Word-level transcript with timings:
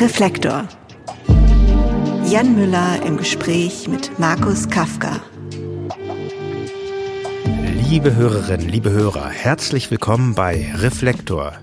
Reflektor. 0.00 0.68
Jan 2.24 2.54
Müller 2.54 3.02
im 3.04 3.16
Gespräch 3.16 3.88
mit 3.88 4.16
Markus 4.16 4.68
Kafka. 4.68 5.20
Liebe 7.88 8.14
Hörerinnen, 8.14 8.68
liebe 8.68 8.90
Hörer, 8.90 9.28
herzlich 9.28 9.90
willkommen 9.90 10.36
bei 10.36 10.72
Reflektor. 10.76 11.54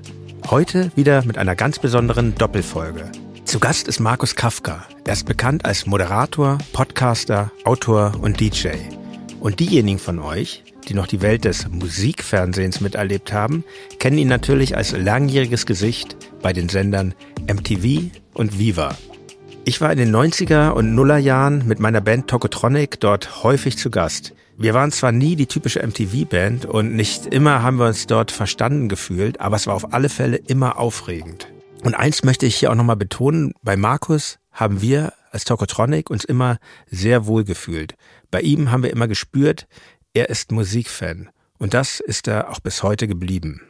Heute 0.50 0.92
wieder 0.98 1.24
mit 1.24 1.38
einer 1.38 1.56
ganz 1.56 1.80
besonderen 1.80 2.36
Doppelfolge. 2.36 3.10
Zu 3.46 3.60
Gast 3.60 3.88
ist 3.88 4.02
Markus 4.02 4.36
Kafka. 4.36 4.86
Er 5.06 5.14
ist 5.14 5.26
bekannt 5.26 5.64
als 5.64 5.86
Moderator, 5.86 6.58
Podcaster, 6.74 7.54
Autor 7.64 8.16
und 8.22 8.42
DJ. 8.42 8.72
Und 9.40 9.62
diejenigen 9.62 10.00
von 10.00 10.20
euch, 10.20 10.66
die 10.90 10.94
noch 10.94 11.08
die 11.08 11.22
Welt 11.22 11.46
des 11.46 11.70
Musikfernsehens 11.70 12.82
miterlebt 12.82 13.32
haben, 13.32 13.64
kennen 14.00 14.18
ihn 14.18 14.28
natürlich 14.28 14.76
als 14.76 14.92
langjähriges 14.92 15.66
Gesicht 15.66 16.18
bei 16.42 16.52
den 16.52 16.68
Sendern 16.68 17.14
MTV 17.48 18.12
und 18.36 18.60
Viva. 18.60 18.96
Ich 19.64 19.82
war 19.82 19.92
in 19.92 19.98
den 19.98 20.16
90er 20.16 20.70
und 20.70 20.94
Nuller 20.94 21.18
Jahren 21.18 21.68
mit 21.68 21.80
meiner 21.80 22.02
Band 22.02 22.28
Tokotronic 22.28 23.00
dort 23.00 23.44
häufig 23.44 23.78
zu 23.78 23.90
Gast. 23.90 24.34
Wir 24.58 24.74
waren 24.74 24.92
zwar 24.92 25.12
nie 25.12 25.36
die 25.36 25.48
typische 25.48 25.86
MTV-Band 25.86 26.66
und 26.66 26.96
nicht 26.96 27.26
immer 27.26 27.64
haben 27.64 27.78
wir 27.80 27.88
uns 27.88 28.06
dort 28.06 28.32
verstanden 28.32 28.90
gefühlt, 28.90 29.42
aber 29.42 29.56
es 29.56 29.66
war 29.66 29.74
auf 29.74 29.92
alle 29.94 30.10
Fälle 30.10 30.38
immer 30.38 30.78
aufregend. 30.78 31.48
Und 31.84 31.96
eins 31.96 32.24
möchte 32.24 32.46
ich 32.46 32.56
hier 32.56 32.72
auch 32.72 32.76
nochmal 32.76 32.96
betonen, 32.96 33.54
bei 33.64 33.76
Markus 33.76 34.38
haben 34.52 34.82
wir 34.82 35.14
als 35.32 35.44
Tokotronic 35.46 36.10
uns 36.10 36.24
immer 36.24 36.58
sehr 36.88 37.26
wohl 37.26 37.44
gefühlt. 37.44 37.96
Bei 38.32 38.42
ihm 38.42 38.72
haben 38.72 38.84
wir 38.84 38.92
immer 38.92 39.08
gespürt, 39.08 39.68
er 40.14 40.30
ist 40.30 40.52
Musikfan. 40.52 41.30
Und 41.58 41.74
das 41.74 42.00
ist 42.00 42.28
er 42.28 42.50
auch 42.50 42.60
bis 42.60 42.84
heute 42.84 43.08
geblieben. 43.08 43.62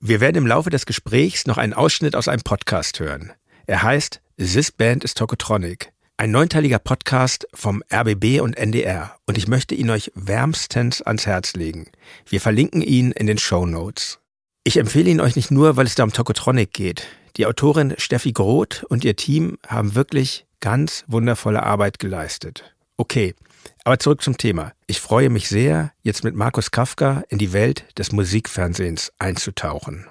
Wir 0.00 0.20
werden 0.20 0.36
im 0.36 0.46
Laufe 0.46 0.70
des 0.70 0.86
Gesprächs 0.86 1.46
noch 1.46 1.58
einen 1.58 1.72
Ausschnitt 1.72 2.16
aus 2.16 2.28
einem 2.28 2.42
Podcast 2.42 3.00
hören. 3.00 3.32
Er 3.66 3.82
heißt 3.82 4.20
This 4.36 4.72
Band 4.72 5.04
ist 5.04 5.16
Tokotronic. 5.16 5.92
Ein 6.18 6.30
neunteiliger 6.30 6.78
Podcast 6.78 7.48
vom 7.54 7.82
RBB 7.90 8.40
und 8.42 8.58
NDR. 8.58 9.16
Und 9.26 9.38
ich 9.38 9.48
möchte 9.48 9.74
ihn 9.74 9.88
euch 9.88 10.12
wärmstens 10.14 11.00
ans 11.00 11.26
Herz 11.26 11.54
legen. 11.54 11.86
Wir 12.28 12.42
verlinken 12.42 12.82
ihn 12.82 13.10
in 13.12 13.26
den 13.26 13.38
Show 13.38 13.64
Notes. 13.64 14.18
Ich 14.64 14.76
empfehle 14.76 15.10
ihn 15.10 15.20
euch 15.20 15.34
nicht 15.34 15.50
nur, 15.50 15.76
weil 15.76 15.86
es 15.86 15.94
da 15.94 16.04
um 16.04 16.12
Tokotronic 16.12 16.74
geht. 16.74 17.06
Die 17.36 17.46
Autorin 17.46 17.94
Steffi 17.96 18.32
Groth 18.32 18.84
und 18.84 19.02
ihr 19.02 19.16
Team 19.16 19.56
haben 19.66 19.94
wirklich 19.94 20.46
ganz 20.60 21.04
wundervolle 21.06 21.62
Arbeit 21.62 21.98
geleistet. 21.98 22.74
Okay, 22.98 23.34
aber 23.82 23.98
zurück 23.98 24.22
zum 24.22 24.36
Thema. 24.36 24.72
Ich 24.86 25.00
freue 25.00 25.30
mich 25.30 25.48
sehr, 25.48 25.92
jetzt 26.02 26.22
mit 26.22 26.34
Markus 26.34 26.70
Kafka 26.70 27.24
in 27.28 27.38
die 27.38 27.54
Welt 27.54 27.86
des 27.96 28.12
Musikfernsehens 28.12 29.10
einzutauchen. 29.18 30.06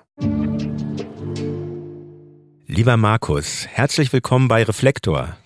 Lieber 2.75 2.97
Markus, 2.97 3.67
herzlich 3.67 4.11
willkommen 4.13 4.47
bei 4.47 4.63
Reflektor. 4.63 5.37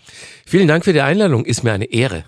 Vielen 0.45 0.69
Dank 0.69 0.85
für 0.85 0.93
die 0.93 1.01
Einladung, 1.01 1.43
ist 1.43 1.61
mir 1.61 1.73
eine 1.73 1.91
Ehre. 1.91 2.23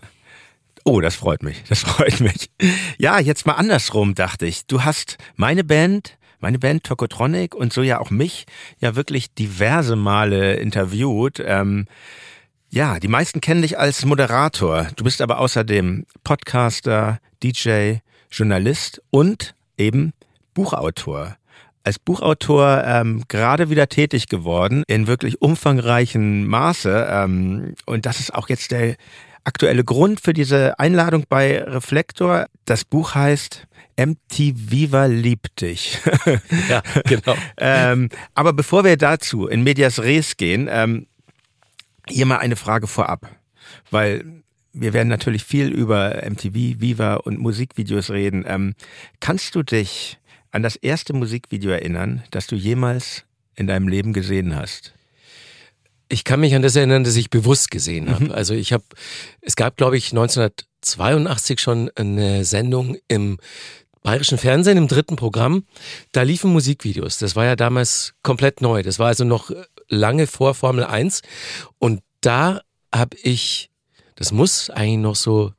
Oh, 0.84 1.00
das 1.00 1.16
freut 1.16 1.42
mich, 1.42 1.64
das 1.70 1.80
freut 1.84 2.20
mich. 2.20 2.50
Ja, 2.98 3.18
jetzt 3.18 3.46
mal 3.46 3.54
andersrum, 3.54 4.14
dachte 4.14 4.46
ich. 4.46 4.66
Du 4.66 4.84
hast 4.84 5.16
meine 5.38 5.64
Band, 5.64 6.18
meine 6.42 6.60
Band 6.60 6.84
Tokotronic 6.84 7.56
und 7.56 7.72
so 7.72 7.82
ja 7.82 8.02
auch 8.02 8.10
mich 8.10 8.46
ja 8.80 8.98
wirklich 8.98 9.34
diverse 9.34 9.96
Male 9.96 10.56
interviewt. 10.56 11.42
Ähm, 11.46 11.88
ja, 12.70 13.00
die 13.00 13.08
meisten 13.08 13.40
kennen 13.40 13.62
dich 13.62 13.80
als 13.80 14.04
Moderator. 14.04 14.90
Du 14.98 15.06
bist 15.06 15.22
aber 15.22 15.40
außerdem 15.40 16.08
Podcaster, 16.26 17.20
DJ, 17.42 18.00
Journalist 18.30 19.02
und 19.12 19.56
eben 19.78 20.12
Buchautor. 20.54 21.39
Als 21.90 21.98
Buchautor 21.98 22.84
ähm, 22.86 23.24
gerade 23.30 23.72
wieder 23.72 23.90
tätig 23.90 24.28
geworden 24.28 24.84
in 24.86 25.08
wirklich 25.08 25.42
umfangreichen 25.42 26.46
Maße. 26.46 27.08
Ähm, 27.10 27.74
und 27.88 28.06
das 28.06 28.20
ist 28.20 28.32
auch 28.32 28.48
jetzt 28.48 28.70
der 28.70 28.96
aktuelle 29.44 29.84
Grund 29.84 30.20
für 30.22 30.34
diese 30.34 30.78
Einladung 30.78 31.24
bei 31.28 31.64
Reflektor. 31.64 32.46
Das 32.66 32.86
Buch 32.86 33.16
heißt 33.16 33.66
MTV 33.98 35.08
liebt 35.08 35.62
dich. 35.62 35.98
ja, 36.70 36.84
genau. 37.06 37.36
ähm, 37.58 38.10
aber 38.36 38.54
bevor 38.54 38.84
wir 38.84 38.96
dazu 38.96 39.48
in 39.48 39.64
Medias 39.64 39.98
Res 39.98 40.38
gehen, 40.38 40.70
ähm, 40.72 41.08
hier 42.08 42.28
mal 42.28 42.38
eine 42.38 42.56
Frage 42.56 42.86
vorab, 42.86 43.32
weil 43.90 44.44
wir 44.74 44.94
werden 44.94 45.10
natürlich 45.10 45.44
viel 45.44 45.70
über 45.70 46.22
MTV, 46.24 46.54
Viva 46.54 47.16
und 47.16 47.40
Musikvideos 47.40 48.12
reden. 48.12 48.46
Ähm, 48.48 48.76
kannst 49.20 49.56
du 49.56 49.64
dich 49.64 50.20
an 50.52 50.64
das 50.64 50.76
erste 50.76 51.14
Musikvideo 51.14 51.72
erinnern, 51.72 52.24
das 52.32 52.48
du 52.48 52.56
jemals 52.56 53.24
in 53.56 53.68
deinem 53.68 53.88
Leben 53.88 54.14
gesehen 54.14 54.56
hast? 54.56 54.94
Ich 56.08 56.24
kann 56.24 56.40
mich 56.40 56.56
an 56.56 56.62
das 56.62 56.76
erinnern, 56.76 57.04
das 57.04 57.16
ich 57.16 57.30
bewusst 57.30 57.70
gesehen 57.70 58.10
habe. 58.10 58.26
Mhm. 58.26 58.32
Also 58.32 58.54
ich 58.54 58.74
habe, 58.74 58.84
es 59.42 59.56
gab, 59.56 59.78
glaube 59.78 59.98
ich, 59.98 60.12
1982 60.12 61.60
schon 61.60 61.92
eine 61.96 62.44
Sendung 62.46 62.98
im 63.08 63.38
bayerischen 64.02 64.38
Fernsehen 64.38 64.78
im 64.78 64.88
dritten 64.88 65.18
Programm. 65.18 65.66
Da 66.12 66.24
liefen 66.24 66.52
Musikvideos. 66.52 67.20
Das 67.20 67.36
war 67.36 67.46
ja 67.46 67.56
damals 67.56 68.14
komplett 68.24 68.62
neu. 68.62 68.82
Das 68.82 68.98
war 68.98 69.08
also 69.08 69.24
noch 69.24 69.52
lange 69.88 70.26
vor 70.26 70.56
Formel 70.56 70.84
1. 70.84 71.22
Und 71.78 72.02
da 72.22 72.62
habe 72.94 73.18
ich, 73.22 73.70
das 74.16 74.32
muss 74.32 74.70
eigentlich 74.70 74.98
noch 74.98 75.16
so 75.16 75.54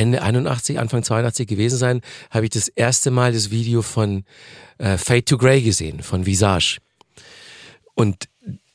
Ende 0.00 0.22
81, 0.22 0.78
Anfang 0.78 1.02
82 1.02 1.46
gewesen 1.46 1.76
sein, 1.76 2.00
habe 2.30 2.46
ich 2.46 2.50
das 2.50 2.68
erste 2.68 3.10
Mal 3.10 3.32
das 3.32 3.50
Video 3.50 3.82
von 3.82 4.24
äh, 4.78 4.96
Fade 4.96 5.24
to 5.24 5.36
Grey 5.36 5.60
gesehen, 5.60 6.02
von 6.02 6.24
Visage. 6.24 6.78
Und 7.94 8.28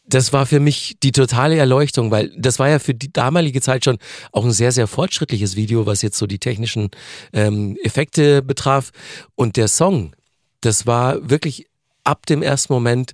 das 0.07 0.33
war 0.33 0.45
für 0.45 0.59
mich 0.59 0.97
die 1.01 1.11
totale 1.11 1.57
Erleuchtung, 1.57 2.11
weil 2.11 2.31
das 2.37 2.59
war 2.59 2.69
ja 2.69 2.77
für 2.77 2.93
die 2.93 3.11
damalige 3.11 3.59
Zeit 3.59 3.85
schon 3.85 3.97
auch 4.31 4.45
ein 4.45 4.51
sehr, 4.51 4.71
sehr 4.71 4.85
fortschrittliches 4.85 5.55
Video, 5.55 5.87
was 5.87 6.03
jetzt 6.03 6.19
so 6.19 6.27
die 6.27 6.37
technischen 6.37 6.91
ähm, 7.33 7.75
Effekte 7.83 8.43
betraf. 8.43 8.91
Und 9.33 9.57
der 9.57 9.67
Song, 9.67 10.15
das 10.61 10.85
war 10.85 11.27
wirklich 11.27 11.65
ab 12.03 12.27
dem 12.27 12.43
ersten 12.43 12.71
Moment 12.71 13.13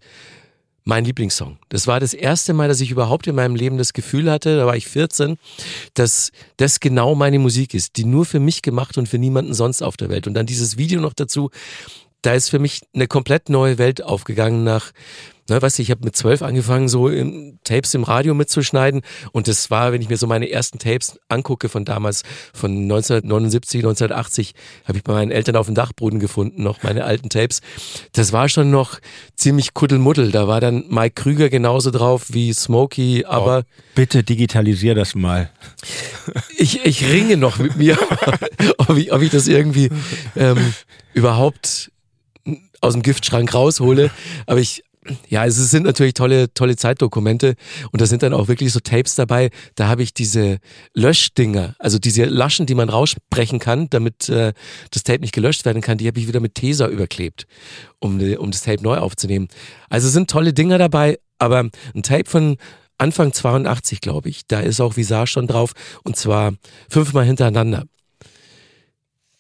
mein 0.84 1.06
Lieblingssong. 1.06 1.58
Das 1.70 1.88
war 1.88 2.00
das 2.00 2.14
erste 2.14 2.54
Mal, 2.54 2.68
dass 2.68 2.82
ich 2.82 2.92
überhaupt 2.92 3.28
in 3.28 3.36
meinem 3.36 3.56
Leben 3.56 3.78
das 3.78 3.94
Gefühl 3.94 4.32
hatte, 4.32 4.58
da 4.58 4.66
war 4.66 4.76
ich 4.76 4.88
14, 4.88 5.38
dass 5.94 6.32
das 6.58 6.80
genau 6.80 7.16
meine 7.16 7.40
Musik 7.40 7.74
ist, 7.74 7.98
die 7.98 8.06
nur 8.06 8.26
für 8.26 8.40
mich 8.40 8.62
gemacht 8.62 8.98
und 8.98 9.08
für 9.08 9.20
niemanden 9.20 9.54
sonst 9.54 9.82
auf 9.82 9.98
der 9.98 10.10
Welt. 10.10 10.28
Und 10.28 10.34
dann 10.34 10.46
dieses 10.46 10.78
Video 10.78 11.02
noch 11.02 11.14
dazu, 11.14 11.52
da 12.22 12.34
ist 12.34 12.50
für 12.50 12.60
mich 12.60 12.82
eine 12.94 13.08
komplett 13.08 13.50
neue 13.50 13.78
Welt 13.78 14.04
aufgegangen 14.04 14.64
nach 14.64 14.92
Ne, 15.52 15.62
weißt 15.62 15.80
du, 15.80 15.82
ich 15.82 15.92
habe 15.92 16.06
mit 16.06 16.16
zwölf 16.16 16.44
angefangen, 16.44 16.88
so 16.88 17.10
im, 17.10 17.60
Tapes 17.66 17.94
im 17.94 18.04
Radio 18.04 18.34
mitzuschneiden. 18.34 19.02
Und 19.34 19.50
das 19.50 19.70
war, 19.70 19.92
wenn 19.92 20.02
ich 20.02 20.08
mir 20.08 20.16
so 20.16 20.26
meine 20.26 20.50
ersten 20.50 20.80
Tapes 20.80 21.20
angucke 21.28 21.68
von 21.68 21.84
damals, 21.84 22.24
von 22.54 22.72
1979, 22.72 23.80
1980, 23.80 24.54
habe 24.86 25.00
ich 25.00 25.04
bei 25.04 25.12
meinen 25.12 25.30
Eltern 25.30 25.58
auf 25.58 25.66
dem 25.66 25.76
Dachboden 25.76 26.22
gefunden, 26.22 26.64
noch 26.64 26.84
meine 26.84 27.04
alten 27.04 27.28
Tapes. 27.28 27.60
Das 28.14 28.32
war 28.32 28.48
schon 28.48 28.72
noch 28.72 29.02
ziemlich 29.36 29.74
kuddelmuddel. 29.74 30.32
Da 30.32 30.48
war 30.48 30.62
dann 30.62 30.86
Mike 30.88 31.22
Krüger 31.22 31.50
genauso 31.50 31.92
drauf 31.92 32.28
wie 32.30 32.54
Smokey, 32.54 33.26
aber. 33.26 33.66
Oh, 33.66 33.84
bitte 33.96 34.24
digitalisier 34.24 34.96
das 34.96 35.16
mal. 35.16 35.50
Ich, 36.56 36.86
ich 36.86 37.10
ringe 37.10 37.36
noch 37.36 37.58
mit 37.58 37.76
mir, 37.76 37.98
ob, 38.78 38.96
ich, 38.96 39.12
ob 39.12 39.22
ich 39.22 39.32
das 39.32 39.50
irgendwie 39.50 39.90
ähm, 40.38 40.74
überhaupt 41.14 41.92
aus 42.80 42.94
dem 42.94 43.02
Giftschrank 43.02 43.54
raushole. 43.54 44.12
Aber 44.46 44.62
ich 44.62 44.86
ja, 45.28 45.46
es 45.46 45.56
sind 45.56 45.86
natürlich 45.86 46.14
tolle, 46.14 46.54
tolle 46.54 46.76
Zeitdokumente 46.76 47.56
und 47.92 48.02
da 48.02 48.06
sind 48.06 48.22
dann 48.22 48.34
auch 48.34 48.48
wirklich 48.48 48.72
so 48.72 48.80
Tapes 48.80 49.16
dabei. 49.16 49.50
Da 49.76 49.88
habe 49.88 50.04
ich 50.04 50.14
diese 50.14 50.60
Löschdinger, 50.94 51.76
also 51.80 51.98
diese 51.98 52.26
Laschen, 52.26 52.68
die 52.68 52.76
man 52.76 52.90
raussprechen 52.90 53.60
kann, 53.60 53.90
damit 53.90 54.30
äh, 54.30 54.54
das 54.92 55.04
Tape 55.04 55.22
nicht 55.22 55.34
gelöscht 55.34 55.66
werden 55.66 55.82
kann, 55.82 55.98
die 55.98 56.08
habe 56.08 56.20
ich 56.20 56.28
wieder 56.28 56.40
mit 56.40 56.56
Tesa 56.56 56.88
überklebt, 56.88 57.48
um, 58.00 58.20
um 58.20 58.52
das 58.52 58.62
Tape 58.62 58.84
neu 58.84 58.98
aufzunehmen. 58.98 59.48
Also 59.90 60.08
sind 60.10 60.30
tolle 60.30 60.54
Dinger 60.54 60.78
dabei, 60.78 61.18
aber 61.40 61.70
ein 61.96 62.04
Tape 62.04 62.30
von 62.30 62.58
Anfang 63.00 63.34
82, 63.34 64.02
glaube 64.02 64.30
ich, 64.30 64.46
da 64.48 64.60
ist 64.60 64.80
auch 64.80 64.96
Visage 64.98 65.32
schon 65.32 65.48
drauf 65.48 65.72
und 66.04 66.16
zwar 66.16 66.54
fünfmal 66.88 67.26
hintereinander. 67.26 67.86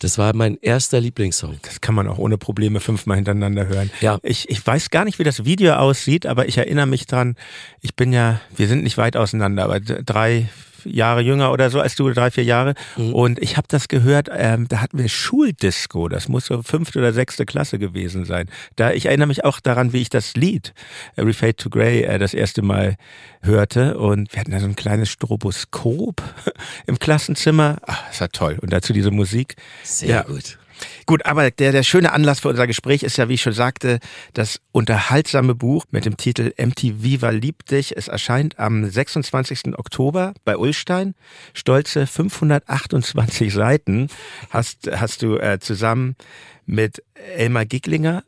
Das 0.02 0.18
war 0.18 0.36
mein 0.36 0.58
erster 0.62 1.00
Lieblingssong. 1.00 1.60
Das 1.62 1.80
kann 1.80 1.94
man 1.94 2.08
auch 2.08 2.18
ohne 2.18 2.40
Probleme 2.40 2.80
fünfmal 2.80 3.18
hintereinander 3.18 3.68
hören. 3.68 3.92
Ja. 4.02 4.18
Ich, 4.24 4.50
ich 4.50 4.66
weiß 4.66 4.90
gar 4.90 5.06
nicht, 5.06 5.20
wie 5.20 5.24
das 5.24 5.46
Video 5.46 5.74
aussieht, 5.74 6.26
aber 6.26 6.48
ich 6.48 6.58
erinnere 6.58 6.88
mich 6.88 7.06
dran, 7.06 7.36
ich 7.82 7.96
bin 7.96 8.12
ja, 8.12 8.42
wir 8.56 8.68
sind 8.68 8.82
nicht 8.82 8.98
weit 8.98 9.16
auseinander, 9.16 9.64
aber 9.64 9.80
drei, 9.80 10.50
Jahre 10.86 11.22
jünger 11.22 11.52
oder 11.52 11.70
so 11.70 11.80
als 11.80 11.96
du, 11.96 12.10
drei, 12.10 12.32
vier 12.32 12.44
Jahre. 12.44 12.74
Mhm. 12.98 13.14
Und 13.14 13.40
ich 13.40 13.58
habe 13.58 13.68
das 13.70 13.88
gehört, 13.88 14.30
ähm, 14.32 14.68
da 14.68 14.82
hatten 14.82 14.98
wir 14.98 15.10
Schuldisco, 15.10 16.08
das 16.08 16.28
muss 16.28 16.46
so 16.46 16.62
fünfte 16.62 17.00
oder 17.00 17.14
sechste 17.14 17.46
Klasse 17.46 17.80
gewesen 17.80 18.26
sein. 18.26 18.50
Da, 18.76 18.92
ich 18.92 19.06
erinnere 19.06 19.28
mich 19.28 19.44
auch 19.44 19.60
daran, 19.60 19.94
wie 19.94 20.02
ich 20.02 20.10
das 20.10 20.36
Lied 20.36 20.74
äh, 21.16 21.22
Refade 21.22 21.56
to 21.56 21.70
Grey 21.70 22.04
äh, 22.04 22.20
das 22.20 22.34
erste 22.34 22.62
Mal 22.62 22.96
hörte. 23.42 23.98
Und 23.98 24.34
wir 24.34 24.40
hatten 24.40 24.52
da 24.52 24.60
so 24.60 24.68
ein 24.68 24.76
kleines 24.76 25.10
Stroboskop 25.10 26.22
im 26.88 27.00
Klassenzimmer. 27.00 27.78
Ach, 27.86 28.08
das 28.08 28.22
war 28.22 28.30
toll. 28.30 28.58
Und 28.62 28.72
dazu 28.72 28.94
diese 28.94 29.12
Musik. 29.12 29.56
Sehr 29.84 30.10
ja. 30.10 30.22
gut. 30.24 30.58
Gut, 31.06 31.26
aber 31.26 31.52
der, 31.52 31.72
der 31.72 31.84
schöne 31.84 32.12
Anlass 32.12 32.40
für 32.40 32.50
unser 32.50 32.68
Gespräch 32.68 33.04
ist 33.04 33.18
ja, 33.18 33.30
wie 33.30 33.36
ich 33.36 33.42
schon 33.42 33.54
sagte, 33.54 34.00
das 34.34 34.60
unterhaltsame 34.72 35.56
Buch 35.56 35.86
mit 35.92 36.06
dem 36.06 36.18
Titel 36.18 36.54
MTV 36.58 37.22
war 37.22 37.32
lieb 37.32 37.66
dich. 37.66 37.96
Es 37.98 38.08
erscheint 38.08 38.60
am 38.60 38.90
26. 38.90 39.78
Oktober 39.78 40.34
bei 40.46 40.58
Ullstein. 40.58 41.16
Stolze 41.54 42.08
528 42.08 43.54
Seiten 43.54 44.08
hast, 44.50 44.90
hast 44.92 45.22
du 45.22 45.38
äh, 45.38 45.60
zusammen 45.60 46.16
mit 46.66 47.04
Elmar 47.36 47.66
Giglinger 47.66 48.24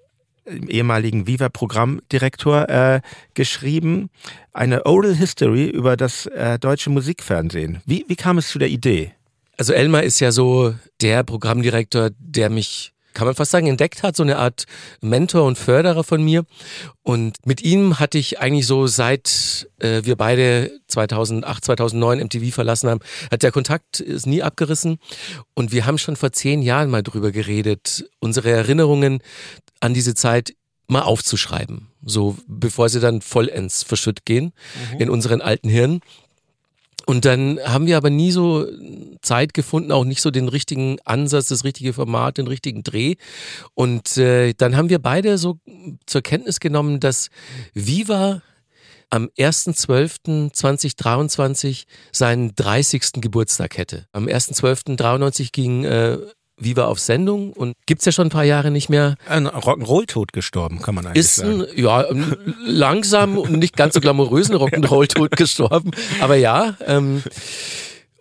ehemaligen 0.45 1.27
Viva-Programmdirektor 1.27 2.69
äh, 2.69 3.01
geschrieben, 3.33 4.09
eine 4.51 4.85
Oral 4.85 5.15
History 5.15 5.67
über 5.69 5.97
das 5.97 6.25
äh, 6.27 6.59
deutsche 6.59 6.89
Musikfernsehen. 6.89 7.81
Wie, 7.85 8.05
wie 8.07 8.15
kam 8.15 8.37
es 8.37 8.49
zu 8.49 8.59
der 8.59 8.69
Idee? 8.69 9.13
Also 9.57 9.73
Elmar 9.73 10.03
ist 10.03 10.19
ja 10.19 10.31
so 10.31 10.73
der 11.01 11.23
Programmdirektor, 11.23 12.09
der 12.17 12.49
mich 12.49 12.93
kann 13.13 13.27
man 13.27 13.35
fast 13.35 13.51
sagen, 13.51 13.67
entdeckt 13.67 14.03
hat, 14.03 14.15
so 14.15 14.23
eine 14.23 14.37
Art 14.37 14.65
Mentor 15.01 15.43
und 15.45 15.57
Förderer 15.57 16.03
von 16.03 16.23
mir. 16.23 16.45
Und 17.03 17.37
mit 17.45 17.61
ihm 17.61 17.99
hatte 17.99 18.17
ich 18.17 18.39
eigentlich 18.39 18.67
so, 18.67 18.87
seit 18.87 19.69
äh, 19.79 20.01
wir 20.03 20.15
beide 20.15 20.71
2008, 20.87 21.65
2009 21.65 22.19
MTV 22.19 22.53
verlassen 22.53 22.89
haben, 22.89 23.01
hat 23.31 23.43
der 23.43 23.51
Kontakt 23.51 23.99
ist 23.99 24.25
nie 24.25 24.41
abgerissen. 24.41 24.97
Und 25.53 25.71
wir 25.71 25.85
haben 25.85 25.97
schon 25.97 26.15
vor 26.15 26.31
zehn 26.31 26.61
Jahren 26.61 26.89
mal 26.89 27.03
drüber 27.03 27.31
geredet, 27.31 28.05
unsere 28.19 28.51
Erinnerungen 28.51 29.19
an 29.79 29.93
diese 29.93 30.15
Zeit 30.15 30.55
mal 30.87 31.01
aufzuschreiben. 31.01 31.89
So, 32.05 32.37
bevor 32.47 32.89
sie 32.89 32.99
dann 32.99 33.21
vollends 33.21 33.83
verschütt 33.83 34.25
gehen 34.25 34.53
mhm. 34.93 35.01
in 35.01 35.09
unseren 35.09 35.41
alten 35.41 35.69
Hirnen. 35.69 36.01
Und 37.05 37.25
dann 37.25 37.59
haben 37.65 37.87
wir 37.87 37.97
aber 37.97 38.09
nie 38.09 38.31
so 38.31 38.65
Zeit 39.21 39.53
gefunden, 39.53 39.91
auch 39.91 40.05
nicht 40.05 40.21
so 40.21 40.31
den 40.31 40.47
richtigen 40.47 40.97
Ansatz, 41.05 41.49
das 41.49 41.63
richtige 41.63 41.93
Format, 41.93 42.37
den 42.37 42.47
richtigen 42.47 42.83
Dreh. 42.83 43.15
Und 43.73 44.17
äh, 44.17 44.53
dann 44.53 44.77
haben 44.77 44.89
wir 44.89 44.99
beide 44.99 45.37
so 45.37 45.59
zur 46.05 46.21
Kenntnis 46.21 46.59
genommen, 46.59 46.99
dass 46.99 47.29
Viva 47.73 48.41
am 49.09 49.29
1.12.2023 49.37 51.85
seinen 52.11 52.53
30. 52.55 53.21
Geburtstag 53.21 53.77
hätte. 53.77 54.07
Am 54.11 54.25
1.12.93 54.25 55.51
ging 55.51 55.85
äh, 55.85 56.17
Viva 56.57 56.85
auf 56.85 56.99
Sendung 56.99 57.51
und 57.53 57.75
gibt's 57.85 58.05
ja 58.05 58.11
schon 58.11 58.27
ein 58.27 58.31
paar 58.31 58.43
Jahre 58.43 58.71
nicht 58.71 58.89
mehr. 58.89 59.15
Ein 59.27 59.47
Rock'n'Roll-Tod 59.47 60.33
gestorben, 60.33 60.81
kann 60.81 60.95
man 60.95 61.05
eigentlich 61.05 61.19
ist 61.19 61.35
sagen. 61.37 61.63
Ein, 61.63 61.67
ja, 61.75 62.05
langsam 62.65 63.37
und 63.37 63.53
nicht 63.53 63.75
ganz 63.75 63.95
so 63.95 64.01
glamourösen 64.01 64.55
Rock'n'Roll-Tod 64.57 65.31
gestorben, 65.31 65.91
aber 66.21 66.35
ja. 66.35 66.75
Ähm, 66.85 67.23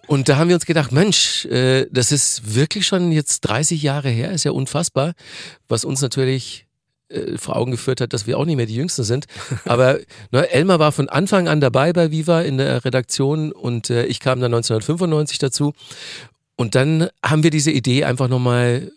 und 0.06 0.28
da 0.28 0.36
haben 0.36 0.48
wir 0.48 0.56
uns 0.56 0.66
gedacht, 0.66 0.92
Mensch, 0.92 1.46
äh, 1.46 1.86
das 1.90 2.12
ist 2.12 2.54
wirklich 2.54 2.86
schon 2.86 3.12
jetzt 3.12 3.40
30 3.42 3.82
Jahre 3.82 4.08
her, 4.08 4.32
ist 4.32 4.44
ja 4.44 4.50
unfassbar, 4.50 5.12
was 5.68 5.84
uns 5.84 6.00
natürlich 6.00 6.66
äh, 7.12 7.38
vor 7.38 7.56
Augen 7.56 7.70
geführt 7.70 8.00
hat, 8.00 8.12
dass 8.12 8.26
wir 8.26 8.38
auch 8.38 8.44
nicht 8.44 8.56
mehr 8.56 8.66
die 8.66 8.74
Jüngsten 8.74 9.04
sind. 9.04 9.26
Aber 9.64 9.98
ne, 10.30 10.50
Elmar 10.50 10.78
war 10.78 10.92
von 10.92 11.08
Anfang 11.08 11.48
an 11.48 11.60
dabei 11.60 11.92
bei 11.92 12.10
Viva 12.10 12.40
in 12.40 12.58
der 12.58 12.84
Redaktion 12.84 13.52
und 13.52 13.90
äh, 13.90 14.04
ich 14.06 14.20
kam 14.20 14.40
dann 14.40 14.54
1995 14.54 15.38
dazu. 15.38 15.72
Und 16.56 16.74
dann 16.74 17.08
haben 17.24 17.42
wir 17.42 17.50
diese 17.50 17.70
Idee 17.70 18.04
einfach 18.04 18.28
nochmal 18.28 18.92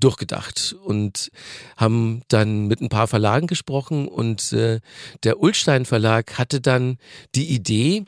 durchgedacht 0.00 0.74
und 0.84 1.30
haben 1.76 2.22
dann 2.28 2.66
mit 2.66 2.80
ein 2.80 2.88
paar 2.88 3.06
Verlagen 3.06 3.46
gesprochen 3.46 4.08
und 4.08 4.52
äh, 4.52 4.80
der 5.24 5.40
Ulstein 5.40 5.84
Verlag 5.84 6.38
hatte 6.38 6.60
dann 6.60 6.96
die 7.34 7.52
Idee, 7.52 8.04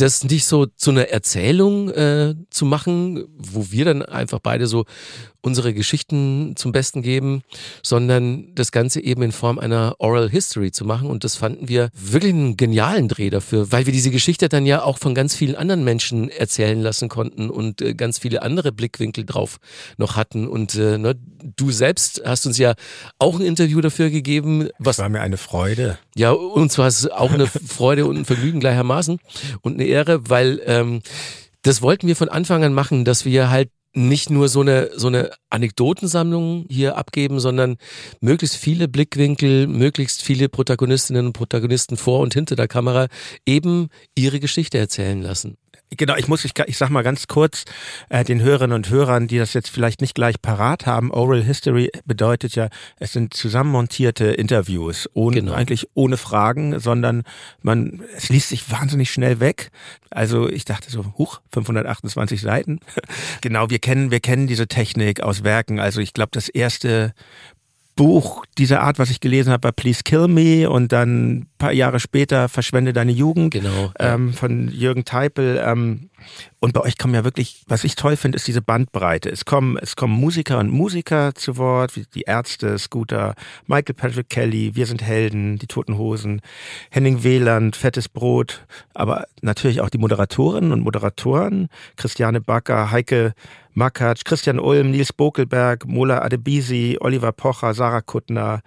das 0.00 0.24
nicht 0.24 0.46
so 0.46 0.66
zu 0.66 0.90
einer 0.90 1.08
Erzählung 1.08 1.90
äh, 1.90 2.34
zu 2.50 2.64
machen, 2.64 3.24
wo 3.36 3.70
wir 3.70 3.84
dann 3.84 4.02
einfach 4.02 4.38
beide 4.38 4.66
so 4.66 4.84
unsere 5.40 5.72
Geschichten 5.72 6.54
zum 6.56 6.72
Besten 6.72 7.02
geben, 7.02 7.42
sondern 7.82 8.54
das 8.54 8.72
Ganze 8.72 9.00
eben 9.00 9.22
in 9.22 9.32
Form 9.32 9.58
einer 9.58 9.96
Oral 9.98 10.28
History 10.28 10.72
zu 10.72 10.84
machen. 10.84 11.08
Und 11.08 11.24
das 11.24 11.36
fanden 11.36 11.68
wir 11.68 11.90
wirklich 11.94 12.32
einen 12.32 12.56
genialen 12.56 13.08
Dreh 13.08 13.30
dafür, 13.30 13.70
weil 13.72 13.86
wir 13.86 13.92
diese 13.92 14.10
Geschichte 14.10 14.48
dann 14.48 14.66
ja 14.66 14.82
auch 14.82 14.98
von 14.98 15.14
ganz 15.14 15.34
vielen 15.34 15.54
anderen 15.54 15.84
Menschen 15.84 16.28
erzählen 16.28 16.80
lassen 16.80 17.08
konnten 17.08 17.50
und 17.50 17.80
äh, 17.80 17.94
ganz 17.94 18.18
viele 18.18 18.42
andere 18.42 18.72
Blickwinkel 18.72 19.24
drauf 19.24 19.58
noch 19.96 20.16
hatten. 20.16 20.46
Und 20.46 20.74
äh, 20.74 20.98
ne, 20.98 21.16
du 21.56 21.70
selbst 21.70 22.22
hast 22.24 22.46
uns 22.46 22.58
ja 22.58 22.74
auch 23.18 23.38
ein 23.38 23.46
Interview 23.46 23.80
dafür 23.80 24.10
gegeben. 24.10 24.68
Was 24.78 24.96
das 24.96 25.04
war 25.04 25.08
mir 25.08 25.20
eine 25.20 25.36
Freude. 25.36 25.98
Ja, 26.18 26.32
uns 26.32 26.76
war 26.78 26.88
es 26.88 27.08
auch 27.08 27.32
eine 27.32 27.46
Freude 27.46 28.04
und 28.06 28.16
ein 28.16 28.24
Vergnügen 28.24 28.58
gleichermaßen 28.58 29.20
und 29.60 29.74
eine 29.74 29.84
Ehre, 29.84 30.28
weil 30.28 30.60
ähm, 30.66 31.00
das 31.62 31.80
wollten 31.80 32.08
wir 32.08 32.16
von 32.16 32.28
Anfang 32.28 32.64
an 32.64 32.74
machen, 32.74 33.04
dass 33.04 33.24
wir 33.24 33.50
halt 33.50 33.70
nicht 33.94 34.28
nur 34.28 34.48
so 34.48 34.60
eine, 34.60 34.90
so 34.96 35.06
eine 35.06 35.30
Anekdotensammlung 35.48 36.66
hier 36.68 36.96
abgeben, 36.96 37.38
sondern 37.38 37.76
möglichst 38.20 38.56
viele 38.56 38.88
Blickwinkel, 38.88 39.68
möglichst 39.68 40.22
viele 40.22 40.48
Protagonistinnen 40.48 41.26
und 41.26 41.32
Protagonisten 41.34 41.96
vor 41.96 42.18
und 42.18 42.34
hinter 42.34 42.56
der 42.56 42.66
Kamera 42.66 43.06
eben 43.46 43.86
ihre 44.16 44.40
Geschichte 44.40 44.76
erzählen 44.76 45.22
lassen. 45.22 45.56
Genau, 45.96 46.16
ich 46.16 46.28
muss, 46.28 46.44
ich, 46.44 46.52
ich 46.66 46.76
sag 46.76 46.90
mal 46.90 47.02
ganz 47.02 47.28
kurz 47.28 47.64
äh, 48.10 48.22
den 48.22 48.42
Hörerinnen 48.42 48.74
und 48.74 48.90
Hörern, 48.90 49.26
die 49.26 49.38
das 49.38 49.54
jetzt 49.54 49.70
vielleicht 49.70 50.02
nicht 50.02 50.14
gleich 50.14 50.40
parat 50.42 50.86
haben. 50.86 51.10
Oral 51.10 51.42
History 51.42 51.90
bedeutet 52.04 52.54
ja, 52.54 52.68
es 52.98 53.12
sind 53.12 53.32
zusammenmontierte 53.32 54.26
Interviews, 54.26 55.08
ohne, 55.14 55.36
genau. 55.36 55.52
eigentlich 55.52 55.88
ohne 55.94 56.18
Fragen, 56.18 56.78
sondern 56.78 57.22
man, 57.62 58.02
es 58.14 58.28
liest 58.28 58.50
sich 58.50 58.70
wahnsinnig 58.70 59.10
schnell 59.10 59.40
weg. 59.40 59.70
Also 60.10 60.48
ich 60.48 60.66
dachte 60.66 60.90
so, 60.90 61.14
huch, 61.16 61.40
528 61.52 62.40
Seiten. 62.40 62.80
genau, 63.40 63.70
wir 63.70 63.78
kennen, 63.78 64.10
wir 64.10 64.20
kennen 64.20 64.46
diese 64.46 64.68
Technik 64.68 65.22
aus 65.22 65.42
Werken. 65.42 65.80
Also 65.80 66.00
ich 66.00 66.12
glaube, 66.12 66.30
das 66.32 66.50
erste 66.50 67.14
Buch 67.96 68.44
dieser 68.58 68.82
Art, 68.82 68.98
was 68.98 69.10
ich 69.10 69.20
gelesen 69.20 69.52
habe, 69.52 69.64
war 69.64 69.72
Please 69.72 70.02
Kill 70.04 70.28
Me 70.28 70.70
und 70.70 70.92
dann 70.92 71.47
paar 71.58 71.72
Jahre 71.72 72.00
später 72.00 72.48
Verschwende 72.48 72.92
deine 72.92 73.12
Jugend 73.12 73.52
genau, 73.52 73.92
ähm, 73.98 74.32
von 74.32 74.68
Jürgen 74.68 75.04
Teipel. 75.04 75.62
Ähm, 75.64 76.10
und 76.60 76.72
bei 76.72 76.80
euch 76.80 76.98
kommen 76.98 77.14
ja 77.14 77.24
wirklich, 77.24 77.62
was 77.68 77.84
ich 77.84 77.94
toll 77.94 78.16
finde, 78.16 78.36
ist 78.36 78.48
diese 78.48 78.62
Bandbreite. 78.62 79.30
Es 79.30 79.44
kommen, 79.44 79.76
es 79.76 79.96
kommen 79.96 80.14
Musiker 80.14 80.58
und 80.58 80.70
Musiker 80.70 81.34
zu 81.34 81.56
Wort, 81.56 81.96
wie 81.96 82.04
die 82.14 82.22
Ärzte, 82.22 82.78
Scooter, 82.78 83.34
Michael 83.66 83.94
Patrick 83.94 84.28
Kelly, 84.28 84.74
Wir 84.74 84.86
sind 84.86 85.02
Helden, 85.02 85.58
die 85.58 85.66
Toten 85.66 85.98
Hosen, 85.98 86.40
Henning 86.90 87.22
Wieland, 87.22 87.76
Fettes 87.76 88.08
Brot, 88.08 88.66
aber 88.94 89.26
natürlich 89.42 89.80
auch 89.80 89.90
die 89.90 89.98
Moderatorinnen 89.98 90.72
und 90.72 90.80
Moderatoren, 90.80 91.68
Christiane 91.96 92.40
Backer, 92.40 92.90
Heike 92.90 93.34
Makatsch, 93.74 94.24
Christian 94.24 94.58
Ulm, 94.58 94.90
Nils 94.90 95.12
Bokelberg, 95.12 95.86
Mola 95.86 96.22
Adebisi, 96.22 96.98
Oliver 97.00 97.32
Pocher, 97.32 97.74
Sarah 97.74 98.00
Kuttner, 98.00 98.60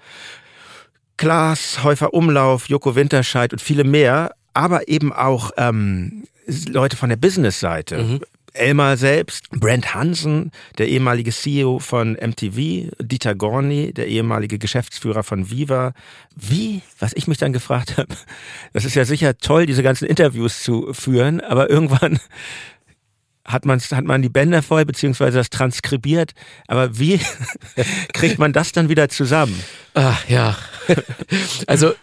Klaas, 1.21 1.83
Häufer 1.83 2.15
Umlauf, 2.15 2.67
Joko 2.67 2.95
Winterscheid 2.95 3.53
und 3.53 3.61
viele 3.61 3.83
mehr, 3.83 4.31
aber 4.55 4.87
eben 4.87 5.13
auch 5.13 5.51
ähm, 5.55 6.23
Leute 6.67 6.97
von 6.97 7.09
der 7.09 7.15
Business-Seite. 7.15 7.99
Mhm. 7.99 8.21
Elmar 8.53 8.97
selbst, 8.97 9.51
Brent 9.51 9.93
Hansen, 9.93 10.49
der 10.79 10.87
ehemalige 10.87 11.31
CEO 11.31 11.77
von 11.77 12.13
MTV, 12.13 12.89
Dieter 12.99 13.35
Gorni, 13.35 13.93
der 13.93 14.07
ehemalige 14.07 14.57
Geschäftsführer 14.57 15.21
von 15.21 15.51
Viva. 15.51 15.93
Wie, 16.35 16.81
was 16.97 17.13
ich 17.13 17.27
mich 17.27 17.37
dann 17.37 17.53
gefragt 17.53 17.97
habe, 17.97 18.15
das 18.73 18.83
ist 18.83 18.95
ja 18.95 19.05
sicher 19.05 19.37
toll, 19.37 19.67
diese 19.67 19.83
ganzen 19.83 20.07
Interviews 20.07 20.63
zu 20.63 20.91
führen, 20.91 21.39
aber 21.39 21.69
irgendwann 21.69 22.19
hat 23.45 23.65
man 23.65 23.79
hat 23.79 24.05
man 24.05 24.23
die 24.23 24.29
Bänder 24.29 24.63
voll 24.63 24.85
beziehungsweise 24.85 25.37
das 25.37 25.51
transkribiert. 25.51 26.31
Aber 26.67 26.97
wie 26.97 27.19
kriegt 28.13 28.39
man 28.39 28.53
das 28.53 28.71
dann 28.71 28.89
wieder 28.89 29.07
zusammen? 29.07 29.63
Ach 29.93 30.27
ja, 30.27 30.57
also 31.67 31.93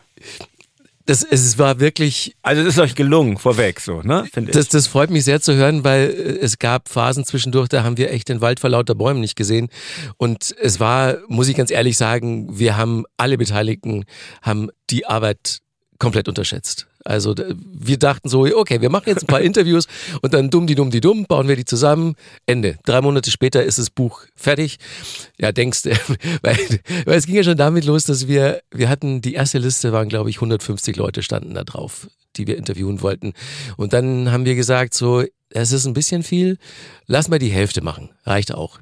das, 1.09 1.23
es 1.23 1.57
war 1.57 1.81
wirklich. 1.81 2.37
Also 2.43 2.61
es 2.61 2.69
ist 2.69 2.79
euch 2.79 2.95
gelungen, 2.95 3.39
vorweg 3.39 3.81
so, 3.81 4.03
ne? 4.03 4.27
Finde 4.31 4.53
das, 4.53 4.69
das 4.69 4.87
freut 4.87 5.09
mich 5.09 5.25
sehr 5.25 5.41
zu 5.41 5.55
hören, 5.55 5.83
weil 5.83 6.11
äh, 6.11 6.39
es 6.41 6.59
gab 6.59 6.91
Phasen 6.91 7.25
zwischendurch, 7.25 7.69
da 7.69 7.83
haben 7.83 7.97
wir 7.97 8.13
echt 8.13 8.29
den 8.29 8.43
Wald 8.43 8.61
vor 8.61 8.69
lauter 8.69 8.95
Bäumen 8.95 9.21
nicht 9.21 9.35
gesehen. 9.35 9.69
Und 10.19 10.55
es 10.61 10.81
war, 10.81 11.17
muss 11.29 11.49
ich 11.49 11.57
ganz 11.57 11.71
ehrlich 11.71 11.97
sagen, 11.97 12.59
wir 12.59 12.77
haben 12.77 13.05
alle 13.17 13.39
Beteiligten, 13.39 14.05
haben 14.43 14.69
die 14.91 15.07
Arbeit 15.07 15.61
komplett 15.99 16.29
unterschätzt. 16.29 16.87
Also 17.05 17.35
wir 17.37 17.99
dachten 17.99 18.29
so, 18.29 18.45
okay, 18.45 18.81
wir 18.81 18.91
machen 18.91 19.05
jetzt 19.07 19.25
ein 19.25 19.27
paar 19.27 19.41
Interviews 19.49 19.87
und 20.23 20.35
dann 20.35 20.51
dumm 20.51 20.67
die 20.67 20.75
dumm 20.75 20.91
die 20.91 21.01
dumm, 21.01 21.27
bauen 21.27 21.49
wir 21.49 21.57
die 21.57 21.65
zusammen. 21.65 22.15
Ende. 22.47 22.79
Drei 22.85 23.01
Monate 23.01 23.31
später 23.31 23.65
ist 23.65 23.79
das 23.79 23.91
Buch 23.91 24.23
fertig. 24.37 24.79
Ja, 25.39 25.53
denkst 25.53 25.83
du, 25.83 25.91
weil, 26.43 26.59
weil 27.05 27.19
es 27.19 27.27
ging 27.27 27.37
ja 27.37 27.45
schon 27.45 27.57
damit 27.57 27.85
los, 27.85 28.05
dass 28.05 28.29
wir, 28.29 28.63
wir 28.71 28.89
hatten, 28.89 29.21
die 29.21 29.35
erste 29.35 29.59
Liste 29.59 29.93
waren, 29.93 30.09
glaube 30.09 30.31
ich, 30.31 30.37
150 30.37 30.97
Leute 30.97 31.23
standen 31.23 31.55
da 31.55 31.65
drauf, 31.65 32.09
die 32.37 32.47
wir 32.47 32.57
interviewen 32.57 33.03
wollten. 33.03 33.33
Und 33.77 33.93
dann 33.93 34.31
haben 34.31 34.45
wir 34.45 34.55
gesagt, 34.55 34.95
so, 34.95 35.25
es 35.51 35.73
ist 35.73 35.87
ein 35.87 35.95
bisschen 35.95 36.23
viel, 36.23 36.59
lass 37.07 37.29
mal 37.29 37.39
die 37.39 37.51
Hälfte 37.51 37.83
machen. 37.83 38.11
Reicht 38.25 38.53
auch. 38.53 38.79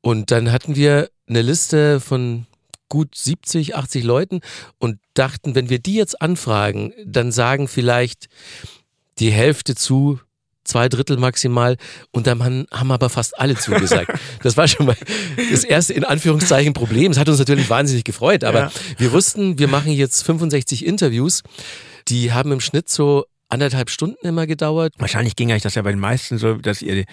Und 0.00 0.30
dann 0.30 0.52
hatten 0.52 0.76
wir 0.76 1.10
eine 1.28 1.42
Liste 1.42 2.00
von 2.00 2.46
gut 2.88 3.14
70, 3.14 3.76
80 3.76 4.04
Leuten 4.04 4.40
und 4.78 4.98
dachten, 5.14 5.54
wenn 5.54 5.68
wir 5.70 5.78
die 5.78 5.94
jetzt 5.94 6.20
anfragen, 6.20 6.92
dann 7.04 7.32
sagen 7.32 7.68
vielleicht 7.68 8.26
die 9.18 9.30
Hälfte 9.30 9.74
zu, 9.74 10.20
zwei 10.66 10.88
Drittel 10.88 11.16
maximal 11.16 11.76
und 12.10 12.26
dann 12.26 12.66
haben 12.72 12.90
aber 12.90 13.08
fast 13.08 13.38
alle 13.38 13.56
zugesagt. 13.56 14.10
Das 14.42 14.56
war 14.56 14.68
schon 14.68 14.86
mal 14.86 14.96
das 15.50 15.64
erste 15.64 15.92
in 15.94 16.04
Anführungszeichen 16.04 16.72
Problem. 16.72 17.10
Es 17.10 17.18
hat 17.18 17.28
uns 17.28 17.38
natürlich 17.38 17.68
wahnsinnig 17.68 18.04
gefreut, 18.04 18.44
aber 18.44 18.60
ja. 18.60 18.72
wir 18.98 19.12
wussten, 19.12 19.58
wir 19.58 19.66
machen 19.66 19.90
jetzt 19.92 20.22
65 20.22 20.86
Interviews. 20.86 21.42
Die 22.08 22.32
haben 22.32 22.52
im 22.52 22.60
Schnitt 22.60 22.88
so 22.88 23.24
anderthalb 23.48 23.90
Stunden 23.90 24.24
immer 24.26 24.46
gedauert. 24.46 24.94
Wahrscheinlich 24.98 25.34
ging 25.34 25.50
euch 25.52 25.62
das 25.62 25.74
ja 25.74 25.82
bei 25.82 25.90
den 25.90 26.00
meisten 26.00 26.38
so, 26.38 26.54
dass 26.54 26.82
ihr 26.82 27.04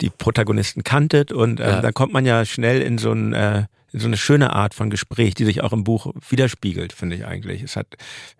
die, 0.00 0.10
Protagonisten 0.10 0.84
kanntet 0.84 1.32
und 1.32 1.60
äh, 1.60 1.68
ja. 1.68 1.80
dann 1.80 1.94
kommt 1.94 2.12
man 2.12 2.24
ja 2.24 2.44
schnell 2.44 2.82
in 2.82 2.98
so 2.98 3.12
ein 3.12 3.32
äh, 3.32 3.64
so 3.92 4.06
eine 4.06 4.16
schöne 4.16 4.52
Art 4.52 4.74
von 4.74 4.90
Gespräch, 4.90 5.34
die 5.34 5.44
sich 5.44 5.62
auch 5.62 5.72
im 5.72 5.84
Buch 5.84 6.12
widerspiegelt, 6.28 6.92
finde 6.92 7.16
ich 7.16 7.24
eigentlich. 7.24 7.62
Es 7.62 7.76
hat, 7.76 7.86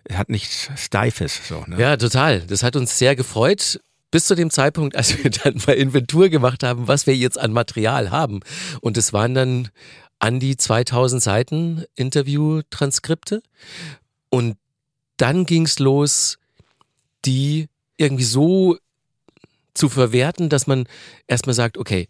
es 0.05 0.17
hat 0.17 0.29
nichts 0.29 0.71
Steifes. 0.77 1.49
So, 1.49 1.65
ne? 1.67 1.81
Ja, 1.81 1.97
total. 1.97 2.41
Das 2.41 2.63
hat 2.63 2.77
uns 2.77 2.99
sehr 2.99 3.17
gefreut 3.17 3.81
bis 4.11 4.27
zu 4.27 4.35
dem 4.35 4.51
Zeitpunkt, 4.51 4.97
als 4.97 5.23
wir 5.23 5.31
dann 5.31 5.61
mal 5.67 5.75
Inventur 5.75 6.29
gemacht 6.29 6.63
haben, 6.63 6.89
was 6.89 7.07
wir 7.07 7.17
jetzt 7.17 7.39
an 7.39 7.53
Material 7.53 8.11
haben. 8.11 8.41
Und 8.81 8.97
es 8.97 9.13
waren 9.13 9.35
dann 9.35 9.69
an 10.19 10.41
die 10.41 10.57
2000 10.57 11.23
Seiten 11.23 11.85
Interview-Transkripte. 11.95 13.43
Und 14.31 14.57
dann 15.17 15.47
ging 15.47 15.65
es 15.65 15.79
los, 15.79 16.39
die 17.25 17.69
irgendwie 17.97 18.25
so 18.25 18.79
zu 19.75 19.89
verwerten, 19.89 20.49
dass 20.49 20.67
man 20.67 20.87
erstmal 21.27 21.55
sagt, 21.55 21.79
okay, 21.79 22.09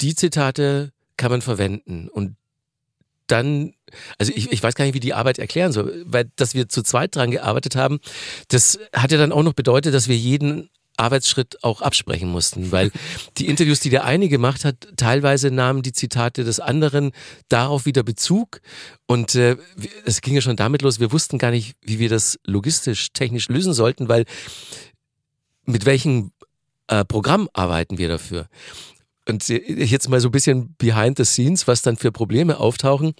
die 0.00 0.14
Zitate 0.14 0.92
kann 1.16 1.30
man 1.30 1.42
verwenden 1.42 2.08
und 2.08 2.36
dann, 3.26 3.74
also 4.18 4.32
ich, 4.34 4.52
ich 4.52 4.62
weiß 4.62 4.74
gar 4.74 4.84
nicht, 4.84 4.94
wie 4.94 5.00
die 5.00 5.14
Arbeit 5.14 5.38
erklären 5.38 5.72
soll, 5.72 6.04
weil 6.06 6.30
dass 6.36 6.54
wir 6.54 6.68
zu 6.68 6.82
zweit 6.82 7.16
dran 7.16 7.30
gearbeitet 7.30 7.76
haben, 7.76 7.98
das 8.48 8.78
hat 8.92 9.12
ja 9.12 9.18
dann 9.18 9.32
auch 9.32 9.42
noch 9.42 9.54
bedeutet, 9.54 9.94
dass 9.94 10.08
wir 10.08 10.16
jeden 10.16 10.70
Arbeitsschritt 10.96 11.62
auch 11.62 11.82
absprechen 11.82 12.28
mussten, 12.28 12.72
weil 12.72 12.90
die 13.38 13.46
Interviews, 13.46 13.80
die 13.80 13.90
der 13.90 14.04
eine 14.04 14.28
gemacht 14.28 14.64
hat, 14.64 14.88
teilweise 14.96 15.50
nahmen 15.50 15.82
die 15.82 15.92
Zitate 15.92 16.44
des 16.44 16.60
anderen 16.60 17.12
darauf 17.48 17.86
wieder 17.86 18.02
Bezug 18.02 18.60
und 19.06 19.34
äh, 19.34 19.56
es 20.04 20.20
ging 20.20 20.34
ja 20.34 20.40
schon 20.40 20.56
damit 20.56 20.82
los, 20.82 21.00
wir 21.00 21.12
wussten 21.12 21.38
gar 21.38 21.50
nicht, 21.50 21.76
wie 21.82 21.98
wir 21.98 22.08
das 22.08 22.38
logistisch, 22.44 23.12
technisch 23.12 23.48
lösen 23.48 23.74
sollten, 23.74 24.08
weil 24.08 24.24
mit 25.64 25.84
welchem 25.84 26.32
äh, 26.88 27.04
Programm 27.04 27.48
arbeiten 27.52 27.98
wir 27.98 28.08
dafür? 28.08 28.48
Und 29.28 29.48
jetzt 29.48 30.08
mal 30.08 30.20
so 30.20 30.28
ein 30.28 30.32
bisschen 30.32 30.74
behind 30.78 31.18
the 31.18 31.24
scenes, 31.24 31.66
was 31.66 31.82
dann 31.82 31.96
für 31.96 32.12
Probleme 32.12 32.60
auftauchen. 32.60 33.14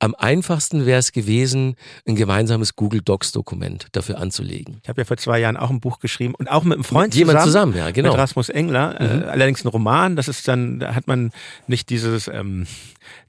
Am 0.00 0.14
einfachsten 0.16 0.84
wäre 0.84 0.98
es 0.98 1.12
gewesen, 1.12 1.76
ein 2.08 2.16
gemeinsames 2.16 2.74
Google 2.74 3.02
Docs 3.02 3.30
Dokument 3.30 3.86
dafür 3.92 4.18
anzulegen. 4.18 4.80
Ich 4.82 4.88
habe 4.88 5.02
ja 5.02 5.04
vor 5.04 5.16
zwei 5.16 5.38
Jahren 5.38 5.56
auch 5.56 5.70
ein 5.70 5.78
Buch 5.78 6.00
geschrieben 6.00 6.34
und 6.34 6.50
auch 6.50 6.64
mit 6.64 6.74
einem 6.74 6.84
Freund 6.84 7.08
mit 7.08 7.14
jemand 7.14 7.40
zusammen, 7.42 7.72
zusammen 7.72 7.86
ja, 7.86 7.92
genau. 7.92 8.10
Mit 8.10 8.18
Rasmus 8.18 8.48
Engler. 8.48 9.00
Äh, 9.00 9.16
mhm. 9.16 9.22
Äh, 9.22 9.26
allerdings 9.26 9.64
ein 9.64 9.68
Roman, 9.68 10.16
das 10.16 10.26
ist 10.26 10.48
dann, 10.48 10.80
da 10.80 10.94
hat 10.94 11.06
man 11.06 11.30
nicht 11.68 11.88
dieses, 11.88 12.26
ähm, 12.26 12.66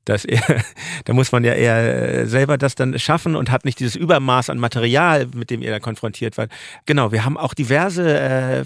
dass 0.06 0.26
er, 0.26 0.42
da 1.06 1.14
muss 1.14 1.32
man 1.32 1.44
ja 1.44 1.54
eher 1.54 2.22
äh, 2.22 2.28
selber 2.28 2.58
das 2.58 2.74
dann 2.74 2.98
schaffen 2.98 3.36
und 3.36 3.52
hat 3.52 3.66
nicht 3.66 3.80
dieses 3.80 3.96
Übermaß 3.96 4.50
an 4.50 4.58
Material, 4.58 5.28
mit 5.36 5.52
dem 5.52 5.62
ihr 5.62 5.70
da 5.70 5.80
konfrontiert 5.80 6.38
wart. 6.38 6.52
Genau, 6.86 7.12
wir 7.12 7.24
haben 7.24 7.38
auch 7.38 7.54
diverse 7.54 8.18
äh, 8.20 8.64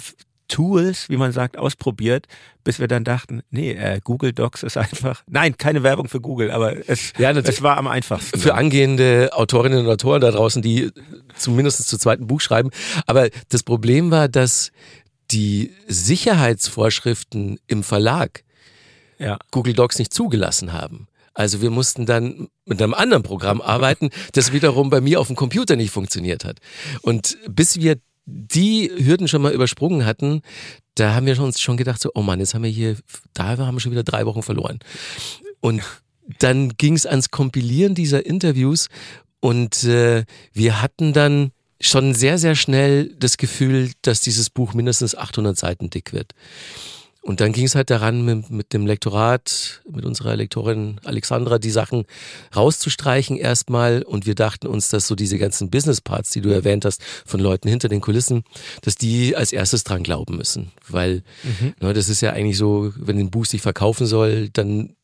Tools, 0.50 1.08
wie 1.08 1.16
man 1.16 1.32
sagt, 1.32 1.58
ausprobiert, 1.58 2.28
bis 2.66 2.80
wir 2.80 2.88
dann 2.88 3.06
dachten, 3.06 3.42
nee, 3.50 3.72
äh, 3.72 4.02
Google 4.04 4.34
Docs 4.34 4.64
ist 4.64 4.76
einfach, 4.78 5.24
nein, 5.28 5.58
keine 5.58 5.84
Werbung 5.84 6.10
für 6.10 6.20
Google, 6.20 6.52
aber 6.52 6.90
es, 6.90 7.14
ja, 7.18 7.32
es 7.32 7.62
war 7.62 7.78
am 7.78 7.88
einfachsten. 7.88 8.40
Für 8.40 8.56
angehende 8.56 9.30
Autorinnen 9.32 9.80
und 9.80 9.88
Autoren 9.88 10.20
da 10.20 10.32
draußen, 10.32 10.62
die 10.62 10.92
zumindest 11.36 11.88
zu 11.88 11.98
zweiten 11.98 12.28
Buch 12.28 12.42
schreiben. 12.42 12.72
Aber 13.06 13.30
das 13.48 13.64
Problem 13.64 14.12
war, 14.12 14.28
dass 14.28 14.72
die 15.32 15.72
Sicherheitsvorschriften 15.88 17.60
im 17.68 17.84
Verlag 17.84 18.44
ja. 19.20 19.38
Google 19.52 19.74
Docs 19.74 20.00
nicht 20.00 20.14
zugelassen 20.14 20.74
haben. 20.74 21.08
Also 21.34 21.62
wir 21.62 21.70
mussten 21.70 22.06
dann 22.06 22.50
mit 22.66 22.82
einem 22.82 22.94
anderen 22.94 23.24
Programm 23.24 23.62
arbeiten, 23.62 24.10
das 24.34 24.52
wiederum 24.52 24.90
bei 24.90 25.00
mir 25.00 25.22
auf 25.22 25.28
dem 25.28 25.36
Computer 25.36 25.76
nicht 25.76 25.92
funktioniert 25.92 26.44
hat. 26.44 26.58
Und 27.02 27.38
bis 27.48 27.78
wir 27.78 27.98
die 28.30 28.92
Hürden 28.96 29.28
schon 29.28 29.42
mal 29.42 29.54
übersprungen 29.54 30.06
hatten, 30.06 30.42
da 30.96 31.14
haben 31.16 31.26
wir 31.26 31.40
uns 31.42 31.62
schon 31.62 31.78
gedacht, 31.78 32.02
so, 32.02 32.12
oh 32.14 32.22
Mann, 32.22 32.40
jetzt 32.40 32.54
haben 32.54 32.64
wir 32.64 32.70
hier, 32.70 32.98
da 33.34 33.58
haben 33.58 33.76
wir 33.76 33.80
schon 33.80 33.92
wieder 33.92 34.04
drei 34.04 34.26
Wochen 34.26 34.44
verloren. 34.44 34.80
Und 35.62 35.82
dann 36.40 36.70
ging 36.78 36.96
es 36.96 37.06
ans 37.06 37.32
Kompilieren 37.32 37.96
dieser 37.96 38.26
Interviews 38.26 38.88
und 39.40 39.84
äh, 39.86 40.26
wir 40.54 40.82
hatten 40.82 41.14
dann 41.14 41.52
schon 41.82 42.14
sehr, 42.14 42.38
sehr 42.38 42.56
schnell 42.56 43.16
das 43.18 43.38
Gefühl, 43.38 43.92
dass 44.02 44.20
dieses 44.20 44.50
Buch 44.50 44.74
mindestens 44.74 45.16
800 45.16 45.58
Seiten 45.58 45.90
dick 45.90 46.14
wird. 46.14 46.34
Und 47.30 47.42
dann 47.42 47.52
ging 47.52 47.66
es 47.66 47.76
halt 47.76 47.92
daran, 47.92 48.26
mit, 48.26 48.50
mit, 48.50 48.74
dem 48.74 48.88
Lektorat, 48.88 49.84
mit 49.88 50.04
unserer 50.04 50.36
Lektorin 50.36 51.00
Alexandra, 51.04 51.60
die 51.60 51.70
Sachen 51.70 52.06
rauszustreichen 52.56 53.38
erstmal. 53.38 54.02
Und 54.02 54.26
wir 54.26 54.34
dachten 54.34 54.66
uns, 54.66 54.90
dass 54.90 55.06
so 55.06 55.14
diese 55.14 55.38
ganzen 55.38 55.70
Business 55.70 56.02
Parts, 56.02 56.32
die 56.32 56.42
du 56.42 56.50
erwähnt 56.50 56.86
hast, 56.86 57.04
von 57.28 57.40
Leuten 57.40 57.70
hinter 57.70 57.88
den 57.88 58.02
Kulissen, 58.02 58.46
dass 58.82 58.96
die 58.96 59.36
als 59.36 59.54
erstes 59.54 59.84
dran 59.84 60.02
glauben 60.02 60.38
müssen. 60.38 60.72
Weil 60.88 61.22
mhm. 61.44 61.76
ne, 61.80 61.94
das 61.94 62.10
ist 62.10 62.22
ja 62.22 62.34
eigentlich 62.34 62.58
so, 62.58 62.92
wenn 62.96 63.20
ein 63.20 63.30
Buch 63.30 63.46
sich 63.46 63.62
verkaufen 63.62 64.08
soll, 64.08 64.50
dann 64.50 64.96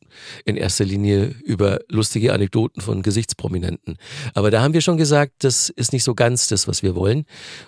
in 0.45 0.55
erster 0.55 0.85
Linie 0.85 1.35
über 1.43 1.79
lustige 1.89 2.33
Anekdoten 2.33 2.81
von 2.81 3.01
Gesichtsprominenten. 3.01 3.97
Aber 4.33 4.51
da 4.51 4.61
haben 4.61 4.73
wir 4.73 4.81
schon 4.81 4.97
gesagt, 4.97 5.33
das 5.39 5.69
ist 5.69 5.93
nicht 5.93 6.03
so 6.03 6.15
ganz 6.15 6.47
das, 6.47 6.67
was 6.67 6.83
wir 6.83 6.95
wollen. 6.95 7.25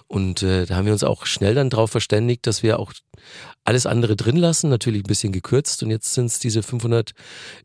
Und 0.07 0.43
äh, 0.43 0.65
da 0.65 0.75
haben 0.75 0.85
wir 0.85 0.93
uns 0.93 1.03
auch 1.03 1.25
schnell 1.25 1.55
dann 1.55 1.69
darauf 1.69 1.91
verständigt, 1.91 2.47
dass 2.47 2.63
wir 2.63 2.79
auch 2.79 2.93
alles 3.63 3.85
andere 3.85 4.15
drin 4.15 4.37
lassen, 4.37 4.69
natürlich 4.69 5.03
ein 5.03 5.07
bisschen 5.07 5.33
gekürzt. 5.33 5.83
Und 5.83 5.89
jetzt 5.89 6.13
sind 6.13 6.27
es 6.27 6.39
diese 6.39 6.63
500 6.63 7.11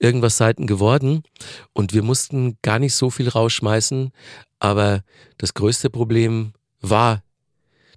irgendwas 0.00 0.36
Seiten 0.36 0.66
geworden. 0.66 1.22
Und 1.72 1.92
wir 1.92 2.02
mussten 2.02 2.58
gar 2.62 2.78
nicht 2.78 2.94
so 2.94 3.10
viel 3.10 3.28
rausschmeißen. 3.28 4.10
Aber 4.58 5.02
das 5.38 5.54
größte 5.54 5.90
Problem 5.90 6.52
war 6.80 7.22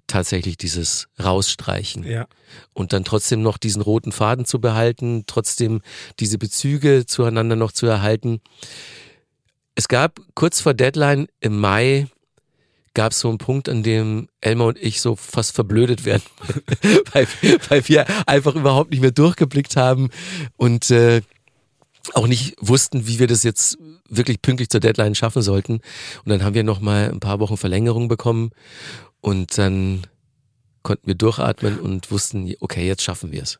tatsächlich 0.06 0.56
dieses 0.56 1.08
Rausstreichen. 1.22 2.04
Ja. 2.04 2.26
Und 2.72 2.92
dann 2.92 3.04
trotzdem 3.04 3.42
noch 3.42 3.58
diesen 3.58 3.82
roten 3.82 4.12
Faden 4.12 4.44
zu 4.44 4.60
behalten, 4.60 5.24
trotzdem 5.26 5.82
diese 6.20 6.38
Bezüge 6.38 7.06
zueinander 7.06 7.56
noch 7.56 7.72
zu 7.72 7.86
erhalten. 7.86 8.40
Es 9.74 9.88
gab 9.88 10.20
kurz 10.34 10.60
vor 10.60 10.74
Deadline 10.74 11.28
im 11.40 11.58
Mai 11.58 12.06
gab 12.94 13.12
es 13.12 13.20
so 13.20 13.28
einen 13.28 13.36
Punkt, 13.36 13.68
an 13.68 13.82
dem 13.82 14.26
Elmar 14.40 14.68
und 14.68 14.78
ich 14.78 15.02
so 15.02 15.16
fast 15.16 15.54
verblödet 15.54 16.06
werden, 16.06 16.22
weil, 17.12 17.28
weil 17.68 17.86
wir 17.88 18.06
einfach 18.26 18.54
überhaupt 18.54 18.90
nicht 18.90 19.02
mehr 19.02 19.10
durchgeblickt 19.10 19.76
haben 19.76 20.08
und 20.56 20.90
äh, 20.90 21.20
auch 22.14 22.26
nicht 22.26 22.56
wussten, 22.58 23.06
wie 23.06 23.18
wir 23.18 23.26
das 23.26 23.42
jetzt 23.42 23.76
wirklich 24.08 24.40
pünktlich 24.40 24.70
zur 24.70 24.80
Deadline 24.80 25.14
schaffen 25.14 25.42
sollten. 25.42 25.74
Und 26.24 26.30
dann 26.30 26.42
haben 26.42 26.54
wir 26.54 26.64
noch 26.64 26.80
mal 26.80 27.10
ein 27.10 27.20
paar 27.20 27.38
Wochen 27.38 27.58
Verlängerung 27.58 28.08
bekommen 28.08 28.50
und 29.26 29.58
dann 29.58 30.06
konnten 30.84 31.08
wir 31.08 31.16
durchatmen 31.16 31.80
und 31.80 32.12
wussten, 32.12 32.54
okay, 32.60 32.86
jetzt 32.86 33.02
schaffen 33.02 33.32
wir 33.32 33.42
es. 33.42 33.58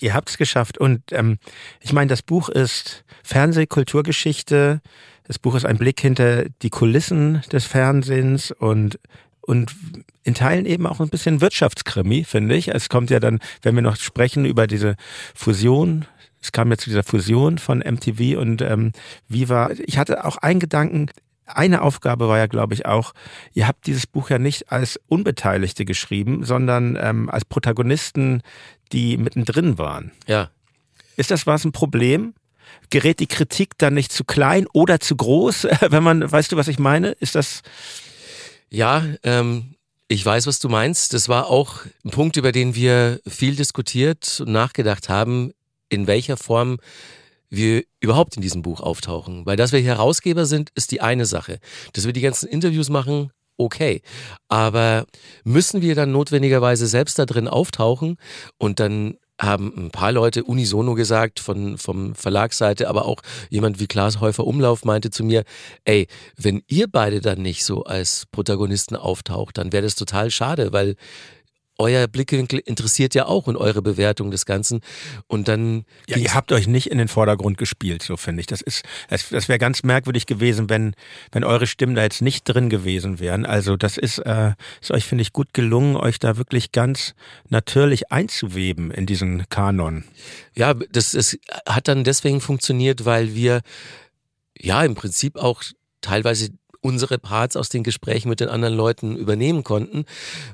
Ihr 0.00 0.14
habt 0.14 0.30
es 0.30 0.38
geschafft. 0.38 0.78
Und 0.78 1.02
ähm, 1.12 1.36
ich 1.80 1.92
meine, 1.92 2.08
das 2.08 2.22
Buch 2.22 2.48
ist 2.48 3.04
Fernsehkulturgeschichte. 3.22 4.80
Das 5.24 5.38
Buch 5.38 5.56
ist 5.56 5.66
ein 5.66 5.76
Blick 5.76 6.00
hinter 6.00 6.46
die 6.62 6.70
Kulissen 6.70 7.42
des 7.52 7.66
Fernsehens 7.66 8.50
und 8.50 8.98
und 9.42 9.76
in 10.22 10.32
Teilen 10.32 10.64
eben 10.64 10.86
auch 10.86 11.00
ein 11.00 11.10
bisschen 11.10 11.42
Wirtschaftskrimi, 11.42 12.24
finde 12.24 12.56
ich. 12.56 12.68
Es 12.68 12.88
kommt 12.88 13.10
ja 13.10 13.20
dann, 13.20 13.40
wenn 13.60 13.74
wir 13.74 13.82
noch 13.82 13.96
sprechen 13.96 14.46
über 14.46 14.66
diese 14.66 14.96
Fusion, 15.34 16.06
es 16.40 16.50
kam 16.50 16.70
ja 16.70 16.78
zu 16.78 16.88
dieser 16.88 17.02
Fusion 17.02 17.58
von 17.58 17.80
MTV 17.80 18.38
und 18.38 18.62
ähm, 18.62 18.92
Viva. 19.28 19.68
Ich 19.84 19.98
hatte 19.98 20.24
auch 20.24 20.38
einen 20.38 20.60
Gedanken, 20.60 21.10
eine 21.46 21.82
Aufgabe 21.82 22.28
war 22.28 22.38
ja, 22.38 22.46
glaube 22.46 22.74
ich, 22.74 22.86
auch, 22.86 23.12
ihr 23.52 23.68
habt 23.68 23.86
dieses 23.86 24.06
Buch 24.06 24.30
ja 24.30 24.38
nicht 24.38 24.72
als 24.72 24.98
Unbeteiligte 25.08 25.84
geschrieben, 25.84 26.44
sondern 26.44 26.96
ähm, 27.00 27.28
als 27.28 27.44
Protagonisten, 27.44 28.42
die 28.92 29.16
mittendrin 29.16 29.78
waren. 29.78 30.12
Ja. 30.26 30.50
Ist 31.16 31.30
das 31.30 31.46
was 31.46 31.64
ein 31.64 31.72
Problem? 31.72 32.34
Gerät 32.90 33.20
die 33.20 33.26
Kritik 33.26 33.78
dann 33.78 33.94
nicht 33.94 34.12
zu 34.12 34.24
klein 34.24 34.66
oder 34.72 35.00
zu 35.00 35.16
groß, 35.16 35.68
wenn 35.88 36.02
man, 36.02 36.30
weißt 36.30 36.52
du, 36.52 36.56
was 36.56 36.68
ich 36.68 36.78
meine? 36.78 37.10
Ist 37.12 37.34
das. 37.34 37.62
Ja, 38.70 39.04
ähm, 39.22 39.74
ich 40.08 40.24
weiß, 40.24 40.46
was 40.46 40.58
du 40.58 40.68
meinst. 40.68 41.14
Das 41.14 41.28
war 41.28 41.48
auch 41.48 41.80
ein 42.04 42.10
Punkt, 42.10 42.36
über 42.36 42.52
den 42.52 42.74
wir 42.74 43.20
viel 43.26 43.56
diskutiert 43.56 44.40
und 44.40 44.52
nachgedacht 44.52 45.08
haben, 45.08 45.52
in 45.88 46.06
welcher 46.06 46.36
Form 46.36 46.78
wir 47.56 47.84
überhaupt 48.00 48.36
in 48.36 48.42
diesem 48.42 48.62
Buch 48.62 48.80
auftauchen. 48.80 49.44
Weil 49.46 49.56
dass 49.56 49.72
wir 49.72 49.80
Herausgeber 49.80 50.46
sind, 50.46 50.70
ist 50.74 50.90
die 50.90 51.00
eine 51.00 51.26
Sache. 51.26 51.58
Dass 51.92 52.06
wir 52.06 52.12
die 52.12 52.20
ganzen 52.20 52.48
Interviews 52.48 52.88
machen, 52.88 53.30
okay. 53.56 54.02
Aber 54.48 55.06
müssen 55.44 55.82
wir 55.82 55.94
dann 55.94 56.12
notwendigerweise 56.12 56.86
selbst 56.86 57.18
da 57.18 57.26
drin 57.26 57.48
auftauchen 57.48 58.16
und 58.58 58.80
dann 58.80 59.16
haben 59.40 59.72
ein 59.76 59.90
paar 59.90 60.12
Leute 60.12 60.44
unisono 60.44 60.94
gesagt 60.94 61.40
von 61.40 61.76
vom 61.76 62.14
Verlagsseite, 62.14 62.88
aber 62.88 63.04
auch 63.06 63.20
jemand 63.50 63.80
wie 63.80 63.88
Klaas 63.88 64.20
Häufer 64.20 64.46
Umlauf 64.46 64.84
meinte 64.84 65.10
zu 65.10 65.24
mir, 65.24 65.42
ey, 65.84 66.06
wenn 66.36 66.62
ihr 66.68 66.86
beide 66.86 67.20
dann 67.20 67.42
nicht 67.42 67.64
so 67.64 67.82
als 67.82 68.26
Protagonisten 68.30 68.94
auftaucht, 68.94 69.58
dann 69.58 69.72
wäre 69.72 69.82
das 69.82 69.96
total 69.96 70.30
schade, 70.30 70.72
weil 70.72 70.94
euer 71.78 72.06
Blickwinkel 72.06 72.60
interessiert 72.60 73.14
ja 73.14 73.26
auch 73.26 73.46
und 73.46 73.56
eure 73.56 73.82
Bewertung 73.82 74.30
des 74.30 74.46
Ganzen. 74.46 74.80
Und 75.26 75.48
dann. 75.48 75.84
Ja, 76.08 76.16
ihr 76.16 76.34
habt 76.34 76.52
euch 76.52 76.66
nicht 76.66 76.90
in 76.90 76.98
den 76.98 77.08
Vordergrund 77.08 77.58
gespielt, 77.58 78.02
so 78.02 78.16
finde 78.16 78.40
ich. 78.40 78.46
Das 78.46 78.60
ist, 78.60 78.84
das, 79.08 79.28
das 79.28 79.48
wäre 79.48 79.58
ganz 79.58 79.82
merkwürdig 79.82 80.26
gewesen, 80.26 80.70
wenn, 80.70 80.94
wenn 81.32 81.44
eure 81.44 81.66
Stimmen 81.66 81.94
da 81.94 82.02
jetzt 82.02 82.22
nicht 82.22 82.44
drin 82.44 82.70
gewesen 82.70 83.18
wären. 83.18 83.46
Also 83.46 83.76
das 83.76 83.96
ist, 83.96 84.18
äh, 84.18 84.52
ist 84.80 84.90
euch, 84.90 85.04
finde 85.04 85.22
ich, 85.22 85.32
gut 85.32 85.52
gelungen, 85.52 85.96
euch 85.96 86.18
da 86.18 86.36
wirklich 86.36 86.72
ganz 86.72 87.14
natürlich 87.48 88.12
einzuweben 88.12 88.90
in 88.90 89.06
diesen 89.06 89.48
Kanon. 89.48 90.04
Ja, 90.54 90.74
das, 90.74 91.12
das 91.12 91.36
hat 91.68 91.88
dann 91.88 92.04
deswegen 92.04 92.40
funktioniert, 92.40 93.04
weil 93.04 93.34
wir 93.34 93.60
ja 94.58 94.84
im 94.84 94.94
Prinzip 94.94 95.36
auch 95.36 95.62
teilweise 96.00 96.50
unsere 96.84 97.18
Parts 97.18 97.56
aus 97.56 97.70
den 97.70 97.82
Gesprächen 97.82 98.28
mit 98.28 98.40
den 98.40 98.50
anderen 98.50 98.74
Leuten 98.74 99.16
übernehmen 99.16 99.64
konnten. 99.64 100.04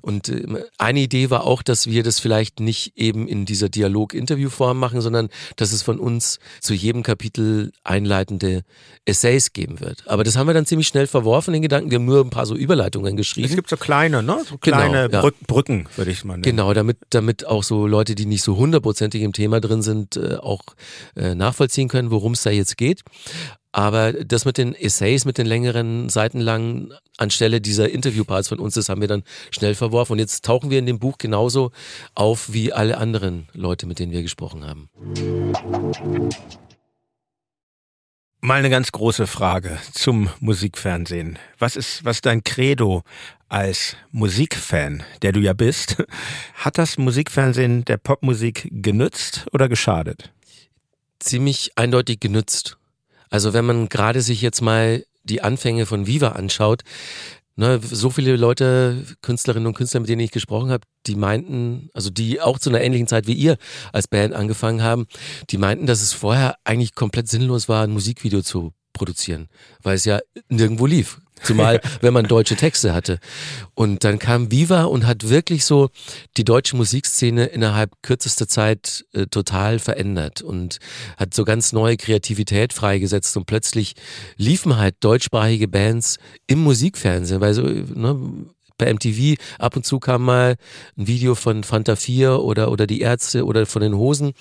Und 0.01 0.29
ähm, 0.29 0.59
eine 0.79 1.01
Idee 1.01 1.29
war 1.29 1.45
auch, 1.45 1.63
dass 1.63 1.89
wir 1.89 2.05
das 2.05 2.21
vielleicht 2.21 2.61
nicht 2.61 2.97
eben 2.97 3.27
in 3.27 3.47
dieser 3.47 3.69
Dialog-Interview-Form 3.69 4.79
machen, 4.79 5.01
sondern 5.01 5.29
dass 5.57 5.73
es 5.73 5.83
von 5.83 5.99
uns 5.99 6.39
zu 6.61 6.73
jedem 6.73 7.03
Kapitel 7.03 7.73
einleitende 7.83 8.63
Essays 9.05 9.53
geben 9.53 9.81
wird. 9.81 10.07
Aber 10.07 10.23
das 10.23 10.37
haben 10.37 10.47
wir 10.47 10.55
dann 10.55 10.67
ziemlich 10.67 10.87
schnell 10.87 11.09
verworfen, 11.09 11.53
den 11.53 11.63
Gedanken. 11.63 11.91
Wir 11.91 11.97
haben 11.97 12.05
nur 12.05 12.25
ein 12.25 12.31
paar 12.31 12.47
so 12.47 12.55
Überleitungen 12.55 13.17
geschrieben. 13.17 13.49
Es 13.49 13.57
gibt 13.57 13.69
so 13.69 13.77
kleine, 13.77 14.23
ne? 14.23 14.41
So 14.49 14.57
kleine 14.57 15.09
genau, 15.09 15.25
ja. 15.27 15.33
Brücken, 15.49 15.89
würde 15.97 16.13
ich 16.13 16.25
mal 16.25 16.35
nennen. 16.35 16.43
Genau, 16.43 16.73
damit, 16.75 16.99
damit 17.11 17.45
auch 17.45 17.65
so 17.65 17.89
Leute, 17.89 18.15
die 18.15 18.27
nicht 18.27 18.45
so 18.45 18.57
hundertprozentig 18.57 19.23
im 19.23 19.33
Thema 19.33 19.61
drin 19.61 19.83
sind, 19.83 20.17
äh, 20.17 20.37
auch 20.37 20.63
äh, 21.17 21.35
nachvollziehen 21.35 21.89
können, 21.89 22.13
worum 22.13 22.35
es 22.35 22.43
da 22.43 22.51
jetzt 22.51 22.77
geht. 22.77 23.03
Aber 23.73 24.13
das 24.13 24.45
mit 24.45 24.59
den 24.59 24.75
Essays, 24.75 25.25
mit 25.25 25.39
den 25.39 25.47
längeren, 25.47 26.09
seitenlangen, 26.09 26.93
anstelle 27.19 27.61
dieser 27.61 27.89
Interviewparts 27.89 28.49
von 28.49 28.59
uns, 28.59 28.75
das 28.75 28.89
haben 28.89 29.01
wir 29.01 29.09
dann 29.09 29.23
schnell 29.53 29.75
verworfen. 29.75 30.15
Und 30.15 30.19
jetzt 30.19 30.45
tauchen 30.45 30.71
wir 30.71 30.79
in 30.79 30.87
dem 30.87 30.99
Buch 30.99 31.19
genauso 31.19 31.71
auf 32.15 32.53
wie 32.53 32.73
alle 32.73 32.99
anderen 32.99 33.49
Leute, 33.53 33.87
mit 33.87 34.01
denen 34.01 34.13
wir 34.13 34.23
gesprochen 34.23 34.67
haben. 34.67 34.89
Mal 38.43 38.59
eine 38.59 38.71
ganz 38.71 38.91
große 38.91 39.27
Frage 39.27 39.79
zum 39.93 40.31
Musikfernsehen. 40.41 41.39
Was 41.59 41.77
ist, 41.77 42.05
was 42.07 42.17
ist 42.17 42.27
dein 42.27 42.43
Credo 42.43 43.03
als 43.51 43.97
Musikfan, 44.13 45.03
der 45.21 45.33
du 45.33 45.41
ja 45.41 45.53
bist? 45.53 46.03
Hat 46.55 46.79
das 46.79 46.97
Musikfernsehen 46.97 47.85
der 47.85 47.99
Popmusik 47.99 48.69
genützt 48.73 49.47
oder 49.53 49.69
geschadet? 49.69 50.33
Ziemlich 51.19 51.73
eindeutig 51.77 52.19
genützt. 52.19 52.80
Also 53.31 53.53
wenn 53.53 53.65
man 53.65 53.89
gerade 53.89 54.21
sich 54.21 54.43
jetzt 54.43 54.61
mal 54.61 55.05
die 55.25 55.43
Anfänge 55.43 55.87
von 55.87 56.07
Viva 56.07 56.31
anschaut, 56.31 56.83
ne, 57.57 57.81
so 57.83 58.11
viele 58.11 58.37
Leute, 58.37 59.05
Künstlerinnen 59.23 59.67
und 59.67 59.75
Künstler, 59.75 60.01
mit 60.01 60.09
denen 60.09 60.21
ich 60.21 60.33
gesprochen 60.33 60.71
habe, 60.71 60.87
die 61.07 61.15
meinten, 61.15 61.91
also 61.95 62.11
die 62.11 62.41
auch 62.41 62.59
zu 62.59 62.71
einer 62.71 62.81
ähnlichen 62.81 63.07
Zeit 63.07 63.27
wie 63.27 63.35
ihr 63.35 63.57
als 63.93 64.09
Band 64.09 64.35
angefangen 64.35 64.83
haben, 64.83 65.07
die 65.51 65.59
meinten, 65.59 65.87
dass 65.87 66.03
es 66.03 66.13
vorher 66.13 66.57
eigentlich 66.65 66.95
komplett 66.95 67.29
sinnlos 67.29 67.69
war, 67.69 67.85
ein 67.85 67.93
Musikvideo 67.93 68.43
zu 68.43 68.73
produzieren, 68.93 69.49
weil 69.83 69.97
es 69.97 70.05
ja 70.05 70.21
nirgendwo 70.49 70.87
lief. 70.87 71.21
Zumal, 71.43 71.81
wenn 72.01 72.13
man 72.13 72.27
deutsche 72.27 72.57
Texte 72.57 72.95
hatte. 72.95 73.19
Und 73.75 74.05
dann 74.05 74.19
kam 74.19 74.51
Viva 74.51 74.85
und 74.85 75.07
hat 75.07 75.29
wirklich 75.29 75.65
so 75.65 75.91
die 76.37 76.45
deutsche 76.45 76.77
Musikszene 76.77 77.47
innerhalb 77.47 77.91
kürzester 78.03 78.49
Zeit 78.49 79.05
äh, 79.13 79.27
total 79.27 79.79
verändert 79.79 80.43
und 80.43 80.79
hat 81.17 81.35
so 81.35 81.45
ganz 81.45 81.73
neue 81.73 81.97
Kreativität 81.97 82.73
freigesetzt 82.73 83.37
und 83.37 83.47
plötzlich 83.47 83.95
liefen 84.37 84.77
halt 84.77 84.97
deutschsprachige 85.01 85.69
Bands 85.69 86.19
im 86.47 86.63
Musikfernsehen, 86.63 87.41
weil 87.41 87.55
so, 87.55 87.63
ne, 87.63 88.47
bei 88.81 88.93
MTV 88.93 89.37
ab 89.59 89.77
und 89.77 89.85
zu 89.85 90.01
kam 90.01 90.25
mal 90.25 90.57
ein 90.97 91.07
Video 91.07 91.35
von 91.35 91.63
Fanta 91.65 91.97
4 91.97 92.41
oder, 92.41 92.73
oder 92.73 92.87
die 92.87 93.01
Ärzte 93.01 93.45
oder 93.45 93.67
von 93.67 93.83
den 93.83 93.95
Hosen. 93.95 94.33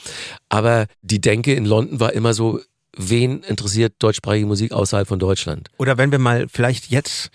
Aber 0.48 0.88
die 1.02 1.22
Denke 1.22 1.54
in 1.54 1.66
London 1.66 2.00
war 2.00 2.14
immer 2.14 2.34
so, 2.34 2.62
wen 3.00 3.42
interessiert 3.44 3.94
deutschsprachige 4.00 4.46
Musik 4.46 4.72
außerhalb 4.74 5.08
von 5.08 5.20
Deutschland? 5.20 5.70
Oder 5.78 5.98
wenn 5.98 6.12
wir 6.12 6.20
mal 6.20 6.48
vielleicht 6.50 6.90
jetzt 6.90 7.32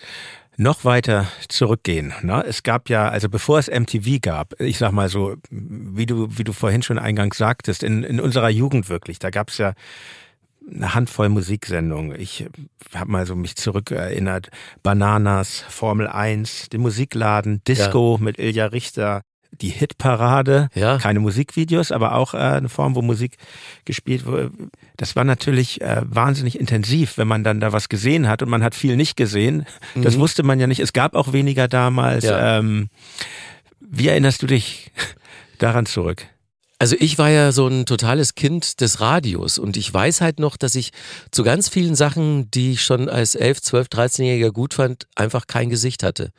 noch 0.56 0.84
weiter 0.84 1.26
zurückgehen. 1.48 2.12
Ne? 2.22 2.44
Es 2.46 2.62
gab 2.62 2.88
ja, 2.88 3.08
also 3.08 3.28
bevor 3.28 3.58
es 3.58 3.68
MTV 3.68 4.20
gab, 4.20 4.60
ich 4.60 4.78
sag 4.78 4.92
mal 4.92 5.08
so, 5.08 5.34
wie 5.50 6.06
du, 6.06 6.28
wie 6.38 6.44
du 6.44 6.52
vorhin 6.52 6.82
schon 6.82 6.98
eingangs 6.98 7.38
sagtest, 7.38 7.82
in, 7.82 8.04
in 8.04 8.20
unserer 8.20 8.50
Jugend 8.50 8.88
wirklich, 8.88 9.18
da 9.18 9.30
gab 9.30 9.48
es 9.48 9.58
ja 9.58 9.72
eine 10.72 10.94
Handvoll 10.94 11.28
Musiksendungen. 11.28 12.18
Ich 12.18 12.46
habe 12.94 13.10
mal 13.10 13.26
so 13.26 13.34
mich 13.34 13.56
zurückerinnert. 13.56 14.48
Bananas, 14.82 15.64
Formel 15.68 16.06
1, 16.06 16.68
den 16.70 16.80
Musikladen, 16.82 17.62
Disco 17.66 18.16
ja. 18.16 18.24
mit 18.24 18.38
Ilja 18.38 18.66
Richter, 18.66 19.22
die 19.60 19.68
Hitparade, 19.68 20.68
ja. 20.74 20.98
keine 20.98 21.20
Musikvideos, 21.20 21.92
aber 21.92 22.14
auch 22.14 22.34
äh, 22.34 22.38
eine 22.38 22.68
Form, 22.68 22.94
wo 22.94 23.02
Musik 23.02 23.36
gespielt 23.84 24.26
wurde. 24.26 24.50
Das 24.96 25.16
war 25.16 25.24
natürlich 25.24 25.80
äh, 25.80 26.02
wahnsinnig 26.04 26.58
intensiv, 26.58 27.18
wenn 27.18 27.28
man 27.28 27.44
dann 27.44 27.60
da 27.60 27.72
was 27.72 27.88
gesehen 27.88 28.28
hat 28.28 28.42
und 28.42 28.48
man 28.48 28.62
hat 28.62 28.74
viel 28.74 28.96
nicht 28.96 29.16
gesehen. 29.16 29.66
Das 29.94 30.16
mhm. 30.16 30.20
wusste 30.20 30.42
man 30.42 30.60
ja 30.60 30.66
nicht. 30.66 30.80
Es 30.80 30.92
gab 30.92 31.14
auch 31.14 31.32
weniger 31.32 31.68
damals. 31.68 32.24
Ja. 32.24 32.58
Ähm, 32.58 32.88
wie 33.80 34.08
erinnerst 34.08 34.42
du 34.42 34.46
dich 34.46 34.90
daran 35.58 35.86
zurück? 35.86 36.26
Also 36.78 36.96
ich 36.98 37.18
war 37.18 37.30
ja 37.30 37.52
so 37.52 37.68
ein 37.68 37.86
totales 37.86 38.34
Kind 38.34 38.80
des 38.80 39.00
Radios 39.00 39.58
und 39.58 39.76
ich 39.76 39.92
weiß 39.94 40.20
halt 40.20 40.40
noch, 40.40 40.56
dass 40.56 40.74
ich 40.74 40.90
zu 41.30 41.44
ganz 41.44 41.68
vielen 41.68 41.94
Sachen, 41.94 42.50
die 42.50 42.72
ich 42.72 42.82
schon 42.82 43.08
als 43.08 43.36
11, 43.36 43.62
12, 43.62 43.86
13-Jähriger 43.88 44.50
gut 44.50 44.74
fand, 44.74 45.06
einfach 45.14 45.46
kein 45.46 45.70
Gesicht 45.70 46.02
hatte. 46.02 46.30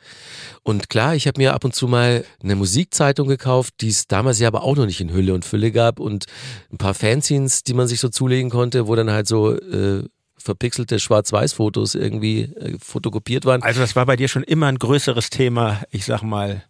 Und 0.62 0.90
klar, 0.90 1.14
ich 1.14 1.26
habe 1.26 1.40
mir 1.40 1.54
ab 1.54 1.64
und 1.64 1.74
zu 1.74 1.88
mal 1.88 2.24
eine 2.42 2.54
Musikzeitung 2.54 3.28
gekauft, 3.28 3.74
die 3.80 3.88
es 3.88 4.08
damals 4.08 4.38
ja 4.38 4.48
aber 4.48 4.62
auch 4.62 4.76
noch 4.76 4.86
nicht 4.86 5.00
in 5.00 5.12
Hülle 5.12 5.32
und 5.32 5.44
Fülle 5.44 5.72
gab 5.72 5.98
und 5.98 6.26
ein 6.70 6.78
paar 6.78 6.94
Fanzines, 6.94 7.62
die 7.62 7.74
man 7.74 7.88
sich 7.88 8.00
so 8.00 8.10
zulegen 8.10 8.50
konnte, 8.50 8.86
wo 8.86 8.94
dann 8.94 9.10
halt 9.10 9.26
so 9.26 9.54
äh, 9.54 10.04
verpixelte 10.36 11.00
Schwarz-Weiß-Fotos 11.00 11.94
irgendwie 11.94 12.42
äh, 12.42 12.76
fotokopiert 12.78 13.46
waren. 13.46 13.62
Also 13.62 13.80
das 13.80 13.96
war 13.96 14.04
bei 14.04 14.16
dir 14.16 14.28
schon 14.28 14.42
immer 14.42 14.66
ein 14.66 14.78
größeres 14.78 15.30
Thema, 15.30 15.82
ich 15.90 16.04
sag 16.04 16.22
mal, 16.22 16.62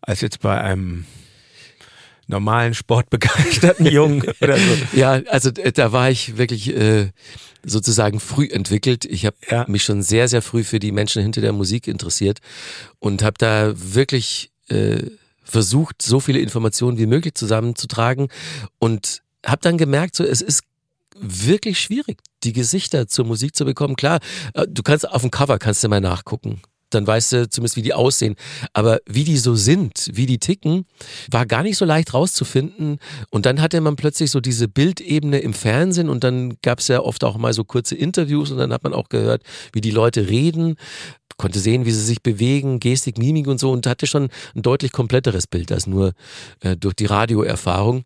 als 0.00 0.22
jetzt 0.22 0.40
bei 0.40 0.58
einem 0.58 1.04
normalen 2.26 2.74
sportbegeisterten 2.74 3.86
Jungen 3.90 4.22
oder 4.40 4.56
so. 4.56 4.96
Ja, 4.96 5.20
also 5.28 5.50
äh, 5.50 5.72
da 5.72 5.92
war 5.92 6.10
ich 6.10 6.36
wirklich 6.36 6.74
äh, 6.74 7.10
sozusagen 7.64 8.20
früh 8.20 8.46
entwickelt. 8.46 9.04
Ich 9.04 9.26
habe 9.26 9.36
ja. 9.50 9.64
mich 9.68 9.84
schon 9.84 10.02
sehr, 10.02 10.28
sehr 10.28 10.42
früh 10.42 10.64
für 10.64 10.78
die 10.78 10.92
Menschen 10.92 11.22
hinter 11.22 11.40
der 11.40 11.52
Musik 11.52 11.86
interessiert 11.88 12.40
und 12.98 13.22
habe 13.22 13.36
da 13.38 13.72
wirklich 13.76 14.50
äh, 14.68 15.02
versucht, 15.42 16.02
so 16.02 16.20
viele 16.20 16.40
Informationen 16.40 16.98
wie 16.98 17.06
möglich 17.06 17.34
zusammenzutragen 17.34 18.28
und 18.78 19.22
habe 19.44 19.60
dann 19.62 19.78
gemerkt, 19.78 20.16
so 20.16 20.24
es 20.24 20.40
ist 20.40 20.62
wirklich 21.16 21.80
schwierig, 21.80 22.18
die 22.42 22.52
Gesichter 22.52 23.06
zur 23.06 23.24
Musik 23.24 23.54
zu 23.54 23.64
bekommen. 23.64 23.96
Klar, 23.96 24.20
äh, 24.54 24.66
du 24.68 24.82
kannst 24.82 25.08
auf 25.08 25.22
dem 25.22 25.30
Cover 25.30 25.58
kannst 25.58 25.84
du 25.84 25.88
mal 25.88 26.00
nachgucken 26.00 26.60
dann 26.94 27.06
weißt 27.06 27.32
du 27.32 27.48
zumindest, 27.48 27.76
wie 27.76 27.82
die 27.82 27.94
aussehen. 27.94 28.36
Aber 28.72 29.00
wie 29.06 29.24
die 29.24 29.38
so 29.38 29.54
sind, 29.54 30.10
wie 30.12 30.26
die 30.26 30.38
ticken, 30.38 30.86
war 31.30 31.46
gar 31.46 31.62
nicht 31.62 31.76
so 31.76 31.84
leicht 31.84 32.14
rauszufinden. 32.14 32.98
Und 33.30 33.46
dann 33.46 33.60
hatte 33.60 33.80
man 33.80 33.96
plötzlich 33.96 34.30
so 34.30 34.40
diese 34.40 34.68
Bildebene 34.68 35.38
im 35.38 35.54
Fernsehen 35.54 36.08
und 36.08 36.24
dann 36.24 36.56
gab 36.62 36.80
es 36.80 36.88
ja 36.88 37.00
oft 37.00 37.24
auch 37.24 37.36
mal 37.36 37.52
so 37.52 37.64
kurze 37.64 37.94
Interviews 37.94 38.50
und 38.50 38.58
dann 38.58 38.72
hat 38.72 38.84
man 38.84 38.94
auch 38.94 39.08
gehört, 39.08 39.42
wie 39.72 39.80
die 39.80 39.90
Leute 39.90 40.28
reden 40.28 40.76
konnte 41.36 41.58
sehen, 41.58 41.84
wie 41.84 41.90
sie 41.90 42.04
sich 42.04 42.22
bewegen, 42.22 42.78
Gestik, 42.80 43.18
Mimik 43.18 43.48
und 43.48 43.58
so 43.58 43.72
und 43.72 43.86
hatte 43.86 44.06
schon 44.06 44.28
ein 44.54 44.62
deutlich 44.62 44.92
kompletteres 44.92 45.46
Bild 45.46 45.72
als 45.72 45.86
nur 45.86 46.12
äh, 46.60 46.76
durch 46.76 46.94
die 46.94 47.06
Radioerfahrung. 47.06 48.04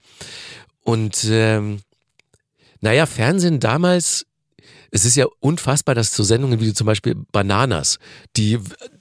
Und 0.83 1.27
ähm, 1.31 1.81
naja, 2.81 3.07
Fernsehen 3.07 3.61
damals 3.61 4.25
es 4.91 5.05
ist 5.05 5.17
ja 5.17 5.27
unfassbar, 5.41 5.95
dass 5.95 6.15
so 6.15 6.23
Sendungen 6.23 6.61
wie 6.61 6.73
zum 6.73 6.87
Beispiel 6.87 7.15
Bananas, 7.33 7.99
die 8.37 8.59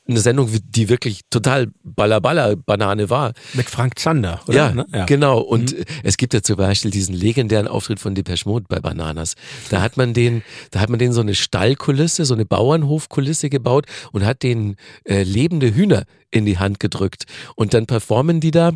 eine 0.08 0.20
Sendung, 0.20 0.50
die 0.70 0.90
wirklich 0.90 1.22
total 1.30 1.68
ballerballer 1.84 2.56
Banane 2.56 3.10
war. 3.10 3.34
Mit 3.54 3.70
Frank 3.70 4.00
Zander, 4.00 4.42
oder? 4.48 4.56
Ja, 4.56 4.72
ne? 4.72 4.86
ja. 4.94 5.06
genau. 5.06 5.40
Und 5.40 5.78
mhm. 5.78 5.84
es 6.04 6.18
gibt 6.18 6.34
ja 6.34 6.42
zum 6.42 6.56
Beispiel 6.56 6.92
diesen 6.92 7.14
legendären 7.14 7.68
Auftritt 7.68 8.00
von 8.00 8.16
Depeche 8.16 8.48
Mode 8.48 8.66
bei 8.70 8.80
Bananas. 8.80 9.36
Da 9.70 9.82
hat 9.82 9.98
man 9.98 10.14
den, 10.14 10.44
da 10.72 10.80
hat 10.80 10.90
man 10.90 11.00
den 11.00 11.12
so 11.12 11.22
eine 11.22 11.36
Stallkulisse, 11.36 12.26
so 12.26 12.34
eine 12.34 12.46
Bauernhofkulisse 12.46 13.50
gebaut 13.50 13.86
und 14.12 14.26
hat 14.26 14.44
den 14.44 14.78
äh, 15.04 15.24
lebende 15.24 15.74
Hühner 15.76 16.04
in 16.32 16.46
die 16.46 16.58
Hand 16.58 16.80
gedrückt. 16.80 17.26
Und 17.56 17.74
dann 17.74 17.86
performen 17.86 18.40
die 18.40 18.52
da 18.52 18.72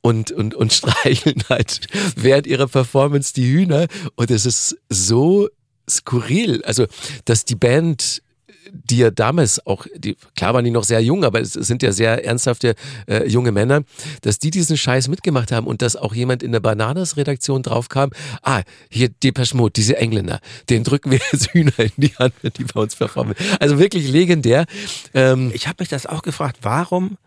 und, 0.00 0.32
und, 0.32 0.54
und 0.54 0.72
streicheln 0.72 1.42
halt 1.48 1.80
während 2.16 2.46
ihrer 2.46 2.66
Performance 2.66 3.32
die 3.34 3.52
Hühner. 3.52 3.86
Und 4.16 4.30
es 4.30 4.46
ist 4.46 4.76
so 4.88 5.48
skurril. 5.88 6.62
Also, 6.64 6.86
dass 7.24 7.44
die 7.44 7.56
Band 7.56 8.22
die 8.72 8.98
ja 8.98 9.10
damals 9.10 9.64
auch, 9.66 9.86
die, 9.96 10.16
klar 10.34 10.54
waren 10.54 10.64
die 10.64 10.70
noch 10.70 10.84
sehr 10.84 11.00
jung, 11.00 11.24
aber 11.24 11.40
es 11.40 11.52
sind 11.52 11.82
ja 11.82 11.92
sehr 11.92 12.24
ernsthafte 12.24 12.74
äh, 13.06 13.28
junge 13.28 13.52
Männer, 13.52 13.82
dass 14.22 14.38
die 14.38 14.50
diesen 14.50 14.76
Scheiß 14.76 15.08
mitgemacht 15.08 15.52
haben 15.52 15.66
und 15.66 15.82
dass 15.82 15.96
auch 15.96 16.14
jemand 16.14 16.42
in 16.42 16.52
der 16.52 16.60
Bananas-Redaktion 16.60 17.62
draufkam, 17.62 18.10
ah, 18.42 18.62
hier 18.88 19.08
Depeche 19.08 19.56
Mode, 19.56 19.72
diese 19.72 19.96
Engländer, 19.96 20.40
den 20.70 20.84
drücken 20.84 21.10
wir 21.10 21.20
jetzt 21.32 21.50
Hühner 21.50 21.78
in 21.78 21.92
die 21.96 22.14
Hand, 22.16 22.34
die 22.56 22.64
bei 22.64 22.80
uns 22.80 22.96
performen. 22.96 23.34
Also 23.60 23.78
wirklich 23.78 24.08
legendär. 24.08 24.64
Ähm, 25.14 25.50
ich 25.54 25.66
habe 25.68 25.76
mich 25.80 25.88
das 25.88 26.06
auch 26.06 26.22
gefragt, 26.22 26.58
warum 26.62 27.18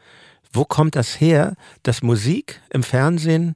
Wo 0.51 0.63
kommt 0.63 0.95
das 0.95 1.19
her, 1.19 1.55
dass 1.83 2.01
Musik 2.01 2.61
im 2.71 2.81
Fernsehen 2.81 3.55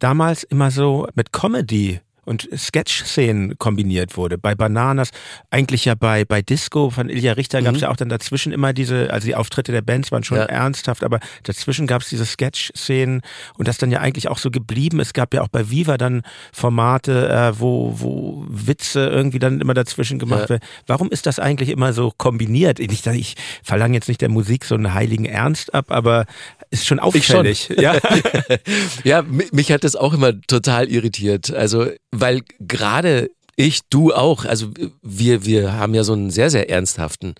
damals 0.00 0.42
immer 0.42 0.72
so 0.72 1.06
mit 1.14 1.32
Comedy 1.32 2.00
und 2.24 2.48
Sketch-Szenen 2.56 3.58
kombiniert 3.58 4.16
wurde. 4.16 4.38
Bei 4.38 4.54
Bananas, 4.54 5.10
eigentlich 5.50 5.84
ja 5.84 5.94
bei, 5.94 6.24
bei 6.24 6.40
Disco 6.40 6.90
von 6.90 7.08
Ilja 7.08 7.32
Richter 7.32 7.60
mhm. 7.60 7.64
gab 7.64 7.74
es 7.74 7.80
ja 7.80 7.90
auch 7.90 7.96
dann 7.96 8.08
dazwischen 8.08 8.52
immer 8.52 8.72
diese, 8.72 9.12
also 9.12 9.26
die 9.26 9.34
Auftritte 9.34 9.72
der 9.72 9.82
Bands 9.82 10.12
waren 10.12 10.22
schon 10.22 10.38
ja. 10.38 10.44
ernsthaft, 10.44 11.02
aber 11.02 11.18
dazwischen 11.42 11.86
gab 11.86 12.02
es 12.02 12.08
diese 12.08 12.24
Sketch-Szenen 12.24 13.22
und 13.56 13.66
das 13.66 13.78
dann 13.78 13.90
ja 13.90 14.00
eigentlich 14.00 14.28
auch 14.28 14.38
so 14.38 14.50
geblieben. 14.50 15.00
Es 15.00 15.12
gab 15.12 15.34
ja 15.34 15.42
auch 15.42 15.48
bei 15.48 15.70
Viva 15.70 15.98
dann 15.98 16.22
Formate, 16.52 17.28
äh, 17.28 17.60
wo, 17.60 17.94
wo 17.98 18.44
Witze 18.48 19.08
irgendwie 19.08 19.40
dann 19.40 19.60
immer 19.60 19.74
dazwischen 19.74 20.18
gemacht 20.18 20.42
ja. 20.42 20.48
werden. 20.50 20.62
Warum 20.86 21.10
ist 21.10 21.26
das 21.26 21.40
eigentlich 21.40 21.70
immer 21.70 21.92
so 21.92 22.12
kombiniert? 22.16 22.78
Ich, 22.78 23.04
ich 23.06 23.34
verlange 23.64 23.94
jetzt 23.94 24.08
nicht 24.08 24.20
der 24.20 24.28
Musik 24.28 24.64
so 24.64 24.76
einen 24.76 24.94
heiligen 24.94 25.24
Ernst 25.24 25.74
ab, 25.74 25.86
aber 25.88 26.26
ist 26.70 26.86
schon 26.86 27.00
auffällig. 27.00 27.66
Schon. 27.66 27.80
Ja. 27.80 27.96
ja, 29.04 29.22
mich 29.22 29.72
hat 29.72 29.82
das 29.82 29.96
auch 29.96 30.14
immer 30.14 30.40
total 30.42 30.88
irritiert. 30.88 31.52
Also 31.52 31.90
weil 32.12 32.42
gerade 32.60 33.30
ich, 33.56 33.80
du 33.90 34.14
auch, 34.14 34.44
also 34.44 34.70
wir, 35.02 35.44
wir 35.44 35.72
haben 35.74 35.94
ja 35.94 36.04
so 36.04 36.12
einen 36.14 36.30
sehr, 36.30 36.50
sehr 36.50 36.70
ernsthaften 36.70 37.34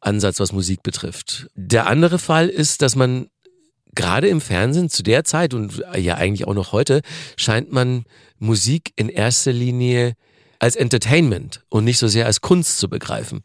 Ansatz, 0.00 0.38
was 0.38 0.52
Musik 0.52 0.82
betrifft. 0.82 1.48
Der 1.54 1.86
andere 1.86 2.18
Fall 2.18 2.48
ist, 2.48 2.82
dass 2.82 2.94
man 2.94 3.28
gerade 3.94 4.28
im 4.28 4.40
Fernsehen 4.40 4.90
zu 4.90 5.02
der 5.02 5.24
Zeit 5.24 5.54
und 5.54 5.82
ja 5.96 6.16
eigentlich 6.16 6.46
auch 6.46 6.54
noch 6.54 6.72
heute, 6.72 7.00
scheint 7.36 7.72
man 7.72 8.04
Musik 8.38 8.92
in 8.96 9.08
erster 9.08 9.52
Linie 9.52 10.14
als 10.58 10.76
Entertainment 10.76 11.62
und 11.68 11.84
nicht 11.84 11.98
so 11.98 12.08
sehr 12.08 12.26
als 12.26 12.40
Kunst 12.40 12.78
zu 12.78 12.88
begreifen. 12.88 13.40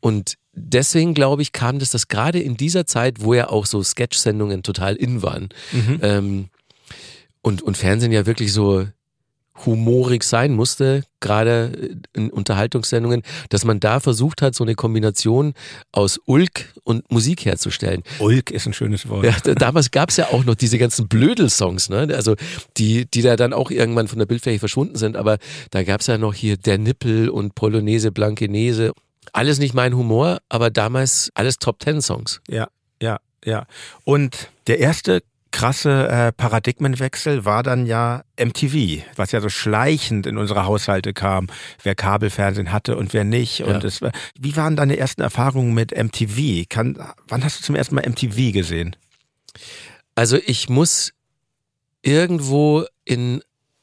Und 0.00 0.36
deswegen 0.52 1.14
glaube 1.14 1.42
ich, 1.42 1.52
kam 1.52 1.78
das, 1.78 1.90
dass 1.90 2.08
gerade 2.08 2.40
in 2.40 2.56
dieser 2.56 2.86
Zeit, 2.86 3.22
wo 3.22 3.34
ja 3.34 3.48
auch 3.48 3.66
so 3.66 3.82
Sketch-Sendungen 3.82 4.62
total 4.62 4.96
in 4.96 5.22
waren 5.22 5.48
mhm. 5.72 5.98
ähm, 6.02 6.48
und, 7.42 7.62
und 7.62 7.76
Fernsehen 7.76 8.12
ja 8.12 8.26
wirklich 8.26 8.52
so 8.52 8.86
humorig 9.64 10.24
sein 10.24 10.52
musste, 10.54 11.02
gerade 11.20 11.96
in 12.12 12.30
Unterhaltungssendungen, 12.30 13.22
dass 13.48 13.64
man 13.64 13.80
da 13.80 14.00
versucht 14.00 14.42
hat, 14.42 14.54
so 14.54 14.64
eine 14.64 14.74
Kombination 14.74 15.54
aus 15.92 16.20
Ulk 16.26 16.74
und 16.84 17.10
Musik 17.10 17.44
herzustellen. 17.44 18.02
Ulk 18.18 18.50
ist 18.50 18.66
ein 18.66 18.72
schönes 18.72 19.08
Wort. 19.08 19.24
Ja, 19.24 19.54
damals 19.54 19.90
gab 19.90 20.10
es 20.10 20.16
ja 20.18 20.26
auch 20.26 20.44
noch 20.44 20.54
diese 20.54 20.78
ganzen 20.78 21.08
Blödel-Songs, 21.08 21.88
ne? 21.88 22.08
also 22.14 22.34
die, 22.76 23.06
die 23.10 23.22
da 23.22 23.36
dann 23.36 23.52
auch 23.52 23.70
irgendwann 23.70 24.08
von 24.08 24.18
der 24.18 24.26
Bildfläche 24.26 24.58
verschwunden 24.58 24.96
sind, 24.96 25.16
aber 25.16 25.38
da 25.70 25.82
gab 25.82 26.00
es 26.00 26.06
ja 26.06 26.18
noch 26.18 26.34
hier 26.34 26.56
Der 26.56 26.78
Nippel 26.78 27.28
und 27.28 27.54
Polonaise, 27.54 28.12
Blankenese. 28.12 28.92
Alles 29.32 29.58
nicht 29.58 29.74
mein 29.74 29.96
Humor, 29.96 30.38
aber 30.48 30.70
damals 30.70 31.30
alles 31.34 31.58
Top-Ten-Songs. 31.58 32.40
Ja, 32.48 32.68
ja, 33.02 33.18
ja. 33.44 33.66
Und 34.04 34.50
der 34.66 34.78
erste 34.78 35.22
krasse 35.56 36.08
äh, 36.08 36.32
Paradigmenwechsel 36.32 37.46
war 37.46 37.62
dann 37.62 37.86
ja 37.86 38.24
MTV, 38.38 39.02
was 39.16 39.32
ja 39.32 39.40
so 39.40 39.48
schleichend 39.48 40.26
in 40.26 40.36
unsere 40.36 40.66
Haushalte 40.66 41.14
kam, 41.14 41.46
wer 41.82 41.94
Kabelfernsehen 41.94 42.72
hatte 42.72 42.98
und 42.98 43.14
wer 43.14 43.24
nicht. 43.24 43.62
Und 43.62 43.82
ja. 43.82 43.88
es 43.88 44.02
war, 44.02 44.12
wie 44.38 44.54
waren 44.56 44.76
deine 44.76 44.98
ersten 44.98 45.22
Erfahrungen 45.22 45.72
mit 45.72 45.96
MTV? 45.96 46.68
Kann, 46.68 47.02
wann 47.26 47.42
hast 47.42 47.58
du 47.58 47.64
zum 47.64 47.74
ersten 47.74 47.94
Mal 47.94 48.06
MTV 48.06 48.52
gesehen? 48.52 48.96
Also 50.14 50.36
ich 50.44 50.68
muss 50.68 51.14
irgendwo 52.02 52.84
in 53.06 53.40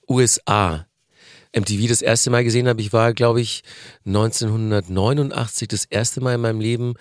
USA 0.07 0.85
MTV 1.55 1.87
das 1.87 2.03
erste 2.03 2.29
Mal 2.29 2.43
gesehen 2.43 2.67
habe. 2.67 2.81
Ich 2.81 2.93
war, 2.93 3.13
glaube 3.13 3.41
ich, 3.41 3.63
1989 4.05 5.69
das 5.69 5.85
erste 5.85 6.21
Mal 6.21 6.35
in 6.35 6.41
meinem 6.41 6.61
Leben 6.61 6.93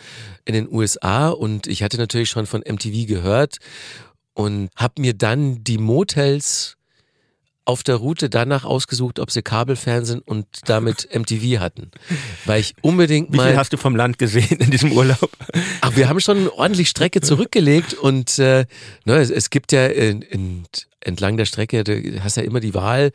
in 0.47 0.55
den 0.55 0.73
USA 0.73 1.29
und 1.29 1.67
ich 1.67 1.83
hatte 1.83 1.99
natürlich 1.99 2.31
schon 2.31 2.47
von 2.47 2.63
MTV 2.67 3.07
gehört 3.07 3.59
und 4.35 4.71
habe 4.77 5.01
mir 5.01 5.15
dann 5.15 5.63
die 5.65 5.79
Motels 5.79 6.77
auf 7.65 7.85
der 7.85 7.97
Route 7.97 8.29
danach 8.29 8.65
ausgesucht, 8.65 9.21
ob 9.21 9.31
sie 9.31 9.43
Kabelfernsehen 9.43 10.21
und 10.21 10.47
damit 10.67 11.09
MTV 11.15 11.61
hatten. 11.61 11.91
Weil 12.45 12.61
ich 12.61 12.75
unbedingt 12.83 13.31
mal. 13.31 13.45
Wie 13.45 13.49
viel 13.51 13.57
hast 13.57 13.73
du 13.73 13.77
vom 13.77 13.95
Land 13.95 14.19
gesehen 14.19 14.59
in 14.59 14.71
diesem 14.71 14.93
Urlaub? 14.93 15.31
Ach, 15.81 15.95
wir 15.95 16.09
haben 16.09 16.21
schon 16.21 16.49
ordentlich 16.49 16.89
Strecke 16.89 17.21
zurückgelegt 17.21 17.95
und 17.95 18.39
äh, 18.39 18.67
ne, 19.05 19.17
es, 19.19 19.31
es 19.31 19.51
gibt 19.51 19.71
ja 19.71 19.87
in, 19.87 20.23
in, 20.23 20.65
entlang 21.01 21.37
der 21.37 21.45
Strecke, 21.45 21.85
du 21.85 22.23
hast 22.25 22.37
ja 22.37 22.43
immer 22.43 22.61
die 22.61 22.75
Wahl, 22.75 23.13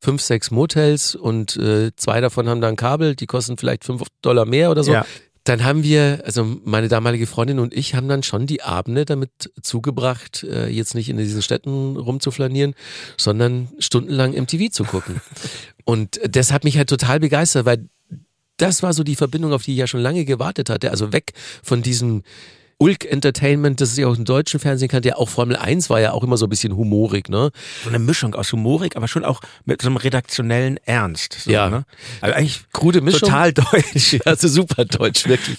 fünf, 0.00 0.22
sechs 0.22 0.50
Motels 0.50 1.16
und 1.16 1.56
äh, 1.56 1.90
zwei 1.96 2.20
davon 2.20 2.48
haben 2.48 2.60
dann 2.60 2.76
Kabel, 2.76 3.16
die 3.16 3.26
kosten 3.26 3.56
vielleicht 3.56 3.84
fünf 3.84 4.02
Dollar 4.22 4.44
mehr 4.44 4.70
oder 4.70 4.84
so. 4.84 4.92
Ja 4.92 5.06
dann 5.48 5.64
haben 5.64 5.82
wir, 5.82 6.22
also 6.24 6.44
meine 6.64 6.88
damalige 6.88 7.26
Freundin 7.26 7.58
und 7.58 7.74
ich 7.74 7.94
haben 7.94 8.08
dann 8.08 8.22
schon 8.22 8.46
die 8.46 8.62
Abende 8.62 9.04
damit 9.04 9.50
zugebracht, 9.62 10.44
äh, 10.44 10.68
jetzt 10.68 10.94
nicht 10.94 11.08
in 11.08 11.16
diesen 11.16 11.42
Städten 11.42 11.96
rumzuflanieren, 11.96 12.74
sondern 13.16 13.68
stundenlang 13.78 14.32
MTV 14.32 14.70
zu 14.70 14.84
gucken. 14.84 15.20
Und 15.84 16.20
das 16.28 16.52
hat 16.52 16.64
mich 16.64 16.76
halt 16.76 16.90
total 16.90 17.18
begeistert, 17.18 17.64
weil 17.64 17.88
das 18.58 18.82
war 18.82 18.92
so 18.92 19.04
die 19.04 19.16
Verbindung, 19.16 19.54
auf 19.54 19.62
die 19.62 19.72
ich 19.72 19.78
ja 19.78 19.86
schon 19.86 20.00
lange 20.00 20.26
gewartet 20.26 20.68
hatte. 20.68 20.90
Also 20.90 21.14
weg 21.14 21.32
von 21.62 21.80
diesem 21.80 22.24
Ulk 22.78 23.04
Entertainment, 23.04 23.80
das 23.80 23.90
ist 23.90 23.98
ja 23.98 24.06
auch 24.06 24.16
im 24.16 24.24
deutschen 24.24 24.60
Fernsehen 24.60 24.88
kannte, 24.88 25.08
ja 25.08 25.16
auch 25.16 25.28
Formel 25.28 25.56
1 25.56 25.90
war 25.90 26.00
ja 26.00 26.12
auch 26.12 26.22
immer 26.22 26.36
so 26.36 26.46
ein 26.46 26.48
bisschen 26.48 26.76
humorig, 26.76 27.28
ne? 27.28 27.50
So 27.82 27.88
eine 27.88 27.98
Mischung 27.98 28.36
aus 28.36 28.52
humorig, 28.52 28.96
aber 28.96 29.08
schon 29.08 29.24
auch 29.24 29.40
mit 29.64 29.82
so 29.82 29.88
einem 29.88 29.96
redaktionellen 29.96 30.78
Ernst. 30.84 31.38
So, 31.40 31.50
ja. 31.50 31.68
Ne? 31.70 31.84
Also 32.20 32.36
eigentlich 32.36 32.62
krude 32.72 33.00
Mischung. 33.00 33.28
Total 33.28 33.52
deutsch. 33.52 34.18
Also 34.24 34.48
super 34.48 34.84
deutsch, 34.84 35.26
wirklich. 35.26 35.58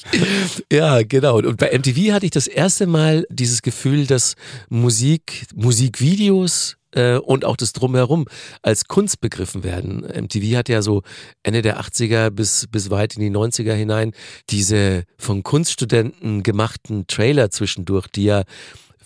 ja, 0.71 1.01
genau. 1.03 1.37
Und 1.37 1.57
bei 1.57 1.77
MTV 1.77 2.13
hatte 2.13 2.25
ich 2.25 2.31
das 2.31 2.47
erste 2.47 2.87
Mal 2.87 3.25
dieses 3.29 3.61
Gefühl, 3.61 4.05
dass 4.05 4.35
Musik, 4.69 5.47
Musikvideos, 5.55 6.77
äh, 6.93 7.17
und 7.17 7.45
auch 7.45 7.57
das 7.57 7.73
Drumherum 7.73 8.25
als 8.61 8.85
Kunst 8.85 9.21
begriffen 9.21 9.63
werden. 9.63 10.01
MTV 10.01 10.57
hat 10.57 10.69
ja 10.69 10.81
so 10.81 11.03
Ende 11.43 11.61
der 11.61 11.79
80er 11.79 12.29
bis, 12.29 12.67
bis 12.69 12.89
weit 12.89 13.15
in 13.15 13.21
die 13.21 13.31
90er 13.31 13.73
hinein 13.73 14.13
diese 14.49 15.03
von 15.17 15.43
Kunststudenten 15.43 16.43
gemachten 16.43 17.07
Trailer 17.07 17.51
zwischendurch, 17.51 18.07
die 18.07 18.25
ja 18.25 18.43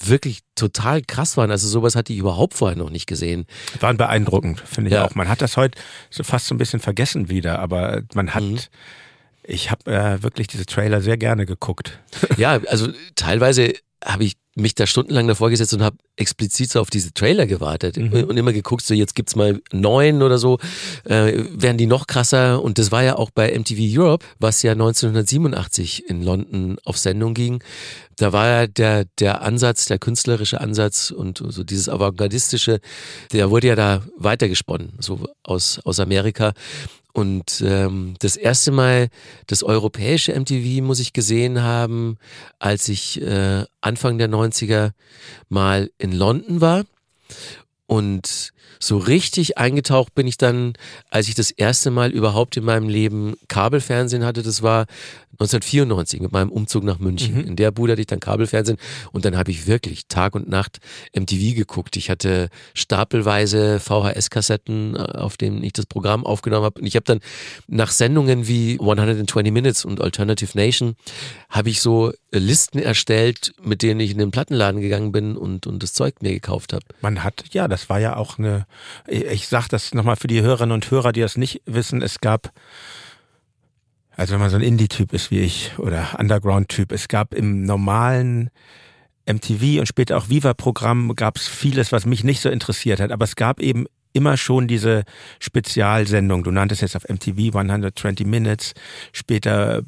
wirklich 0.05 0.39
total 0.55 1.01
krass 1.01 1.37
waren. 1.37 1.51
Also 1.51 1.67
sowas 1.67 1.95
hatte 1.95 2.13
ich 2.13 2.19
überhaupt 2.19 2.55
vorher 2.55 2.77
noch 2.77 2.89
nicht 2.89 3.07
gesehen. 3.07 3.45
Waren 3.79 3.97
beeindruckend, 3.97 4.59
finde 4.59 4.89
ich 4.89 4.95
ja. 4.95 5.05
auch. 5.05 5.15
Man 5.15 5.29
hat 5.29 5.41
das 5.41 5.55
heute 5.55 5.79
so 6.09 6.23
fast 6.23 6.47
so 6.47 6.55
ein 6.55 6.57
bisschen 6.57 6.79
vergessen 6.79 7.29
wieder, 7.29 7.59
aber 7.59 8.01
man 8.13 8.33
hat 8.33 8.43
mhm. 8.43 8.59
Ich 9.45 9.71
habe 9.71 9.91
äh, 9.91 10.23
wirklich 10.23 10.47
diese 10.47 10.65
Trailer 10.65 11.01
sehr 11.01 11.17
gerne 11.17 11.45
geguckt. 11.45 11.99
Ja, 12.37 12.61
also 12.67 12.87
teilweise 13.15 13.73
habe 14.05 14.25
ich 14.25 14.35
mich 14.55 14.75
da 14.75 14.85
stundenlang 14.85 15.27
davor 15.27 15.49
gesetzt 15.49 15.73
und 15.73 15.81
habe 15.81 15.97
explizit 16.15 16.71
so 16.71 16.79
auf 16.79 16.89
diese 16.89 17.13
Trailer 17.13 17.47
gewartet 17.47 17.97
mhm. 17.97 18.25
und 18.25 18.37
immer 18.37 18.53
geguckt, 18.53 18.85
so 18.85 18.93
jetzt 18.93 19.15
gibt's 19.15 19.35
mal 19.35 19.61
neun 19.71 20.21
oder 20.21 20.37
so, 20.37 20.59
äh, 21.05 21.43
werden 21.49 21.77
die 21.77 21.87
noch 21.87 22.05
krasser 22.05 22.61
und 22.61 22.77
das 22.77 22.91
war 22.91 23.03
ja 23.03 23.15
auch 23.15 23.31
bei 23.31 23.57
MTV 23.57 23.79
Europe, 23.79 24.25
was 24.39 24.61
ja 24.61 24.73
1987 24.73 26.07
in 26.07 26.21
London 26.21 26.77
auf 26.85 26.97
Sendung 26.97 27.33
ging. 27.33 27.63
Da 28.17 28.31
war 28.31 28.47
ja 28.47 28.67
der, 28.67 29.05
der 29.19 29.41
Ansatz, 29.41 29.85
der 29.85 29.97
künstlerische 29.97 30.61
Ansatz 30.61 31.09
und 31.09 31.43
so 31.47 31.63
dieses 31.63 31.89
avantgardistische, 31.89 32.79
der 33.31 33.49
wurde 33.49 33.67
ja 33.67 33.75
da 33.75 34.03
weitergesponnen, 34.17 34.93
so 34.99 35.27
aus, 35.41 35.79
aus 35.83 35.99
Amerika. 35.99 36.53
Und 37.13 37.63
ähm, 37.65 38.15
das 38.19 38.35
erste 38.35 38.71
Mal 38.71 39.09
das 39.45 39.63
europäische 39.63 40.37
MTV 40.37 40.81
muss 40.81 40.99
ich 40.99 41.13
gesehen 41.13 41.61
haben, 41.61 42.17
als 42.57 42.89
ich 42.89 43.21
äh, 43.21 43.65
Anfang 43.81 44.17
der 44.17 44.29
90er 44.29 44.91
mal 45.47 45.91
in 45.99 46.11
London 46.11 46.59
war. 46.59 46.85
Und 47.85 48.51
so 48.85 48.97
richtig 48.97 49.57
eingetaucht 49.57 50.13
bin 50.15 50.27
ich 50.27 50.37
dann, 50.37 50.73
als 51.09 51.27
ich 51.27 51.35
das 51.35 51.51
erste 51.51 51.91
Mal 51.91 52.11
überhaupt 52.11 52.57
in 52.57 52.65
meinem 52.65 52.89
Leben 52.89 53.35
Kabelfernsehen 53.47 54.25
hatte. 54.25 54.43
Das 54.43 54.61
war 54.61 54.85
1994 55.33 56.21
mit 56.21 56.31
meinem 56.31 56.51
Umzug 56.51 56.83
nach 56.83 56.99
München. 56.99 57.35
Mhm. 57.35 57.47
In 57.47 57.55
der 57.55 57.71
Bude 57.71 57.93
hatte 57.93 58.01
ich 58.01 58.07
dann 58.07 58.19
Kabelfernsehen 58.19 58.77
und 59.11 59.25
dann 59.25 59.35
habe 59.35 59.49
ich 59.49 59.65
wirklich 59.65 60.07
Tag 60.07 60.35
und 60.35 60.47
Nacht 60.47 60.79
MTV 61.15 61.55
geguckt. 61.55 61.97
Ich 61.97 62.09
hatte 62.09 62.49
stapelweise 62.75 63.79
VHS-Kassetten, 63.79 64.95
äh, 64.95 64.99
auf 64.99 65.37
denen 65.37 65.63
ich 65.63 65.73
das 65.73 65.87
Programm 65.87 66.25
aufgenommen 66.25 66.65
habe. 66.65 66.81
Und 66.81 66.85
ich 66.85 66.95
habe 66.95 67.05
dann 67.05 67.19
nach 67.67 67.91
Sendungen 67.91 68.47
wie 68.47 68.77
120 68.79 69.51
Minutes 69.51 69.85
und 69.85 70.01
Alternative 70.01 70.55
Nation 70.55 70.95
habe 71.49 71.69
ich 71.69 71.81
so 71.81 72.13
Listen 72.31 72.79
erstellt, 72.79 73.53
mit 73.61 73.81
denen 73.81 73.99
ich 73.99 74.11
in 74.11 74.17
den 74.17 74.31
Plattenladen 74.31 74.81
gegangen 74.81 75.11
bin 75.11 75.35
und, 75.35 75.67
und 75.67 75.81
das 75.81 75.93
Zeug 75.93 76.15
mir 76.21 76.31
gekauft 76.31 76.73
habe. 76.73 76.83
Man 77.01 77.23
hat, 77.23 77.43
ja, 77.51 77.67
das 77.67 77.89
war 77.89 77.99
ja 77.99 78.17
auch 78.17 78.37
eine, 78.37 78.65
ich 79.07 79.47
sage 79.47 79.67
das 79.69 79.93
nochmal 79.93 80.15
für 80.15 80.27
die 80.27 80.41
Hörerinnen 80.41 80.73
und 80.73 80.89
Hörer, 80.89 81.11
die 81.11 81.21
das 81.21 81.37
nicht 81.37 81.61
wissen, 81.65 82.01
es 82.01 82.19
gab 82.21 82.51
also 84.15 84.33
wenn 84.33 84.41
man 84.41 84.49
so 84.49 84.57
ein 84.57 84.61
Indie-Typ 84.61 85.11
ist 85.11 85.31
wie 85.31 85.39
ich 85.39 85.71
oder 85.77 86.15
Underground-Typ, 86.19 86.91
es 86.91 87.07
gab 87.07 87.33
im 87.33 87.65
normalen 87.65 88.51
MTV 89.25 89.79
und 89.79 89.87
später 89.87 90.17
auch 90.17 90.29
Viva-Programm 90.29 91.15
gab 91.15 91.37
es 91.37 91.47
vieles, 91.47 91.91
was 91.91 92.05
mich 92.05 92.23
nicht 92.23 92.41
so 92.41 92.49
interessiert 92.49 92.99
hat, 92.99 93.11
aber 93.11 93.23
es 93.23 93.35
gab 93.35 93.59
eben 93.59 93.85
immer 94.13 94.37
schon 94.37 94.67
diese 94.67 95.03
Spezialsendung. 95.39 96.43
Du 96.43 96.51
nanntest 96.51 96.83
jetzt 96.83 96.95
auf 96.95 97.09
MTV 97.09 97.55
120 97.55 98.27
Minutes, 98.27 98.73
später 99.11 99.81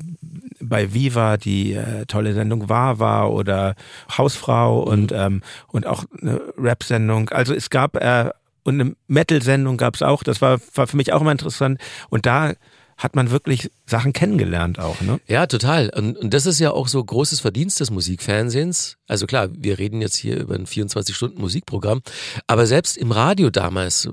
bei 0.59 0.93
Viva 0.93 1.37
die 1.37 1.73
äh, 1.73 2.05
tolle 2.07 2.33
Sendung 2.33 2.67
War 2.67 2.97
war 2.97 3.31
oder 3.31 3.75
Hausfrau 4.17 4.81
mhm. 4.81 4.87
und 4.87 5.11
ähm, 5.11 5.41
und 5.67 5.85
auch 5.85 6.05
eine 6.19 6.41
Rap-Sendung. 6.57 7.29
Also 7.29 7.53
es 7.53 7.69
gab 7.69 7.97
äh, 7.97 8.31
und 8.65 8.81
eine 8.81 8.95
Metal-Sendung 9.07 9.77
gab 9.77 9.95
es 9.95 10.01
auch. 10.01 10.23
Das 10.23 10.41
war, 10.41 10.59
war 10.73 10.87
für 10.87 10.97
mich 10.97 11.13
auch 11.13 11.21
immer 11.21 11.31
interessant. 11.31 11.79
Und 12.09 12.25
da 12.25 12.53
hat 12.97 13.15
man 13.15 13.29
wirklich 13.29 13.69
Sachen 13.85 14.13
kennengelernt 14.13 14.79
auch, 14.79 15.01
ne? 15.01 15.19
Ja, 15.27 15.47
total. 15.47 15.89
Und, 15.89 16.17
und 16.17 16.33
das 16.33 16.45
ist 16.45 16.59
ja 16.59 16.71
auch 16.71 16.87
so 16.87 17.03
großes 17.03 17.41
Verdienst 17.41 17.79
des 17.79 17.91
Musikfernsehens. 17.91 18.97
Also 19.07 19.27
klar, 19.27 19.49
wir 19.51 19.77
reden 19.77 20.01
jetzt 20.01 20.15
hier 20.15 20.39
über 20.39 20.55
ein 20.55 20.65
24-Stunden-Musikprogramm, 20.65 22.01
aber 22.47 22.65
selbst 22.65 22.97
im 22.97 23.11
Radio 23.11 23.49
damals, 23.49 24.09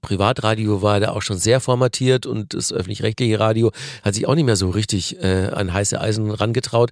Privatradio 0.00 0.82
war 0.82 1.00
da 1.00 1.10
auch 1.10 1.22
schon 1.22 1.38
sehr 1.38 1.58
formatiert 1.58 2.26
und 2.26 2.54
das 2.54 2.72
öffentlich-rechtliche 2.72 3.40
Radio 3.40 3.72
hat 4.02 4.14
sich 4.14 4.28
auch 4.28 4.36
nicht 4.36 4.44
mehr 4.44 4.54
so 4.54 4.70
richtig 4.70 5.20
äh, 5.20 5.48
an 5.48 5.72
heiße 5.72 6.00
Eisen 6.00 6.30
rangetraut. 6.30 6.90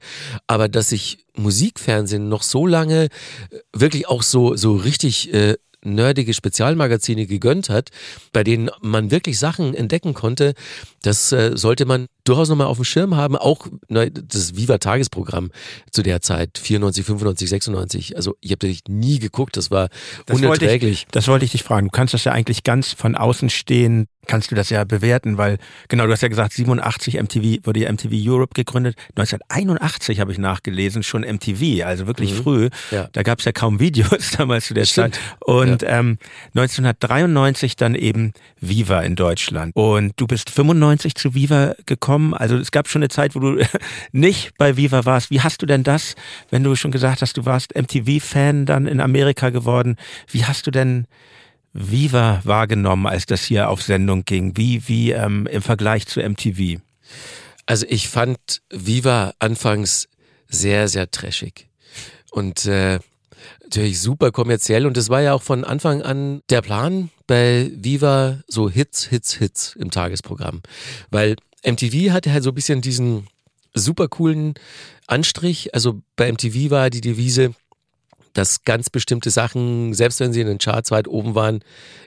Aber 0.48 0.68
dass 0.68 0.88
sich 0.88 1.24
Musikfernsehen 1.36 2.28
noch 2.28 2.42
so 2.42 2.66
lange 2.66 3.08
wirklich 3.72 4.08
auch 4.08 4.24
so, 4.24 4.56
so 4.56 4.74
richtig 4.74 5.32
äh, 5.32 5.54
nerdige 5.84 6.34
Spezialmagazine 6.34 7.26
gegönnt 7.26 7.68
hat, 7.68 7.90
bei 8.32 8.44
denen 8.44 8.70
man 8.80 9.10
wirklich 9.10 9.38
Sachen 9.38 9.74
entdecken 9.74 10.14
konnte, 10.14 10.54
das 11.02 11.32
äh, 11.32 11.52
sollte 11.54 11.84
man 11.84 12.06
durchaus 12.24 12.48
nochmal 12.48 12.66
auf 12.66 12.78
dem 12.78 12.84
Schirm 12.84 13.16
haben. 13.16 13.36
Auch 13.36 13.66
ne, 13.88 14.10
das 14.10 14.56
Viva-Tagesprogramm 14.56 15.50
zu 15.90 16.02
der 16.02 16.20
Zeit, 16.22 16.58
94, 16.58 17.04
95, 17.04 17.48
96. 17.48 18.16
Also 18.16 18.36
ich 18.40 18.50
habe 18.52 18.66
das 18.66 18.78
nie 18.88 19.18
geguckt, 19.18 19.56
das 19.56 19.70
war 19.70 19.88
das 20.26 20.38
unerträglich. 20.38 20.70
Wollte 20.70 20.86
ich, 20.86 21.06
das 21.10 21.28
wollte 21.28 21.44
ich 21.44 21.52
dich 21.52 21.62
fragen. 21.62 21.88
Du 21.88 21.92
kannst 21.92 22.14
das 22.14 22.24
ja 22.24 22.32
eigentlich 22.32 22.64
ganz 22.64 22.92
von 22.92 23.14
außen 23.14 23.50
stehen, 23.50 24.06
kannst 24.26 24.50
du 24.50 24.54
das 24.54 24.70
ja 24.70 24.84
bewerten, 24.84 25.38
weil 25.38 25.58
genau, 25.88 26.06
du 26.06 26.12
hast 26.12 26.22
ja 26.22 26.28
gesagt, 26.28 26.52
87 26.52 27.20
MTV 27.20 27.66
wurde 27.66 27.80
ja 27.80 27.92
MTV 27.92 28.12
Europe 28.12 28.54
gegründet. 28.54 28.96
1981 29.16 30.20
habe 30.20 30.32
ich 30.32 30.38
nachgelesen, 30.38 31.02
schon 31.02 31.22
MTV, 31.22 31.84
also 31.84 32.06
wirklich 32.06 32.32
mhm. 32.32 32.42
früh. 32.42 32.68
Ja. 32.90 33.08
Da 33.12 33.22
gab 33.22 33.38
es 33.38 33.44
ja 33.44 33.52
kaum 33.52 33.80
Videos 33.80 34.30
damals 34.36 34.66
zu 34.66 34.74
der 34.74 34.84
Stimmt. 34.84 35.14
Zeit. 35.14 35.22
Und 35.40 35.82
ja. 35.82 36.00
ähm, 36.00 36.18
1993 36.54 37.76
dann 37.76 37.94
eben 37.94 38.32
Viva 38.60 39.00
in 39.00 39.16
Deutschland. 39.16 39.72
Und 39.74 40.12
du 40.16 40.26
bist 40.26 40.50
95 40.50 41.14
zu 41.14 41.34
Viva 41.34 41.74
gekommen. 41.86 42.34
Also 42.34 42.56
es 42.56 42.70
gab 42.70 42.88
schon 42.88 43.02
eine 43.02 43.08
Zeit, 43.08 43.34
wo 43.34 43.40
du 43.40 43.64
nicht 44.12 44.56
bei 44.58 44.76
Viva 44.76 45.04
warst. 45.04 45.30
Wie 45.30 45.40
hast 45.40 45.62
du 45.62 45.66
denn 45.66 45.82
das, 45.82 46.14
wenn 46.50 46.62
du 46.62 46.74
schon 46.76 46.90
gesagt 46.90 47.22
hast, 47.22 47.36
du 47.36 47.44
warst 47.44 47.74
MTV-Fan 47.74 48.66
dann 48.66 48.86
in 48.86 49.00
Amerika 49.00 49.50
geworden? 49.50 49.96
Wie 50.30 50.44
hast 50.44 50.66
du 50.66 50.70
denn 50.70 51.06
Viva 51.74 52.40
wahrgenommen, 52.44 53.06
als 53.06 53.26
das 53.26 53.42
hier 53.44 53.68
auf 53.68 53.82
Sendung 53.82 54.24
ging? 54.24 54.56
Wie, 54.56 54.88
wie 54.88 55.10
ähm, 55.10 55.46
im 55.46 55.60
Vergleich 55.60 56.06
zu 56.06 56.20
MTV? 56.20 56.80
Also 57.66 57.84
ich 57.88 58.08
fand 58.08 58.62
Viva 58.70 59.34
anfangs 59.40 60.08
sehr, 60.48 60.88
sehr 60.88 61.10
trashig. 61.10 61.68
Und 62.30 62.66
äh, 62.66 63.00
natürlich 63.62 64.00
super 64.00 64.30
kommerziell 64.30 64.86
und 64.86 64.96
es 64.96 65.08
war 65.08 65.20
ja 65.20 65.34
auch 65.34 65.42
von 65.42 65.64
Anfang 65.64 66.02
an 66.02 66.42
der 66.48 66.62
Plan 66.62 67.10
bei 67.26 67.70
Viva 67.74 68.40
so 68.46 68.70
Hits, 68.70 69.06
Hits, 69.06 69.34
Hits 69.34 69.76
im 69.76 69.90
Tagesprogramm. 69.90 70.62
Weil 71.10 71.36
MTV 71.66 72.12
hatte 72.12 72.32
halt 72.32 72.44
so 72.44 72.50
ein 72.50 72.54
bisschen 72.54 72.82
diesen 72.82 73.26
super 73.74 74.08
coolen 74.08 74.54
Anstrich. 75.06 75.74
Also 75.74 76.02
bei 76.16 76.30
MTV 76.30 76.70
war 76.70 76.90
die 76.90 77.00
Devise, 77.00 77.54
dass 78.34 78.64
ganz 78.64 78.90
bestimmte 78.90 79.30
Sachen, 79.30 79.94
selbst 79.94 80.20
wenn 80.20 80.32
sie 80.32 80.42
in 80.42 80.46
den 80.46 80.58
Charts 80.58 80.90
weit 80.90 81.08
oben 81.08 81.34
waren, 81.34 81.60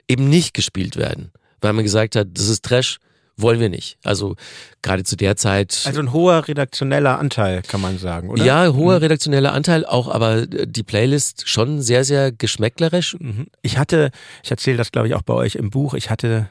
eben 0.06 0.28
nicht 0.28 0.54
gespielt 0.54 0.96
werden. 0.96 1.32
Weil 1.60 1.72
man 1.72 1.84
gesagt 1.84 2.14
hat, 2.14 2.28
das 2.34 2.48
ist 2.48 2.64
Trash, 2.64 3.00
wollen 3.36 3.60
wir 3.60 3.68
nicht. 3.68 3.98
Also 4.04 4.36
gerade 4.82 5.04
zu 5.04 5.16
der 5.16 5.36
Zeit. 5.36 5.82
Also 5.86 6.00
ein 6.00 6.12
hoher 6.12 6.46
redaktioneller 6.46 7.18
Anteil, 7.18 7.62
kann 7.62 7.80
man 7.80 7.98
sagen, 7.98 8.30
oder? 8.30 8.44
Ja, 8.44 8.72
hoher 8.72 8.96
mhm. 8.96 9.02
redaktioneller 9.02 9.52
Anteil, 9.52 9.86
auch 9.86 10.08
aber 10.08 10.46
die 10.46 10.82
Playlist 10.82 11.48
schon 11.48 11.80
sehr, 11.80 12.04
sehr 12.04 12.32
geschmäcklerisch. 12.32 13.16
Mhm. 13.18 13.46
Ich 13.62 13.78
hatte, 13.78 14.10
ich 14.42 14.50
erzähle 14.50 14.76
das 14.76 14.92
glaube 14.92 15.08
ich 15.08 15.14
auch 15.14 15.22
bei 15.22 15.34
euch 15.34 15.54
im 15.54 15.70
Buch, 15.70 15.94
ich 15.94 16.10
hatte 16.10 16.50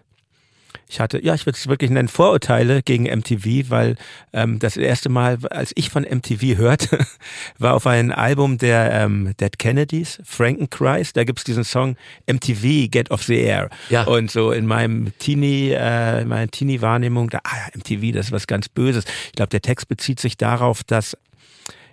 ich 0.90 1.00
hatte, 1.00 1.24
ja, 1.24 1.36
ich 1.36 1.46
würde 1.46 1.58
es 1.58 1.68
wirklich 1.68 1.92
nennen, 1.92 2.08
Vorurteile 2.08 2.82
gegen 2.82 3.04
MTV, 3.04 3.70
weil 3.70 3.98
ähm, 4.32 4.60
das 4.60 4.78
erste 4.78 5.10
Mal, 5.10 5.38
als 5.50 5.74
ich 5.76 5.90
von 5.90 6.04
MTV 6.04 6.58
hörte, 6.58 7.06
war 7.58 7.74
auf 7.74 7.86
ein 7.88 8.12
Album 8.12 8.58
der 8.58 8.92
ähm, 8.94 9.34
Dead 9.40 9.60
Kennedys, 9.60 10.20
Frankenchrist. 10.24 11.18
Da 11.18 11.26
gibt's 11.26 11.44
diesen 11.44 11.66
Song 11.66 11.98
MTV 12.26 12.90
Get 12.90 13.12
Off 13.12 13.24
the 13.24 13.38
Air. 13.38 13.70
Ja. 13.90 14.04
Und 14.04 14.32
so 14.32 14.52
in 14.52 14.66
meinem 14.66 15.12
Teenie, 15.20 15.72
äh, 15.72 16.22
in 16.22 16.30
meiner 16.30 16.50
Teenie-Wahrnehmung, 16.50 17.30
da, 17.30 17.40
ah 17.44 17.58
ja, 17.58 17.78
MTV, 17.78 18.14
das 18.14 18.28
ist 18.28 18.32
was 18.32 18.48
ganz 18.48 18.70
Böses. 18.70 19.04
Ich 19.28 19.34
glaube, 19.34 19.50
der 19.50 19.62
Text 19.62 19.90
bezieht 19.90 20.22
sich 20.22 20.38
darauf, 20.38 20.84
dass 20.84 21.18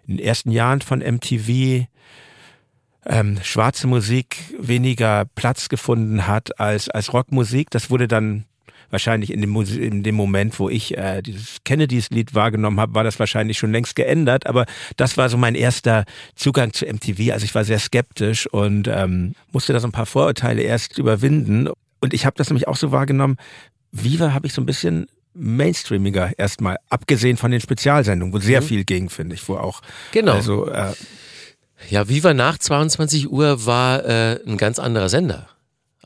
in 0.06 0.18
den 0.18 0.24
ersten 0.24 0.50
Jahren 0.50 0.82
von 0.82 1.00
MTV 1.00 1.86
ähm, 3.06 3.38
schwarze 3.42 3.86
Musik 3.86 4.36
weniger 4.58 5.24
Platz 5.34 5.68
gefunden 5.68 6.26
hat 6.26 6.60
als, 6.60 6.88
als 6.88 7.12
Rockmusik. 7.12 7.70
Das 7.70 7.90
wurde 7.90 8.06
dann 8.08 8.44
wahrscheinlich 8.94 9.32
in 9.32 9.40
dem, 9.40 9.54
in 9.60 10.02
dem 10.04 10.14
Moment, 10.14 10.58
wo 10.58 10.70
ich 10.70 10.96
äh, 10.96 11.20
dieses 11.20 11.58
Kennedys 11.64 12.10
Lied 12.10 12.34
wahrgenommen 12.34 12.78
habe, 12.78 12.94
war 12.94 13.02
das 13.02 13.18
wahrscheinlich 13.18 13.58
schon 13.58 13.72
längst 13.72 13.96
geändert. 13.96 14.46
Aber 14.46 14.66
das 14.96 15.16
war 15.16 15.28
so 15.28 15.36
mein 15.36 15.56
erster 15.56 16.04
Zugang 16.36 16.72
zu 16.72 16.86
MTV. 16.86 17.32
Also 17.32 17.44
ich 17.44 17.54
war 17.54 17.64
sehr 17.64 17.80
skeptisch 17.80 18.46
und 18.46 18.88
ähm, 18.88 19.34
musste 19.52 19.72
da 19.72 19.80
so 19.80 19.88
ein 19.88 19.92
paar 19.92 20.06
Vorurteile 20.06 20.62
erst 20.62 20.96
überwinden. 20.96 21.68
Und 22.00 22.14
ich 22.14 22.24
habe 22.24 22.36
das 22.36 22.48
nämlich 22.48 22.68
auch 22.68 22.76
so 22.76 22.92
wahrgenommen. 22.92 23.36
Viva 23.90 24.32
habe 24.32 24.46
ich 24.46 24.52
so 24.52 24.62
ein 24.62 24.66
bisschen 24.66 25.08
mainstreamiger 25.34 26.30
erstmal, 26.38 26.76
abgesehen 26.88 27.36
von 27.36 27.50
den 27.50 27.60
Spezialsendungen, 27.60 28.32
wo 28.32 28.38
sehr 28.38 28.60
mhm. 28.60 28.66
viel 28.66 28.84
ging, 28.84 29.10
finde 29.10 29.34
ich, 29.34 29.48
wo 29.48 29.56
auch 29.56 29.82
genau. 30.12 30.32
also 30.32 30.68
äh, 30.68 30.92
ja, 31.90 32.08
Viva 32.08 32.32
nach 32.32 32.56
22 32.56 33.30
Uhr 33.30 33.66
war 33.66 34.04
äh, 34.04 34.38
ein 34.46 34.56
ganz 34.56 34.78
anderer 34.78 35.08
Sender 35.08 35.48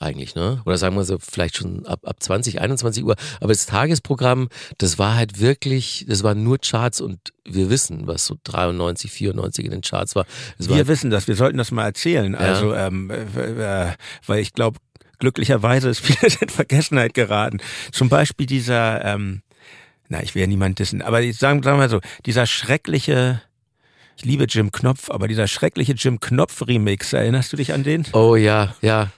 eigentlich, 0.01 0.35
ne? 0.35 0.63
Oder 0.65 0.79
sagen 0.79 0.97
wir 0.97 1.05
so, 1.05 1.19
vielleicht 1.19 1.57
schon 1.57 1.87
ab, 1.87 2.01
ab 2.05 2.17
20, 2.23 2.61
21 2.61 3.05
Uhr. 3.05 3.17
Aber 3.41 3.53
das 3.53 3.67
Tagesprogramm, 3.67 4.49
das 4.79 4.99
war 4.99 5.15
halt 5.15 5.41
wirklich, 5.41 6.05
das 6.09 6.23
waren 6.23 6.43
nur 6.43 6.59
Charts 6.59 7.01
und 7.01 7.33
wir 7.45 7.71
wissen, 7.71 8.07
was 8.07 8.27
so 8.27 8.37
93, 8.45 9.11
94 9.11 9.65
in 9.65 9.71
den 9.71 9.81
Charts 9.81 10.15
war. 10.15 10.27
Es 10.59 10.69
wir 10.69 10.77
war 10.77 10.87
wissen 10.87 11.11
das, 11.11 11.29
wir 11.29 11.37
sollten 11.37 11.59
das 11.59 11.71
mal 11.71 11.85
erzählen. 11.85 12.35
Ja. 12.35 12.39
Also, 12.39 12.75
ähm, 12.75 13.11
äh, 13.11 13.93
weil 14.27 14.41
ich 14.41 14.53
glaube, 14.53 14.79
glücklicherweise 15.19 15.89
ist 15.89 16.01
vieles 16.05 16.37
in 16.37 16.49
Vergessenheit 16.49 17.15
geraten. 17.15 17.59
Zum 17.93 18.09
Beispiel 18.09 18.47
dieser, 18.47 19.05
ähm, 19.05 19.43
na, 20.09 20.23
ich 20.23 20.35
will 20.35 20.43
ja 20.43 20.47
niemand 20.49 20.79
dissen, 20.79 21.03
aber 21.03 21.21
sagen, 21.33 21.63
sagen 21.63 21.65
wir 21.65 21.77
mal 21.77 21.91
so, 21.91 22.01
dieser 22.25 22.47
schreckliche 22.47 23.43
ich 24.19 24.25
liebe 24.25 24.45
Jim 24.49 24.73
Knopf, 24.73 25.11
aber 25.11 25.29
dieser 25.29 25.47
schreckliche 25.47 25.93
Jim 25.93 26.19
Knopf 26.19 26.67
Remix, 26.67 27.13
erinnerst 27.13 27.53
du 27.53 27.57
dich 27.57 27.73
an 27.73 27.85
den? 27.85 28.05
Oh 28.13 28.35
ja, 28.35 28.75
ja. 28.81 29.11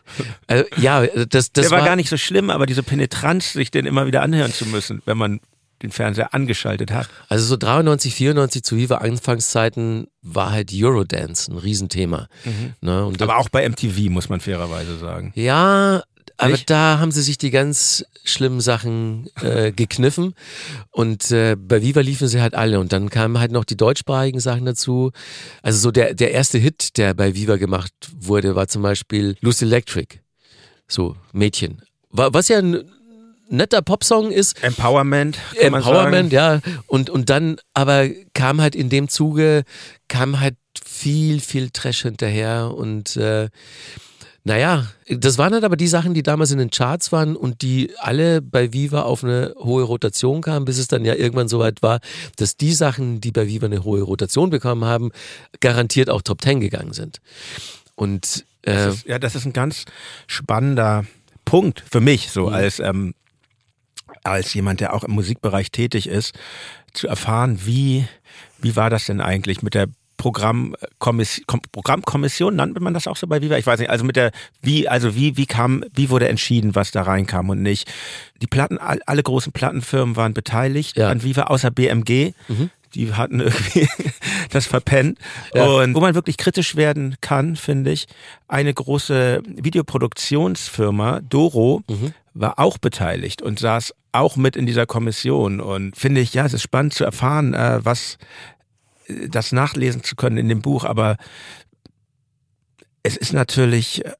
Also, 0.47 0.65
ja, 0.77 1.07
das, 1.07 1.27
das 1.27 1.51
Der 1.53 1.71
war, 1.71 1.79
war 1.79 1.87
gar 1.87 1.97
nicht 1.97 2.11
so 2.11 2.19
schlimm, 2.19 2.51
aber 2.51 2.67
diese 2.67 2.83
Penetranz, 2.83 3.55
sich 3.55 3.71
den 3.71 3.87
immer 3.87 4.07
wieder 4.07 4.23
anhören 4.23 4.53
zu 4.53 4.67
müssen, 4.67 5.01
wenn 5.07 5.17
man 5.17 5.41
den 5.83 5.91
Fernseher 5.91 6.35
angeschaltet 6.35 6.91
hat. 6.91 7.09
Also 7.29 7.47
so 7.47 7.57
93, 7.57 8.15
94 8.15 8.63
zu 8.63 8.77
Viva 8.77 8.97
Anfangszeiten 8.97 10.09
war 10.21 10.51
halt 10.51 10.71
Eurodance 10.75 11.51
ein 11.51 11.57
Riesenthema. 11.57 12.29
Mhm. 12.45 12.75
Ne? 12.83 13.11
Aber 13.21 13.39
auch 13.39 13.49
bei 13.49 13.67
MTV 13.67 14.11
muss 14.11 14.29
man 14.29 14.41
fairerweise 14.41 14.99
sagen. 14.99 15.33
Ja, 15.35 16.03
aber 16.41 16.53
Nicht? 16.53 16.71
da 16.71 16.99
haben 16.99 17.13
sie 17.13 17.21
sich 17.21 17.37
die 17.37 17.51
ganz 17.51 18.03
schlimmen 18.25 18.63
Sachen 18.63 19.29
äh, 19.43 19.73
gekniffen 19.77 20.35
und 20.91 21.31
äh, 21.31 21.55
bei 21.55 21.83
Viva 21.83 22.01
liefen 22.01 22.29
sie 22.29 22.41
halt 22.41 22.55
alle 22.55 22.81
und 22.81 22.95
dann 22.95 23.11
kamen 23.11 23.39
halt 23.39 23.53
noch 23.53 23.65
die 23.65 23.77
deutschsprachigen 23.77 24.41
Sachen 24.41 24.65
dazu. 24.65 25.13
Also 25.63 25.79
so 25.79 25.91
der, 25.91 26.15
der 26.15 26.33
erste 26.33 26.57
Hit, 26.57 26.97
der 26.97 27.13
bei 27.13 27.35
Viva 27.35 27.57
gemacht 27.57 27.93
wurde, 28.19 28.57
war 28.57 28.69
zum 28.69 28.81
Beispiel 28.81 29.37
Lucy 29.43 29.67
Electric. 29.67 30.21
So, 30.89 31.15
Mädchen. 31.33 31.83
Was 32.11 32.49
ja 32.49 32.59
ein 32.59 32.91
netter 33.51 33.83
Popsong 33.83 34.31
ist. 34.31 34.63
Empowerment. 34.65 35.39
Empowerment, 35.57 36.33
ja. 36.33 36.61
Und, 36.87 37.11
und 37.11 37.29
dann 37.29 37.59
aber 37.75 38.09
kam 38.33 38.63
halt 38.63 38.75
in 38.75 38.89
dem 38.89 39.09
Zuge, 39.09 39.65
kam 40.09 40.41
halt 40.41 40.57
viel, 40.83 41.41
viel 41.41 41.69
Trash 41.71 42.03
hinterher 42.03 42.73
und 42.75 43.17
äh, 43.17 43.51
naja, 44.43 44.87
das 45.07 45.37
waren 45.37 45.53
halt 45.53 45.65
aber 45.65 45.77
die 45.77 45.87
Sachen, 45.87 46.15
die 46.15 46.23
damals 46.23 46.51
in 46.51 46.59
den 46.59 46.71
Charts 46.71 47.13
waren 47.13 47.37
und 47.37 47.61
die 47.61 47.93
alle 47.99 48.41
bei 48.41 48.73
Viva 48.73 49.03
auf 49.03 49.23
eine 49.23 49.55
hohe 49.59 49.83
Rotation 49.83 50.41
kamen, 50.41 50.65
bis 50.65 50.79
es 50.79 50.89
dann 50.89 51.05
ja 51.05 51.15
irgendwann 51.15 51.49
so 51.49 51.59
weit 51.59 51.83
war, 51.83 52.01
dass 52.37 52.57
die 52.57 52.73
Sachen, 52.73 53.21
die 53.21 53.33
bei 53.33 53.47
Viva 53.47 53.67
eine 53.67 53.85
hohe 53.85 54.03
Rotation 54.03 54.49
bekommen 54.49 54.85
haben, 54.85 55.11
garantiert 55.61 56.09
auch 56.09 56.23
Top 56.23 56.41
Ten 56.41 56.61
gegangen 56.61 56.95
sind. 56.95 57.21
Und 57.97 58.47
äh, 58.63 58.73
das 58.73 58.95
ist, 58.95 59.07
ja, 59.07 59.19
das 59.19 59.35
ist 59.35 59.45
ein 59.45 59.53
ganz 59.53 59.85
spannender 60.27 61.05
Punkt 61.45 61.85
für 61.91 62.01
mich, 62.01 62.31
so 62.31 62.49
mhm. 62.49 62.55
als 62.55 62.81
ähm, 62.81 63.15
als 64.25 64.53
jemand, 64.55 64.81
der 64.81 64.93
auch 64.95 65.05
im 65.05 65.13
Musikbereich 65.13 65.71
tätig 65.71 66.07
ist, 66.07 66.35
zu 66.93 67.09
erfahren, 67.09 67.61
wie 67.65 68.07
wie 68.61 68.77
war 68.77 68.91
das 68.91 69.07
denn 69.07 69.21
eigentlich 69.21 69.63
mit 69.63 69.75
der 69.75 69.89
Programmkommission, 70.21 71.47
Programmkommission 71.73 72.55
nannte 72.55 72.81
man 72.81 72.93
das 72.93 73.07
auch 73.07 73.17
so 73.17 73.27
bei 73.27 73.41
Viva? 73.41 73.57
Ich 73.57 73.67
weiß 73.67 73.81
nicht, 73.81 73.89
also 73.89 74.05
mit 74.05 74.17
der, 74.17 74.33
wie, 74.61 74.87
also 74.87 75.17
wie, 75.17 75.39
wie 75.39 75.47
kam, 75.47 75.83
wie 75.95 76.11
wurde 76.11 76.29
entschieden, 76.29 76.75
was 76.75 76.91
da 76.91 77.01
reinkam 77.01 77.49
und 77.49 77.63
nicht? 77.63 77.91
Die 78.43 78.47
Platten, 78.47 78.77
alle 78.77 79.23
großen 79.23 79.53
Plattenfirmen 79.53 80.17
waren 80.17 80.35
beteiligt 80.35 80.99
ja. 80.99 81.09
an 81.09 81.23
Viva, 81.23 81.45
außer 81.45 81.71
BMG. 81.71 82.35
Mhm 82.49 82.71
die 82.97 83.15
hatten 83.15 83.39
irgendwie 83.39 83.89
das 84.51 84.67
verpennt. 84.67 85.17
Ja. 85.55 85.65
Und 85.65 85.95
wo 85.95 86.01
man 86.01 86.17
wirklich 86.17 86.37
kritisch 86.37 86.75
werden 86.75 87.15
kann, 87.21 87.55
finde 87.55 87.93
ich, 87.93 88.07
eine 88.49 88.75
große 88.75 89.43
Videoproduktionsfirma, 89.47 91.21
Doro, 91.21 91.83
mhm. 91.89 92.15
war 92.35 92.59
auch 92.59 92.79
beteiligt 92.79 93.43
und 93.43 93.61
saß 93.61 93.95
auch 94.11 94.35
mit 94.35 94.57
in 94.57 94.67
dieser 94.67 94.87
Kommission. 94.87 95.61
Und 95.61 95.97
finde 95.97 96.21
ich, 96.21 96.35
ja, 96.35 96.45
es 96.45 96.53
ist 96.53 96.63
spannend 96.63 96.95
zu 96.95 97.05
erfahren, 97.05 97.55
äh, 97.55 97.79
was 97.85 98.19
das 99.29 99.53
nachlesen 99.53 100.03
zu 100.03 100.17
können 100.17 100.37
in 100.37 100.49
dem 100.49 100.63
Buch, 100.63 100.85
aber 100.85 101.17
es 103.03 103.17
ist 103.17 103.33
natürlich, 103.33 104.05
äh, 104.05 104.13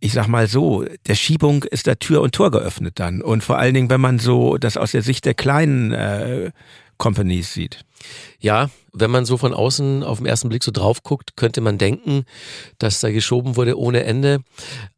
ich 0.00 0.12
sag 0.12 0.28
mal 0.28 0.46
so, 0.46 0.84
der 1.06 1.14
Schiebung 1.14 1.64
ist 1.64 1.86
da 1.86 1.94
Tür 1.94 2.20
und 2.20 2.34
Tor 2.34 2.50
geöffnet 2.50 2.98
dann. 2.98 3.22
Und 3.22 3.42
vor 3.42 3.58
allen 3.58 3.74
Dingen, 3.74 3.90
wenn 3.90 4.00
man 4.00 4.18
so 4.18 4.58
das 4.58 4.76
aus 4.76 4.92
der 4.92 5.02
Sicht 5.02 5.24
der 5.24 5.34
kleinen 5.34 5.92
äh, 5.92 6.50
Companies 6.98 7.52
sieht. 7.52 7.84
Ja, 8.38 8.70
wenn 8.92 9.10
man 9.10 9.24
so 9.24 9.36
von 9.36 9.54
außen 9.54 10.02
auf 10.02 10.18
den 10.18 10.26
ersten 10.26 10.48
Blick 10.48 10.62
so 10.62 10.70
drauf 10.70 11.02
guckt, 11.02 11.36
könnte 11.36 11.60
man 11.60 11.78
denken, 11.78 12.24
dass 12.78 13.00
da 13.00 13.10
geschoben 13.10 13.56
wurde 13.56 13.78
ohne 13.78 14.04
Ende. 14.04 14.44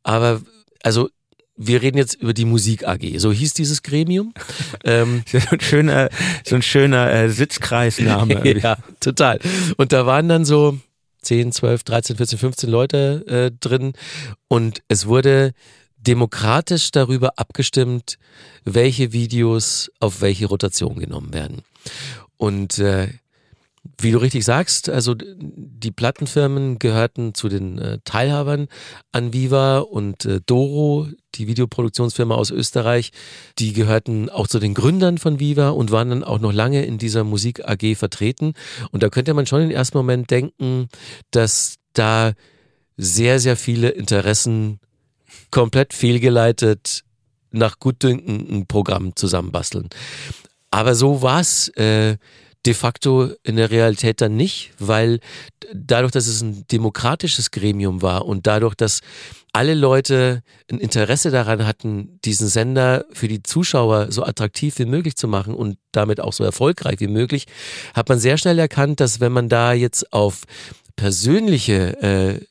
Aber 0.02 0.42
also 0.82 1.08
wir 1.56 1.82
reden 1.82 1.98
jetzt 1.98 2.14
über 2.14 2.34
die 2.34 2.44
Musik 2.44 2.86
AG. 2.86 3.18
So 3.18 3.32
hieß 3.32 3.54
dieses 3.54 3.82
Gremium. 3.82 4.34
ähm, 4.84 5.22
so 5.26 5.38
ein 5.50 5.60
schöner, 5.60 6.08
so 6.44 6.56
ein 6.56 6.62
schöner 6.62 7.12
äh, 7.12 7.30
Sitzkreisname. 7.30 8.58
ja, 8.60 8.76
total. 9.00 9.40
Und 9.76 9.92
da 9.92 10.06
waren 10.06 10.28
dann 10.28 10.44
so 10.44 10.78
10, 11.22 11.52
12, 11.52 11.82
13, 11.82 12.16
14, 12.16 12.38
15 12.38 12.70
Leute 12.70 13.24
äh, 13.26 13.50
drin. 13.58 13.94
Und 14.48 14.82
es 14.88 15.06
wurde 15.06 15.52
demokratisch 15.96 16.92
darüber 16.92 17.32
abgestimmt, 17.36 18.18
welche 18.64 19.12
Videos 19.12 19.90
auf 19.98 20.20
welche 20.20 20.46
Rotation 20.46 20.98
genommen 20.98 21.34
werden. 21.34 21.62
Und 22.36 22.78
äh, 22.78 23.08
wie 23.98 24.12
du 24.12 24.18
richtig 24.18 24.44
sagst, 24.44 24.88
also 24.90 25.14
die 25.16 25.90
Plattenfirmen 25.90 26.78
gehörten 26.78 27.34
zu 27.34 27.48
den 27.48 27.78
äh, 27.78 27.98
Teilhabern 28.04 28.68
an 29.12 29.32
Viva 29.32 29.78
und 29.78 30.24
äh, 30.26 30.40
Doro, 30.44 31.08
die 31.34 31.46
Videoproduktionsfirma 31.46 32.34
aus 32.34 32.50
Österreich, 32.50 33.12
die 33.58 33.72
gehörten 33.72 34.28
auch 34.28 34.48
zu 34.48 34.58
den 34.58 34.74
Gründern 34.74 35.18
von 35.18 35.40
Viva 35.40 35.70
und 35.70 35.90
waren 35.92 36.10
dann 36.10 36.24
auch 36.24 36.40
noch 36.40 36.52
lange 36.52 36.84
in 36.84 36.98
dieser 36.98 37.24
Musik 37.24 37.66
AG 37.66 37.96
vertreten. 37.96 38.52
Und 38.90 39.02
da 39.02 39.08
könnte 39.08 39.32
man 39.32 39.46
schon 39.46 39.62
im 39.62 39.70
ersten 39.70 39.96
Moment 39.96 40.30
denken, 40.30 40.88
dass 41.30 41.76
da 41.94 42.32
sehr, 42.98 43.40
sehr 43.40 43.56
viele 43.56 43.90
Interessen 43.90 44.78
komplett 45.50 45.94
fehlgeleitet 45.94 47.04
nach 47.50 47.78
Gutdünken 47.78 48.46
ein 48.50 48.66
Programm 48.66 49.16
zusammenbasteln. 49.16 49.88
Aber 50.70 50.94
so 50.94 51.22
war 51.22 51.40
es 51.40 51.68
äh, 51.76 52.16
de 52.66 52.74
facto 52.74 53.30
in 53.44 53.56
der 53.56 53.70
Realität 53.70 54.20
dann 54.20 54.36
nicht, 54.36 54.72
weil 54.78 55.20
dadurch, 55.72 56.12
dass 56.12 56.26
es 56.26 56.42
ein 56.42 56.66
demokratisches 56.68 57.52
Gremium 57.52 58.02
war 58.02 58.26
und 58.26 58.46
dadurch, 58.46 58.74
dass 58.74 59.00
alle 59.52 59.74
Leute 59.74 60.42
ein 60.70 60.78
Interesse 60.78 61.30
daran 61.30 61.66
hatten, 61.66 62.18
diesen 62.24 62.48
Sender 62.48 63.06
für 63.12 63.28
die 63.28 63.42
Zuschauer 63.42 64.12
so 64.12 64.24
attraktiv 64.24 64.78
wie 64.78 64.84
möglich 64.84 65.16
zu 65.16 65.28
machen 65.28 65.54
und 65.54 65.78
damit 65.92 66.20
auch 66.20 66.32
so 66.32 66.44
erfolgreich 66.44 67.00
wie 67.00 67.06
möglich, 67.06 67.46
hat 67.94 68.08
man 68.08 68.18
sehr 68.18 68.36
schnell 68.36 68.58
erkannt, 68.58 69.00
dass 69.00 69.20
wenn 69.20 69.32
man 69.32 69.48
da 69.48 69.72
jetzt 69.72 70.12
auf 70.12 70.42
persönliche 70.96 72.02
äh, 72.02 72.44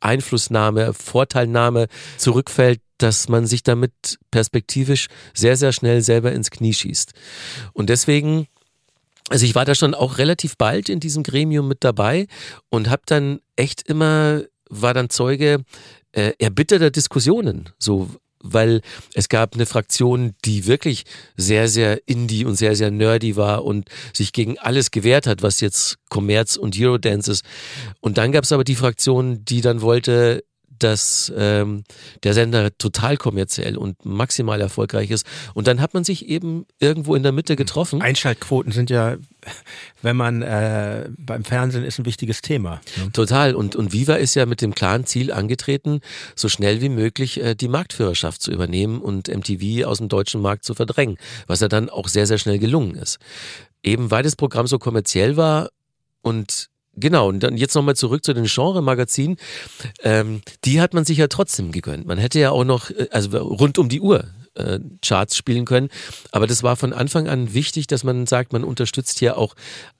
Einflussnahme, 0.00 0.92
Vorteilnahme 0.92 1.86
zurückfällt, 2.16 2.80
dass 2.98 3.28
man 3.28 3.46
sich 3.46 3.62
damit 3.62 4.18
perspektivisch 4.30 5.08
sehr, 5.34 5.56
sehr 5.56 5.72
schnell 5.72 6.02
selber 6.02 6.32
ins 6.32 6.50
Knie 6.50 6.74
schießt. 6.74 7.12
Und 7.72 7.88
deswegen 7.88 8.46
also 9.28 9.44
ich 9.44 9.54
war 9.54 9.64
da 9.64 9.74
schon 9.74 9.94
auch 9.94 10.18
relativ 10.18 10.56
bald 10.56 10.88
in 10.88 11.00
diesem 11.00 11.22
Gremium 11.22 11.68
mit 11.68 11.84
dabei 11.84 12.26
und 12.70 12.90
habe 12.90 13.02
dann 13.06 13.40
echt 13.56 13.82
immer, 13.88 14.42
war 14.68 14.94
dann 14.94 15.10
Zeuge 15.10 15.64
äh, 16.12 16.32
erbitterter 16.38 16.90
Diskussionen. 16.90 17.70
So, 17.78 18.10
weil 18.42 18.82
es 19.14 19.28
gab 19.28 19.54
eine 19.54 19.66
Fraktion, 19.66 20.34
die 20.44 20.66
wirklich 20.66 21.04
sehr, 21.36 21.68
sehr 21.68 22.06
indie 22.06 22.44
und 22.44 22.56
sehr, 22.56 22.76
sehr 22.76 22.90
nerdy 22.90 23.36
war 23.36 23.64
und 23.64 23.88
sich 24.12 24.32
gegen 24.32 24.58
alles 24.58 24.90
gewehrt 24.90 25.26
hat, 25.26 25.42
was 25.42 25.60
jetzt 25.60 25.96
Kommerz 26.08 26.56
und 26.56 26.76
Eurodance 26.78 27.30
ist. 27.30 27.44
Und 28.00 28.18
dann 28.18 28.32
gab 28.32 28.44
es 28.44 28.52
aber 28.52 28.64
die 28.64 28.74
Fraktion, 28.74 29.44
die 29.44 29.60
dann 29.60 29.80
wollte, 29.80 30.44
dass 30.82 31.32
ähm, 31.36 31.84
der 32.22 32.34
Sender 32.34 32.76
total 32.76 33.16
kommerziell 33.16 33.76
und 33.76 34.04
maximal 34.04 34.60
erfolgreich 34.60 35.10
ist. 35.10 35.26
Und 35.54 35.66
dann 35.66 35.80
hat 35.80 35.94
man 35.94 36.04
sich 36.04 36.28
eben 36.28 36.66
irgendwo 36.78 37.14
in 37.14 37.22
der 37.22 37.32
Mitte 37.32 37.56
getroffen. 37.56 38.02
Einschaltquoten 38.02 38.72
sind 38.72 38.90
ja, 38.90 39.16
wenn 40.02 40.16
man 40.16 40.42
äh, 40.42 41.08
beim 41.18 41.44
Fernsehen 41.44 41.84
ist, 41.84 41.98
ein 41.98 42.04
wichtiges 42.04 42.42
Thema. 42.42 42.80
Ne? 42.96 43.12
Total. 43.12 43.54
Und, 43.54 43.76
und 43.76 43.92
Viva 43.92 44.14
ist 44.14 44.34
ja 44.34 44.46
mit 44.46 44.60
dem 44.60 44.74
klaren 44.74 45.06
Ziel 45.06 45.32
angetreten, 45.32 46.00
so 46.34 46.48
schnell 46.48 46.80
wie 46.80 46.88
möglich 46.88 47.40
äh, 47.40 47.54
die 47.54 47.68
Marktführerschaft 47.68 48.42
zu 48.42 48.50
übernehmen 48.50 49.00
und 49.00 49.28
MTV 49.28 49.86
aus 49.86 49.98
dem 49.98 50.08
deutschen 50.08 50.40
Markt 50.40 50.64
zu 50.64 50.74
verdrängen, 50.74 51.16
was 51.46 51.60
ja 51.60 51.68
dann 51.68 51.90
auch 51.90 52.08
sehr, 52.08 52.26
sehr 52.26 52.38
schnell 52.38 52.58
gelungen 52.58 52.94
ist. 52.94 53.18
Eben 53.82 54.10
weil 54.10 54.22
das 54.22 54.36
Programm 54.36 54.66
so 54.66 54.78
kommerziell 54.78 55.36
war 55.36 55.70
und 56.22 56.70
Genau, 56.94 57.28
und 57.28 57.40
dann 57.42 57.56
jetzt 57.56 57.74
nochmal 57.74 57.96
zurück 57.96 58.24
zu 58.24 58.34
den 58.34 58.44
Genre-Magazinen. 58.44 59.36
Ähm, 60.02 60.42
die 60.64 60.80
hat 60.80 60.92
man 60.92 61.04
sich 61.04 61.18
ja 61.18 61.28
trotzdem 61.28 61.72
gegönnt. 61.72 62.06
Man 62.06 62.18
hätte 62.18 62.38
ja 62.38 62.50
auch 62.50 62.64
noch, 62.64 62.90
äh, 62.90 63.08
also 63.10 63.36
rund 63.38 63.78
um 63.78 63.88
die 63.88 64.00
Uhr 64.00 64.26
äh, 64.54 64.78
Charts 65.00 65.36
spielen 65.36 65.64
können. 65.64 65.88
Aber 66.30 66.46
das 66.46 66.62
war 66.62 66.76
von 66.76 66.92
Anfang 66.92 67.28
an 67.28 67.54
wichtig, 67.54 67.86
dass 67.86 68.04
man 68.04 68.26
sagt, 68.26 68.52
man 68.52 68.64
unterstützt 68.64 69.18
hier 69.18 69.38
auch 69.38 69.54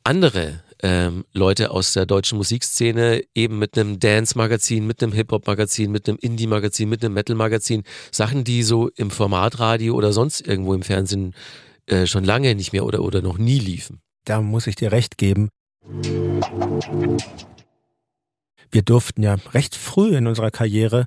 andere 0.05 0.63
ähm, 0.83 1.25
Leute 1.33 1.71
aus 1.71 1.93
der 1.93 2.07
deutschen 2.07 2.37
Musikszene, 2.39 3.23
eben 3.35 3.59
mit 3.59 3.79
einem 3.79 3.99
Dance-Magazin, 3.99 4.87
mit 4.87 5.03
einem 5.03 5.13
Hip-Hop-Magazin, 5.13 5.91
mit 5.91 6.09
einem 6.09 6.19
Indie-Magazin, 6.21 6.89
mit 6.89 7.05
einem 7.05 7.15
Metal-Magazin. 7.15 7.85
Sachen, 8.11 8.45
die 8.45 8.63
so 8.63 8.89
im 8.97 9.11
Formatradio 9.11 9.95
oder 9.95 10.13
sonst 10.13 10.47
irgendwo 10.47 10.75
im 10.75 10.83
Fernsehen 10.83 11.35
äh, 11.87 12.07
schon 12.07 12.25
lange 12.25 12.55
nicht 12.55 12.73
mehr 12.73 12.85
oder, 12.85 13.03
oder 13.03 13.23
noch 13.23 13.39
nie 13.39 13.59
liefen. 13.59 14.01
Da 14.25 14.41
muss 14.41 14.67
ich 14.67 14.77
dir 14.77 14.93
recht 14.93 15.19
geben. 15.19 15.49
Wir 18.71 18.83
durften 18.83 19.23
ja 19.23 19.37
recht 19.53 19.75
früh 19.75 20.17
in 20.17 20.27
unserer 20.27 20.51
Karriere 20.51 21.07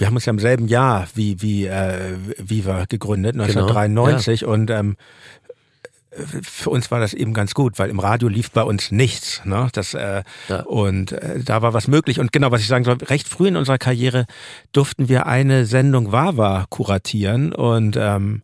wir 0.00 0.06
haben 0.06 0.14
uns 0.14 0.24
ja 0.24 0.30
im 0.30 0.38
selben 0.38 0.66
Jahr 0.66 1.08
wie 1.14 1.42
wie 1.42 1.66
äh, 1.66 2.16
Viva 2.38 2.86
gegründet, 2.88 3.34
1993 3.34 4.40
genau, 4.40 4.50
ja. 4.50 4.54
und 4.54 4.70
ähm, 4.70 4.96
für 6.42 6.70
uns 6.70 6.90
war 6.90 7.00
das 7.00 7.14
eben 7.14 7.34
ganz 7.34 7.54
gut, 7.54 7.78
weil 7.78 7.90
im 7.90 8.00
Radio 8.00 8.28
lief 8.28 8.50
bei 8.50 8.62
uns 8.62 8.90
nichts. 8.90 9.42
Ne? 9.44 9.68
Das, 9.72 9.94
äh, 9.94 10.24
ja. 10.48 10.62
Und 10.62 11.12
äh, 11.12 11.38
da 11.40 11.62
war 11.62 11.72
was 11.72 11.86
möglich. 11.86 12.18
Und 12.18 12.32
genau, 12.32 12.50
was 12.50 12.62
ich 12.62 12.66
sagen 12.66 12.84
soll, 12.84 12.96
recht 12.96 13.28
früh 13.28 13.46
in 13.46 13.56
unserer 13.56 13.78
Karriere 13.78 14.26
durften 14.72 15.08
wir 15.08 15.26
eine 15.26 15.66
Sendung 15.66 16.10
Wawa 16.10 16.66
kuratieren 16.68 17.52
und 17.52 17.96
ähm, 17.96 18.42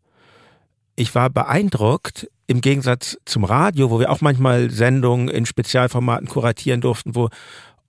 ich 0.94 1.14
war 1.14 1.28
beeindruckt, 1.28 2.28
im 2.46 2.60
Gegensatz 2.60 3.18
zum 3.24 3.44
Radio, 3.44 3.90
wo 3.90 3.98
wir 3.98 4.10
auch 4.10 4.20
manchmal 4.20 4.70
Sendungen 4.70 5.28
in 5.28 5.46
Spezialformaten 5.46 6.28
kuratieren 6.28 6.80
durften, 6.80 7.14
wo 7.14 7.28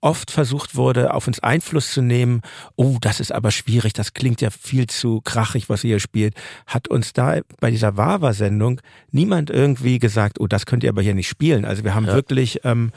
oft 0.00 0.30
versucht 0.30 0.76
wurde, 0.76 1.12
auf 1.14 1.26
uns 1.26 1.40
Einfluss 1.40 1.92
zu 1.92 2.02
nehmen. 2.02 2.42
Oh, 2.76 2.98
das 3.00 3.20
ist 3.20 3.32
aber 3.32 3.50
schwierig, 3.50 3.92
das 3.92 4.14
klingt 4.14 4.40
ja 4.40 4.50
viel 4.50 4.86
zu 4.86 5.20
krachig, 5.22 5.68
was 5.68 5.84
ihr 5.84 5.88
hier 5.88 6.00
spielt. 6.00 6.34
Hat 6.66 6.88
uns 6.88 7.12
da 7.12 7.40
bei 7.60 7.70
dieser 7.70 7.96
Wawa-Sendung 7.96 8.80
niemand 9.10 9.50
irgendwie 9.50 9.98
gesagt, 9.98 10.40
oh, 10.40 10.46
das 10.46 10.66
könnt 10.66 10.84
ihr 10.84 10.90
aber 10.90 11.02
hier 11.02 11.14
nicht 11.14 11.28
spielen. 11.28 11.64
Also 11.64 11.84
wir 11.84 11.94
haben 11.94 12.06
ja. 12.06 12.14
wirklich 12.14 12.60
ähm, 12.64 12.92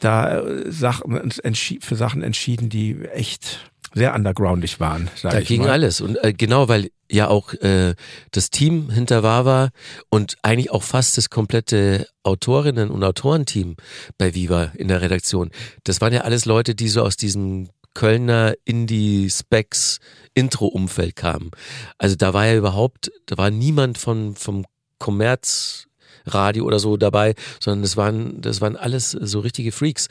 da 0.00 0.40
äh, 0.40 0.70
Sachen, 0.70 1.18
uns 1.18 1.40
für 1.80 1.96
Sachen 1.96 2.22
entschieden, 2.22 2.68
die 2.68 3.04
echt 3.12 3.71
sehr 3.94 4.14
undergroundig 4.14 4.80
waren. 4.80 5.10
da 5.22 5.40
ging 5.40 5.62
mal. 5.62 5.70
alles. 5.70 6.00
Und 6.00 6.16
äh, 6.22 6.32
genau, 6.32 6.68
weil 6.68 6.90
ja 7.10 7.28
auch 7.28 7.52
äh, 7.54 7.94
das 8.30 8.50
Team 8.50 8.90
hinter 8.90 9.22
Wawa 9.22 9.70
und 10.08 10.36
eigentlich 10.42 10.70
auch 10.70 10.82
fast 10.82 11.18
das 11.18 11.30
komplette 11.30 12.06
Autorinnen- 12.22 12.90
und 12.90 13.04
Autorenteam 13.04 13.76
bei 14.18 14.34
Viva 14.34 14.72
in 14.74 14.88
der 14.88 15.02
Redaktion, 15.02 15.50
das 15.84 16.00
waren 16.00 16.12
ja 16.12 16.22
alles 16.22 16.46
Leute, 16.46 16.74
die 16.74 16.88
so 16.88 17.02
aus 17.02 17.16
diesem 17.16 17.68
Kölner 17.94 18.54
Indie-Specs 18.64 20.00
Intro-Umfeld 20.34 21.14
kamen. 21.14 21.50
Also 21.98 22.16
da 22.16 22.32
war 22.32 22.46
ja 22.46 22.56
überhaupt, 22.56 23.12
da 23.26 23.36
war 23.36 23.50
niemand 23.50 23.98
von, 23.98 24.34
vom 24.34 24.64
Kommerzradio 24.98 26.64
oder 26.64 26.78
so 26.78 26.96
dabei, 26.96 27.34
sondern 27.60 27.82
das 27.82 27.96
waren, 27.96 28.40
das 28.40 28.60
waren 28.62 28.76
alles 28.76 29.10
so 29.10 29.40
richtige 29.40 29.72
Freaks. 29.72 30.08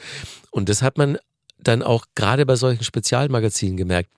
Und 0.51 0.69
das 0.69 0.83
hat 0.83 0.97
man 0.97 1.17
dann 1.63 1.83
auch 1.83 2.05
gerade 2.15 2.45
bei 2.45 2.55
solchen 2.55 2.83
Spezialmagazinen 2.83 3.77
gemerkt. 3.77 4.09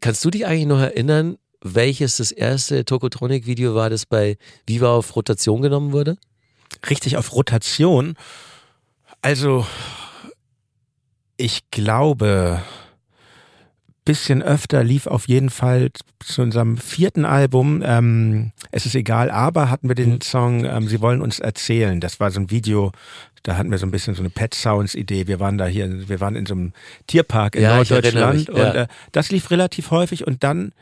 Kannst 0.00 0.24
du 0.24 0.30
dich 0.30 0.46
eigentlich 0.46 0.66
noch 0.66 0.80
erinnern, 0.80 1.36
welches 1.60 2.18
das 2.18 2.30
erste 2.30 2.84
Tokotronic-Video 2.84 3.74
war, 3.74 3.90
das 3.90 4.06
bei 4.06 4.36
Viva 4.66 4.94
auf 4.94 5.16
Rotation 5.16 5.62
genommen 5.62 5.92
wurde? 5.92 6.16
Richtig 6.88 7.16
auf 7.16 7.32
Rotation. 7.34 8.14
Also 9.22 9.64
Ich 11.36 11.68
glaube, 11.70 12.62
bisschen 14.04 14.42
öfter 14.42 14.84
lief 14.84 15.06
auf 15.06 15.28
jeden 15.28 15.50
Fall 15.50 15.90
zu 16.20 16.42
unserem 16.42 16.76
vierten 16.76 17.24
Album, 17.24 17.82
ähm, 17.84 18.52
Es 18.70 18.86
ist 18.86 18.94
egal, 18.94 19.30
aber 19.30 19.70
hatten 19.70 19.88
wir 19.88 19.94
den 19.94 20.14
mhm. 20.14 20.20
Song 20.20 20.64
ähm, 20.64 20.88
Sie 20.88 21.00
wollen 21.00 21.22
uns 21.22 21.38
erzählen. 21.38 22.00
Das 22.00 22.20
war 22.20 22.30
so 22.30 22.40
ein 22.40 22.50
Video, 22.50 22.92
da 23.42 23.56
hatten 23.56 23.70
wir 23.70 23.78
so 23.78 23.86
ein 23.86 23.90
bisschen 23.90 24.14
so 24.14 24.22
eine 24.22 24.30
Pet 24.30 24.54
Sounds 24.54 24.94
Idee. 24.94 25.26
Wir 25.26 25.40
waren 25.40 25.58
da 25.58 25.66
hier, 25.66 26.08
wir 26.08 26.20
waren 26.20 26.36
in 26.36 26.46
so 26.46 26.54
einem 26.54 26.72
Tierpark 27.06 27.56
in 27.56 27.62
ja, 27.62 27.76
Norddeutschland 27.76 28.50
und 28.50 28.58
äh, 28.58 28.86
das 29.12 29.30
lief 29.30 29.50
relativ 29.50 29.90
häufig 29.90 30.26
und 30.26 30.44
dann 30.44 30.72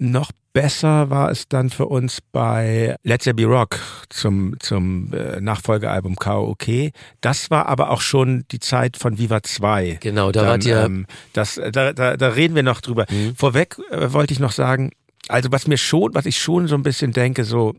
noch 0.00 0.32
besser 0.52 1.10
war 1.10 1.30
es 1.30 1.46
dann 1.48 1.70
für 1.70 1.86
uns 1.86 2.20
bei 2.32 2.96
Let's 3.02 3.24
There 3.24 3.34
Be 3.34 3.44
Rock 3.44 3.78
zum, 4.08 4.56
zum 4.58 5.12
äh, 5.12 5.40
Nachfolgealbum 5.40 6.16
KOK. 6.16 6.90
Das 7.20 7.50
war 7.50 7.66
aber 7.66 7.90
auch 7.90 8.00
schon 8.00 8.44
die 8.50 8.58
Zeit 8.58 8.96
von 8.96 9.18
Viva 9.18 9.42
2. 9.42 9.98
Genau, 10.00 10.32
da 10.32 10.46
wart 10.46 10.64
ihr. 10.64 10.80
Ähm, 10.80 11.06
das, 11.32 11.60
da, 11.72 11.92
da, 11.92 12.16
da 12.16 12.28
reden 12.28 12.54
wir 12.54 12.62
noch 12.62 12.80
drüber. 12.80 13.06
Mhm. 13.10 13.36
Vorweg 13.36 13.76
äh, 13.90 14.12
wollte 14.12 14.32
ich 14.32 14.40
noch 14.40 14.52
sagen, 14.52 14.90
also 15.28 15.52
was 15.52 15.66
mir 15.66 15.78
schon, 15.78 16.14
was 16.14 16.26
ich 16.26 16.38
schon 16.38 16.66
so 16.66 16.74
ein 16.74 16.82
bisschen 16.82 17.12
denke, 17.12 17.44
so 17.44 17.74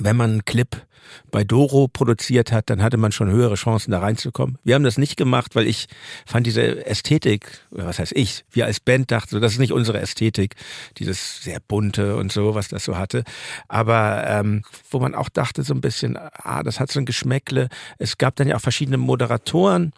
wenn 0.00 0.16
man 0.16 0.30
einen 0.30 0.44
Clip 0.44 0.86
bei 1.30 1.44
Doro 1.44 1.88
produziert 1.88 2.52
hat, 2.52 2.70
dann 2.70 2.82
hatte 2.82 2.96
man 2.96 3.12
schon 3.12 3.30
höhere 3.30 3.54
Chancen 3.54 3.90
da 3.90 4.00
reinzukommen. 4.00 4.58
Wir 4.64 4.74
haben 4.74 4.84
das 4.84 4.98
nicht 4.98 5.16
gemacht, 5.16 5.54
weil 5.54 5.66
ich 5.66 5.86
fand 6.24 6.46
diese 6.46 6.86
Ästhetik, 6.86 7.60
was 7.70 7.98
heißt 7.98 8.12
ich, 8.14 8.44
wir 8.50 8.66
als 8.66 8.80
Band 8.80 9.10
dachten, 9.10 9.30
so, 9.30 9.40
das 9.40 9.52
ist 9.52 9.58
nicht 9.58 9.72
unsere 9.72 10.00
Ästhetik, 10.00 10.54
dieses 10.98 11.42
sehr 11.42 11.60
bunte 11.66 12.16
und 12.16 12.32
so, 12.32 12.54
was 12.54 12.68
das 12.68 12.84
so 12.84 12.96
hatte. 12.96 13.24
Aber 13.68 14.24
ähm, 14.26 14.62
wo 14.90 14.98
man 14.98 15.14
auch 15.14 15.28
dachte 15.28 15.62
so 15.62 15.74
ein 15.74 15.80
bisschen, 15.80 16.16
ah, 16.16 16.62
das 16.62 16.80
hat 16.80 16.90
so 16.90 17.00
ein 17.00 17.06
Geschmäckle. 17.06 17.68
Es 17.98 18.18
gab 18.18 18.36
dann 18.36 18.48
ja 18.48 18.56
auch 18.56 18.60
verschiedene 18.60 18.98
Moderatoren, 18.98 19.92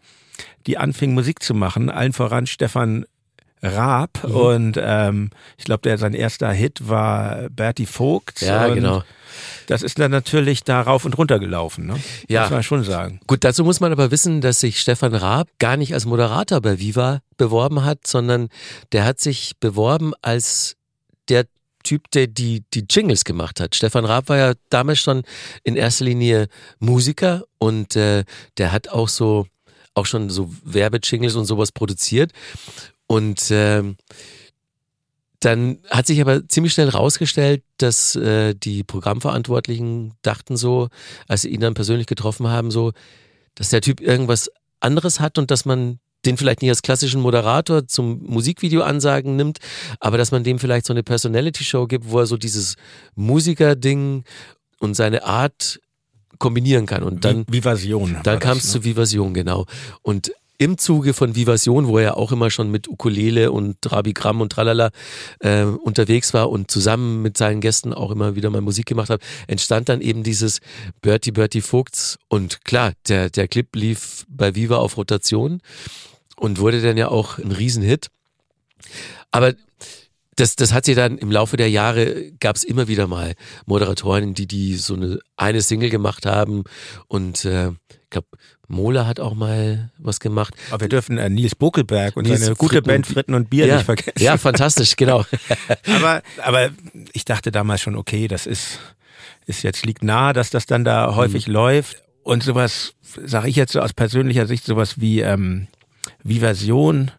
die 0.66 0.78
anfingen 0.78 1.14
Musik 1.14 1.42
zu 1.42 1.55
machen, 1.55 1.90
allen 1.90 2.12
voran 2.12 2.46
Stefan 2.46 3.05
Raab 3.61 4.22
mhm. 4.22 4.34
und 4.34 4.80
ähm, 4.80 5.30
ich 5.57 5.64
glaube, 5.64 5.82
der 5.82 5.99
sein 5.99 6.14
erster 6.14 6.53
Hit 6.53 6.88
war 6.88 7.49
Bertie 7.51 7.86
Vogt. 7.86 8.40
Ja, 8.40 8.68
genau. 8.68 9.03
Das 9.68 9.82
ist 9.82 9.98
dann 9.98 10.10
natürlich 10.10 10.64
da 10.64 10.80
rauf 10.80 11.04
und 11.04 11.18
runter 11.18 11.38
gelaufen, 11.38 11.86
ne? 11.86 12.00
Ja. 12.26 12.42
Muss 12.42 12.50
man 12.50 12.62
schon 12.62 12.84
sagen. 12.84 13.20
Gut, 13.26 13.44
dazu 13.44 13.64
muss 13.64 13.80
man 13.80 13.92
aber 13.92 14.10
wissen, 14.10 14.40
dass 14.40 14.60
sich 14.60 14.80
Stefan 14.80 15.14
Raab 15.14 15.48
gar 15.58 15.76
nicht 15.76 15.92
als 15.92 16.06
Moderator 16.06 16.62
bei 16.62 16.78
Viva 16.78 17.20
beworben 17.36 17.84
hat, 17.84 18.06
sondern 18.06 18.48
der 18.92 19.04
hat 19.04 19.20
sich 19.20 19.52
beworben 19.60 20.14
als 20.22 20.76
der 21.28 21.44
Typ, 21.84 22.10
der 22.12 22.28
die, 22.28 22.64
die 22.72 22.86
Jingles 22.88 23.24
gemacht 23.24 23.60
hat. 23.60 23.74
Stefan 23.74 24.06
Raab 24.06 24.30
war 24.30 24.38
ja 24.38 24.54
damals 24.70 25.00
schon 25.00 25.22
in 25.64 25.76
erster 25.76 26.06
Linie 26.06 26.48
Musiker 26.78 27.44
und 27.58 27.94
äh, 27.94 28.24
der 28.56 28.72
hat 28.72 28.88
auch 28.88 29.08
so 29.08 29.46
auch 29.92 30.06
schon 30.06 30.30
so 30.30 30.50
Werbejingles 30.64 31.34
und 31.34 31.44
sowas 31.44 31.72
produziert. 31.72 32.32
Und 33.06 33.50
äh, 33.50 33.82
dann 35.41 35.78
hat 35.89 36.07
sich 36.07 36.20
aber 36.20 36.49
ziemlich 36.49 36.72
schnell 36.72 36.89
rausgestellt, 36.89 37.62
dass 37.76 38.16
äh, 38.16 38.55
die 38.55 38.82
Programmverantwortlichen 38.82 40.14
dachten 40.22 40.57
so, 40.57 40.89
als 41.28 41.43
sie 41.43 41.51
ihn 41.51 41.61
dann 41.61 41.74
persönlich 41.74 42.07
getroffen 42.07 42.49
haben, 42.49 42.70
so, 42.70 42.93
dass 43.55 43.68
der 43.70 43.80
Typ 43.80 44.01
irgendwas 44.01 44.51
anderes 44.80 45.20
hat 45.20 45.39
und 45.39 45.51
dass 45.51 45.64
man 45.64 46.01
den 46.24 46.36
vielleicht 46.36 46.62
nicht 46.62 46.70
als 46.70 46.82
klassischen 46.82 47.20
Moderator 47.20 47.86
zum 47.86 48.20
Musikvideo 48.24 48.82
ansagen 48.82 49.36
nimmt, 49.36 49.59
aber 50.01 50.18
dass 50.18 50.32
man 50.32 50.43
dem 50.43 50.59
vielleicht 50.59 50.86
so 50.86 50.93
eine 50.93 51.05
Personality-Show 51.05 51.86
gibt, 51.86 52.11
wo 52.11 52.18
er 52.18 52.26
so 52.26 52.36
dieses 52.36 52.74
Musiker-Ding 53.14 54.24
und 54.80 54.95
seine 54.95 55.24
Art 55.24 55.80
kombinieren 56.39 56.86
kann. 56.86 57.03
Und 57.03 57.24
dann. 57.24 57.45
Vivasion. 57.49 58.18
Dann 58.24 58.39
kam 58.41 58.59
es 58.59 58.64
ne? 58.64 58.70
zu 58.70 58.84
Vivasion, 58.84 59.34
genau. 59.34 59.66
Und 60.03 60.32
im 60.59 60.76
Zuge 60.76 61.14
von 61.14 61.36
Vivasion, 61.36 61.86
wo 61.86 61.98
er 61.98 62.16
auch 62.16 62.32
immer 62.32 62.50
schon 62.50 62.70
mit 62.70 62.88
Ukulele 62.88 63.52
und 63.52 63.76
Rabigramm 63.90 64.40
und 64.40 64.50
Tralala 64.50 64.90
äh, 65.38 65.62
unterwegs 65.62 66.34
war 66.34 66.50
und 66.50 66.70
zusammen 66.70 67.22
mit 67.22 67.38
seinen 67.38 67.61
Gästen 67.61 67.94
auch 67.94 68.11
immer 68.11 68.34
wieder 68.34 68.50
mal 68.50 68.61
Musik 68.61 68.86
gemacht 68.86 69.09
hat, 69.09 69.22
entstand 69.46 69.88
dann 69.88 70.00
eben 70.00 70.24
dieses 70.24 70.61
Bertie 71.00 71.30
Bertie 71.30 71.61
Vogts. 71.61 72.18
Und 72.28 72.64
klar, 72.64 72.92
der, 73.06 73.30
der 73.30 73.46
Clip 73.46 73.74
lief 73.76 74.26
bei 74.28 74.54
Viva 74.56 74.76
auf 74.76 74.96
Rotation 74.96 75.61
und 76.36 76.59
wurde 76.59 76.82
dann 76.82 76.96
ja 76.96 77.09
auch 77.09 77.38
ein 77.38 77.52
Riesenhit. 77.52 78.09
Aber 79.30 79.54
das, 80.38 80.54
das 80.54 80.72
hat 80.72 80.84
sie 80.84 80.94
dann 80.94 81.18
im 81.18 81.32
Laufe 81.32 81.56
der 81.56 81.68
Jahre 81.68 82.30
gab 82.38 82.56
es 82.56 82.64
immer 82.64 82.86
wieder 82.86 83.06
mal 83.06 83.34
Moderatoren, 83.66 84.34
die 84.34 84.46
die 84.46 84.76
so 84.76 84.94
eine 84.94 85.18
eine 85.36 85.62
Single 85.62 85.90
gemacht 85.90 86.26
haben 86.26 86.62
und 87.09 87.44
äh, 87.44 87.70
ich 87.70 88.11
glaube 88.11 88.28
Mola 88.68 89.06
hat 89.06 89.18
auch 89.18 89.34
mal 89.34 89.90
was 89.98 90.20
gemacht. 90.20 90.54
Aber 90.70 90.82
wir 90.82 90.88
dürfen 90.88 91.16
äh, 91.16 91.30
Nils 91.30 91.54
Bokelberg 91.54 92.16
und 92.16 92.26
Nils 92.26 92.40
seine 92.40 92.54
gute 92.54 92.74
Fritten 92.74 92.86
Band 92.86 93.06
Fritten 93.06 93.34
und 93.34 93.50
Bier 93.50 93.66
ja, 93.66 93.76
nicht 93.76 93.86
vergessen. 93.86 94.12
Ja, 94.18 94.36
fantastisch, 94.36 94.96
genau. 94.96 95.24
aber, 95.96 96.22
aber 96.44 96.70
ich 97.12 97.24
dachte 97.24 97.50
damals 97.50 97.80
schon, 97.80 97.96
okay, 97.96 98.28
das 98.28 98.46
ist, 98.46 98.78
ist 99.46 99.62
jetzt 99.62 99.86
liegt 99.86 100.04
nahe, 100.04 100.34
dass 100.34 100.50
das 100.50 100.66
dann 100.66 100.84
da 100.84 101.14
häufig 101.16 101.48
mhm. 101.48 101.54
läuft. 101.54 102.02
Und 102.22 102.42
sowas, 102.42 102.94
sage 103.02 103.48
ich 103.48 103.56
jetzt 103.56 103.72
so 103.72 103.80
aus 103.80 103.94
persönlicher 103.94 104.46
Sicht, 104.46 104.64
sowas 104.64 105.00
wie, 105.00 105.20
ähm, 105.20 105.66
wie 106.22 106.40
Version, 106.40 107.10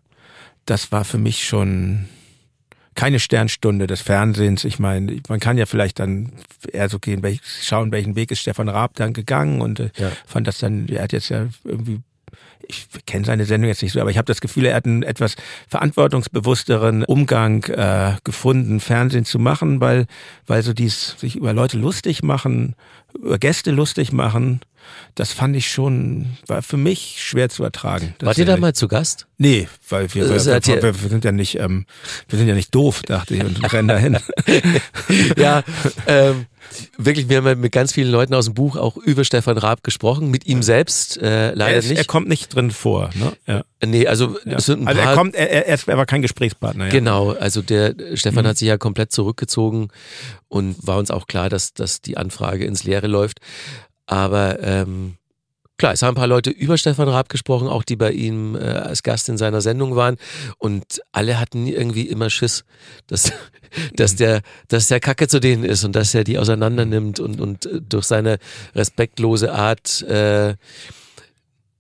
das 0.65 0.91
war 0.91 1.03
für 1.03 1.17
mich 1.17 1.47
schon 1.47 2.05
keine 2.99 3.19
Sternstunde 3.19 3.87
des 3.87 4.01
Fernsehens. 4.01 4.65
Ich 4.65 4.77
meine, 4.77 5.21
man 5.29 5.39
kann 5.39 5.57
ja 5.57 5.65
vielleicht 5.65 5.99
dann 5.99 6.33
eher 6.69 6.89
so 6.89 6.99
gehen, 6.99 7.23
welch, 7.23 7.39
schauen, 7.61 7.93
welchen 7.93 8.17
Weg 8.17 8.29
ist 8.29 8.41
Stefan 8.41 8.67
Raab 8.67 8.95
dann 8.95 9.13
gegangen 9.13 9.61
und 9.61 9.79
äh, 9.79 9.89
ja. 9.95 10.11
fand 10.27 10.47
das 10.47 10.57
dann, 10.57 10.89
er 10.89 11.03
hat 11.03 11.13
jetzt 11.13 11.29
ja 11.29 11.47
irgendwie 11.63 12.01
ich 12.67 12.87
kenne 13.05 13.25
seine 13.25 13.45
Sendung 13.45 13.69
jetzt 13.69 13.81
nicht 13.81 13.93
so, 13.93 14.01
aber 14.01 14.11
ich 14.11 14.17
habe 14.17 14.25
das 14.25 14.41
Gefühl, 14.41 14.65
er 14.65 14.75
hat 14.75 14.85
einen 14.85 15.01
etwas 15.01 15.37
verantwortungsbewussteren 15.69 17.05
Umgang 17.05 17.63
äh, 17.63 18.15
gefunden, 18.25 18.81
Fernsehen 18.81 19.25
zu 19.25 19.39
machen, 19.39 19.79
weil, 19.79 20.05
weil 20.45 20.61
so 20.61 20.73
dies 20.73 21.15
sich 21.17 21.37
über 21.37 21.53
Leute 21.53 21.77
lustig 21.77 22.21
machen, 22.21 22.75
Gäste 23.39 23.72
lustig 23.72 24.11
machen, 24.11 24.61
das 25.15 25.34
fand 25.34 25.55
ich 25.55 25.70
schon, 25.70 26.38
war 26.47 26.61
für 26.61 26.78
mich 26.78 27.17
schwer 27.20 27.49
zu 27.49 27.63
ertragen. 27.63 28.15
Wart 28.22 28.38
ihr 28.38 28.45
da 28.45 28.57
mal 28.57 28.74
zu 28.74 28.88
Gast? 28.88 29.28
Nee, 29.38 29.67
weil 29.89 30.13
wir, 30.13 30.30
wir, 30.30 30.45
wir, 30.45 30.84
wir, 30.84 31.09
sind 31.09 31.26
ja 31.26 31.32
nicht, 31.32 31.59
ähm, 31.59 31.86
wir 32.28 32.39
sind 32.39 32.47
ja 32.47 32.55
nicht 32.55 32.74
doof, 32.74 33.01
dachte 33.03 33.36
ich, 33.36 33.43
und 33.43 33.74
rennen 33.74 33.88
dahin. 33.88 34.17
ja, 35.38 35.63
ähm, 36.07 36.45
wirklich, 36.97 37.30
wir 37.30 37.38
haben 37.38 37.59
mit 37.59 37.72
ganz 37.72 37.93
vielen 37.93 38.11
Leuten 38.11 38.34
aus 38.34 38.45
dem 38.45 38.53
Buch 38.53 38.76
auch 38.76 38.97
über 38.97 39.24
Stefan 39.24 39.57
Raab 39.57 39.84
gesprochen, 39.84 40.30
mit 40.30 40.45
ihm 40.45 40.63
selbst 40.63 41.17
äh, 41.17 41.53
leider 41.53 41.74
er 41.74 41.80
ist, 41.80 41.89
nicht. 41.89 41.97
Er 41.97 42.05
kommt 42.05 42.28
nicht 42.28 42.53
drin 42.53 42.72
vor, 42.72 43.09
ne? 43.15 43.34
Ja. 43.45 43.63
Nee, 43.86 44.07
also 44.07 44.38
ja. 44.45 44.57
es 44.57 44.65
sind 44.65 44.82
ein 44.82 44.88
Also 44.88 45.01
er 45.01 45.15
kommt, 45.15 45.36
er, 45.36 45.67
er, 45.67 45.80
er 45.86 45.97
war 45.97 46.05
kein 46.05 46.22
Gesprächspartner. 46.22 46.86
Ja. 46.86 46.91
Genau, 46.91 47.32
also 47.32 47.61
der 47.61 47.95
Stefan 48.15 48.43
mhm. 48.43 48.49
hat 48.49 48.57
sich 48.57 48.67
ja 48.67 48.78
komplett 48.78 49.11
zurückgezogen 49.11 49.89
und 50.47 50.76
war 50.86 50.97
uns 50.97 51.11
auch 51.11 51.28
klar, 51.28 51.49
dass, 51.49 51.74
dass 51.74 52.01
die 52.01 52.17
Anfrage 52.17 52.65
ins 52.65 52.84
Leere 52.84 53.07
läuft. 53.07 53.39
Aber 54.05 54.61
ähm, 54.63 55.18
Klar, 55.80 55.93
es 55.93 56.01
haben 56.01 56.09
ein 56.09 56.15
paar 56.15 56.27
Leute 56.27 56.49
über 56.49 56.77
Stefan 56.77 57.07
Raab 57.07 57.30
gesprochen, 57.30 57.69
auch 57.69 57.84
die 57.84 57.95
bei 57.95 58.11
ihm 58.11 58.55
äh, 58.55 58.59
als 58.59 59.01
Gast 59.01 59.30
in 59.30 59.38
seiner 59.38 59.61
Sendung 59.61 59.95
waren. 59.95 60.17
Und 60.57 61.01
alle 61.13 61.39
hatten 61.39 61.67
irgendwie 61.67 62.01
immer 62.01 62.30
Schiss, 62.30 62.65
dass, 63.07 63.32
dass, 63.95 64.17
der, 64.17 64.41
dass 64.67 64.89
der 64.89 64.99
Kacke 64.99 65.30
zu 65.30 65.39
denen 65.39 65.63
ist 65.63 65.86
und 65.86 65.95
dass 65.95 66.13
er 66.13 66.25
die 66.25 66.38
auseinander 66.38 66.84
nimmt 66.84 67.21
und, 67.21 67.39
und 67.39 67.65
äh, 67.65 67.80
durch 67.82 68.03
seine 68.03 68.39
respektlose 68.75 69.53
Art, 69.53 70.01
äh, 70.01 70.55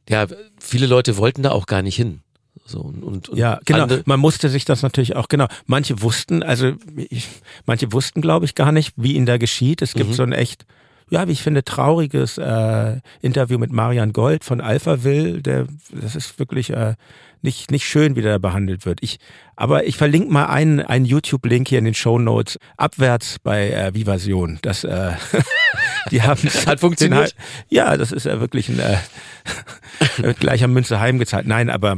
ja, 0.07 0.27
viele 0.61 0.87
Leute 0.87 1.17
wollten 1.17 1.43
da 1.43 1.51
auch 1.51 1.65
gar 1.65 1.81
nicht 1.81 1.97
hin. 1.97 2.21
So, 2.65 2.79
und, 2.79 3.03
und 3.03 3.29
ja, 3.37 3.59
genau. 3.65 3.87
Man 4.05 4.19
musste 4.21 4.47
sich 4.47 4.63
das 4.63 4.81
natürlich 4.81 5.17
auch, 5.17 5.27
genau. 5.27 5.47
Manche 5.65 6.01
wussten, 6.01 6.41
also 6.41 6.71
ich, 6.95 7.27
manche 7.65 7.91
wussten, 7.91 8.21
glaube 8.21 8.45
ich, 8.45 8.55
gar 8.55 8.71
nicht, 8.71 8.93
wie 8.95 9.15
ihn 9.15 9.25
da 9.25 9.37
geschieht. 9.37 9.81
Es 9.81 9.93
gibt 9.93 10.11
mhm. 10.11 10.13
so 10.13 10.23
ein 10.23 10.31
echt 10.31 10.65
ja, 11.09 11.27
wie 11.27 11.31
ich 11.31 11.41
finde, 11.41 11.63
trauriges 11.63 12.37
äh, 12.37 12.99
Interview 13.21 13.57
mit 13.57 13.71
Marian 13.71 14.13
Gold 14.13 14.43
von 14.43 14.61
Alphaville. 14.61 15.41
Der, 15.41 15.67
das 15.91 16.15
ist 16.15 16.37
wirklich 16.39 16.69
äh, 16.71 16.95
nicht, 17.41 17.71
nicht 17.71 17.85
schön, 17.87 18.15
wie 18.15 18.21
der 18.21 18.39
behandelt 18.39 18.85
wird. 18.85 18.99
Ich, 19.01 19.19
aber 19.55 19.85
ich 19.85 19.97
verlinke 19.97 20.31
mal 20.31 20.45
einen, 20.45 20.81
einen 20.81 21.05
YouTube-Link 21.05 21.67
hier 21.67 21.79
in 21.79 21.85
den 21.85 21.93
Show 21.93 22.19
Notes 22.19 22.59
abwärts 22.77 23.37
bei 23.39 23.71
äh, 23.71 23.93
Vivasion. 23.93 24.59
Das, 24.61 24.83
äh, 24.83 25.13
die 26.11 26.21
haben 26.21 26.41
hat 26.65 26.79
funktioniert. 26.79 27.35
ja, 27.69 27.97
das 27.97 28.11
ist 28.11 28.25
ja 28.25 28.39
wirklich 28.39 28.69
ein 28.69 28.79
äh, 28.79 30.33
gleicher 30.39 30.67
Münze 30.67 30.99
heimgezahlt. 30.99 31.47
Nein, 31.47 31.69
aber 31.69 31.97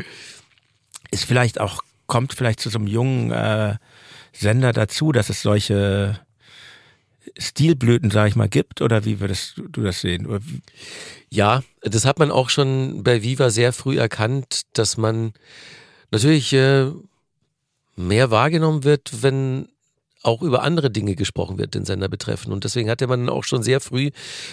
ist 1.09 1.25
vielleicht 1.25 1.59
auch 1.59 1.81
kommt 2.07 2.33
vielleicht 2.33 2.59
zu 2.59 2.69
so 2.69 2.77
einem 2.77 2.87
jungen 2.87 3.31
äh, 3.31 3.75
Sender 4.33 4.73
dazu, 4.73 5.11
dass 5.11 5.29
es 5.29 5.41
solche 5.41 6.19
Stilblüten, 7.37 8.11
sage 8.11 8.29
ich 8.29 8.35
mal, 8.35 8.49
gibt? 8.49 8.81
Oder 8.81 9.05
wie 9.05 9.19
würdest 9.19 9.57
du 9.57 9.81
das 9.81 10.01
sehen? 10.01 10.27
Ja, 11.29 11.63
das 11.81 12.05
hat 12.05 12.19
man 12.19 12.31
auch 12.31 12.49
schon 12.49 13.03
bei 13.03 13.23
Viva 13.23 13.49
sehr 13.49 13.73
früh 13.73 13.97
erkannt, 13.97 14.61
dass 14.73 14.97
man 14.97 15.33
natürlich 16.11 16.53
äh, 16.53 16.91
mehr 17.95 18.31
wahrgenommen 18.31 18.83
wird, 18.83 19.23
wenn 19.23 19.69
auch 20.23 20.41
über 20.41 20.63
andere 20.63 20.91
Dinge 20.91 21.15
gesprochen 21.15 21.57
wird, 21.57 21.73
den 21.73 21.85
Sender 21.85 22.09
betreffen. 22.09 22.51
Und 22.51 22.63
deswegen 22.63 22.89
hatte 22.89 23.07
man 23.07 23.29
auch 23.29 23.43
schon 23.43 23.63
sehr 23.63 23.79
früh 23.79 24.11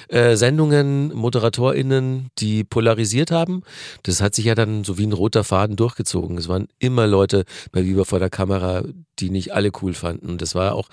äh, 0.09 0.37
Sendungen, 0.37 1.13
ModeratorInnen, 1.15 2.29
die 2.39 2.65
polarisiert 2.65 3.31
haben. 3.31 3.63
Das 4.03 4.21
hat 4.21 4.35
sich 4.35 4.47
ja 4.47 4.55
dann 4.55 4.85
so 4.85 4.99
wie 4.99 5.07
ein 5.07 5.13
roter 5.13 5.45
Faden 5.45 5.77
durchgezogen. 5.77 6.39
Es 6.39 6.49
waren 6.49 6.69
immer 6.79 7.07
Leute 7.07 7.45
bei 7.73 7.85
Viva 7.85 8.05
vor 8.05 8.19
der 8.19 8.31
Kamera, 8.31 8.83
die 9.19 9.31
nicht 9.31 9.53
alle 9.53 9.71
cool 9.83 9.95
fanden. 9.95 10.29
Und 10.29 10.43
das 10.43 10.55
war 10.55 10.75
auch 10.75 10.89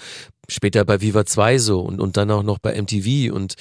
später 0.48 0.86
bei 0.86 1.02
Viva 1.02 1.26
2 1.26 1.58
so 1.58 1.82
und, 1.82 2.00
und 2.00 2.18
dann 2.18 2.32
auch 2.32 2.44
noch 2.44 2.60
bei 2.60 2.80
MTV. 2.80 3.34
Und 3.34 3.56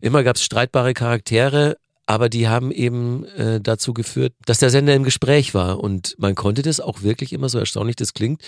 immer 0.00 0.22
gab 0.22 0.36
es 0.36 0.42
streitbare 0.42 0.94
Charaktere, 0.94 1.76
aber 2.06 2.28
die 2.28 2.48
haben 2.48 2.70
eben 2.70 3.24
äh, 3.36 3.60
dazu 3.60 3.94
geführt, 3.94 4.34
dass 4.44 4.58
der 4.58 4.70
Sender 4.70 4.94
im 4.94 5.04
Gespräch 5.04 5.54
war 5.54 5.80
und 5.80 6.14
man 6.18 6.34
konnte 6.34 6.62
das 6.62 6.80
auch 6.80 7.02
wirklich 7.02 7.32
immer 7.32 7.48
so 7.48 7.58
erstaunlich 7.58 7.96
das 7.96 8.14
klingt, 8.14 8.42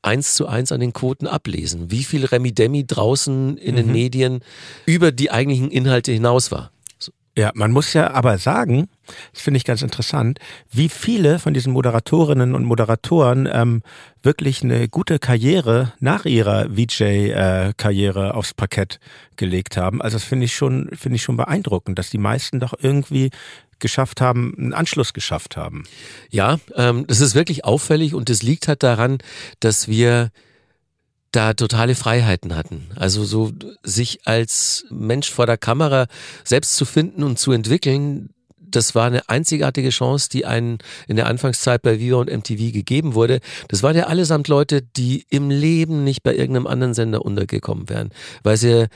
eins 0.00 0.34
zu 0.34 0.46
eins 0.46 0.72
an 0.72 0.80
den 0.80 0.92
Quoten 0.92 1.26
ablesen, 1.26 1.90
wie 1.90 2.04
viel 2.04 2.24
Remi-Demi 2.24 2.86
draußen 2.86 3.56
in 3.58 3.74
mhm. 3.74 3.76
den 3.76 3.92
Medien 3.92 4.40
über 4.86 5.12
die 5.12 5.30
eigentlichen 5.30 5.70
Inhalte 5.70 6.12
hinaus 6.12 6.50
war. 6.50 6.70
Ja, 7.36 7.50
man 7.54 7.72
muss 7.72 7.94
ja 7.94 8.10
aber 8.10 8.36
sagen, 8.36 8.88
das 9.32 9.40
finde 9.40 9.56
ich 9.56 9.64
ganz 9.64 9.80
interessant, 9.80 10.38
wie 10.70 10.90
viele 10.90 11.38
von 11.38 11.54
diesen 11.54 11.72
Moderatorinnen 11.72 12.54
und 12.54 12.64
Moderatoren 12.64 13.48
ähm, 13.50 13.82
wirklich 14.22 14.62
eine 14.62 14.86
gute 14.88 15.18
Karriere 15.18 15.94
nach 15.98 16.26
ihrer 16.26 16.66
VJ-Karriere 16.68 18.28
äh, 18.28 18.30
aufs 18.32 18.52
Parkett 18.52 19.00
gelegt 19.36 19.78
haben. 19.78 20.02
Also 20.02 20.16
das 20.16 20.24
finde 20.24 20.44
ich 20.44 20.54
schon, 20.54 20.90
finde 20.92 21.16
ich 21.16 21.22
schon 21.22 21.38
beeindruckend, 21.38 21.98
dass 21.98 22.10
die 22.10 22.18
meisten 22.18 22.60
doch 22.60 22.74
irgendwie 22.78 23.30
geschafft 23.78 24.20
haben, 24.20 24.54
einen 24.58 24.74
Anschluss 24.74 25.14
geschafft 25.14 25.56
haben. 25.56 25.84
Ja, 26.30 26.58
ähm, 26.76 27.06
das 27.06 27.20
ist 27.20 27.34
wirklich 27.34 27.64
auffällig 27.64 28.14
und 28.14 28.28
das 28.28 28.42
liegt 28.42 28.68
halt 28.68 28.82
daran, 28.82 29.18
dass 29.60 29.88
wir 29.88 30.30
da 31.32 31.54
totale 31.54 31.94
Freiheiten 31.94 32.54
hatten. 32.54 32.88
Also 32.94 33.24
so 33.24 33.52
sich 33.82 34.20
als 34.26 34.84
Mensch 34.90 35.30
vor 35.30 35.46
der 35.46 35.58
Kamera 35.58 36.06
selbst 36.44 36.76
zu 36.76 36.84
finden 36.84 37.22
und 37.22 37.38
zu 37.38 37.52
entwickeln, 37.52 38.30
das 38.58 38.94
war 38.94 39.06
eine 39.06 39.28
einzigartige 39.28 39.90
Chance, 39.90 40.28
die 40.30 40.46
einen 40.46 40.78
in 41.06 41.16
der 41.16 41.26
Anfangszeit 41.26 41.82
bei 41.82 42.00
Viva 42.00 42.16
und 42.16 42.30
MTV 42.30 42.72
gegeben 42.72 43.14
wurde. 43.14 43.40
Das 43.68 43.82
waren 43.82 43.96
ja 43.96 44.04
allesamt 44.04 44.48
Leute, 44.48 44.82
die 44.82 45.26
im 45.28 45.50
Leben 45.50 46.04
nicht 46.04 46.22
bei 46.22 46.34
irgendeinem 46.34 46.66
anderen 46.66 46.94
Sender 46.94 47.24
untergekommen 47.24 47.88
wären, 47.88 48.10
weil 48.42 48.56
sie 48.56 48.88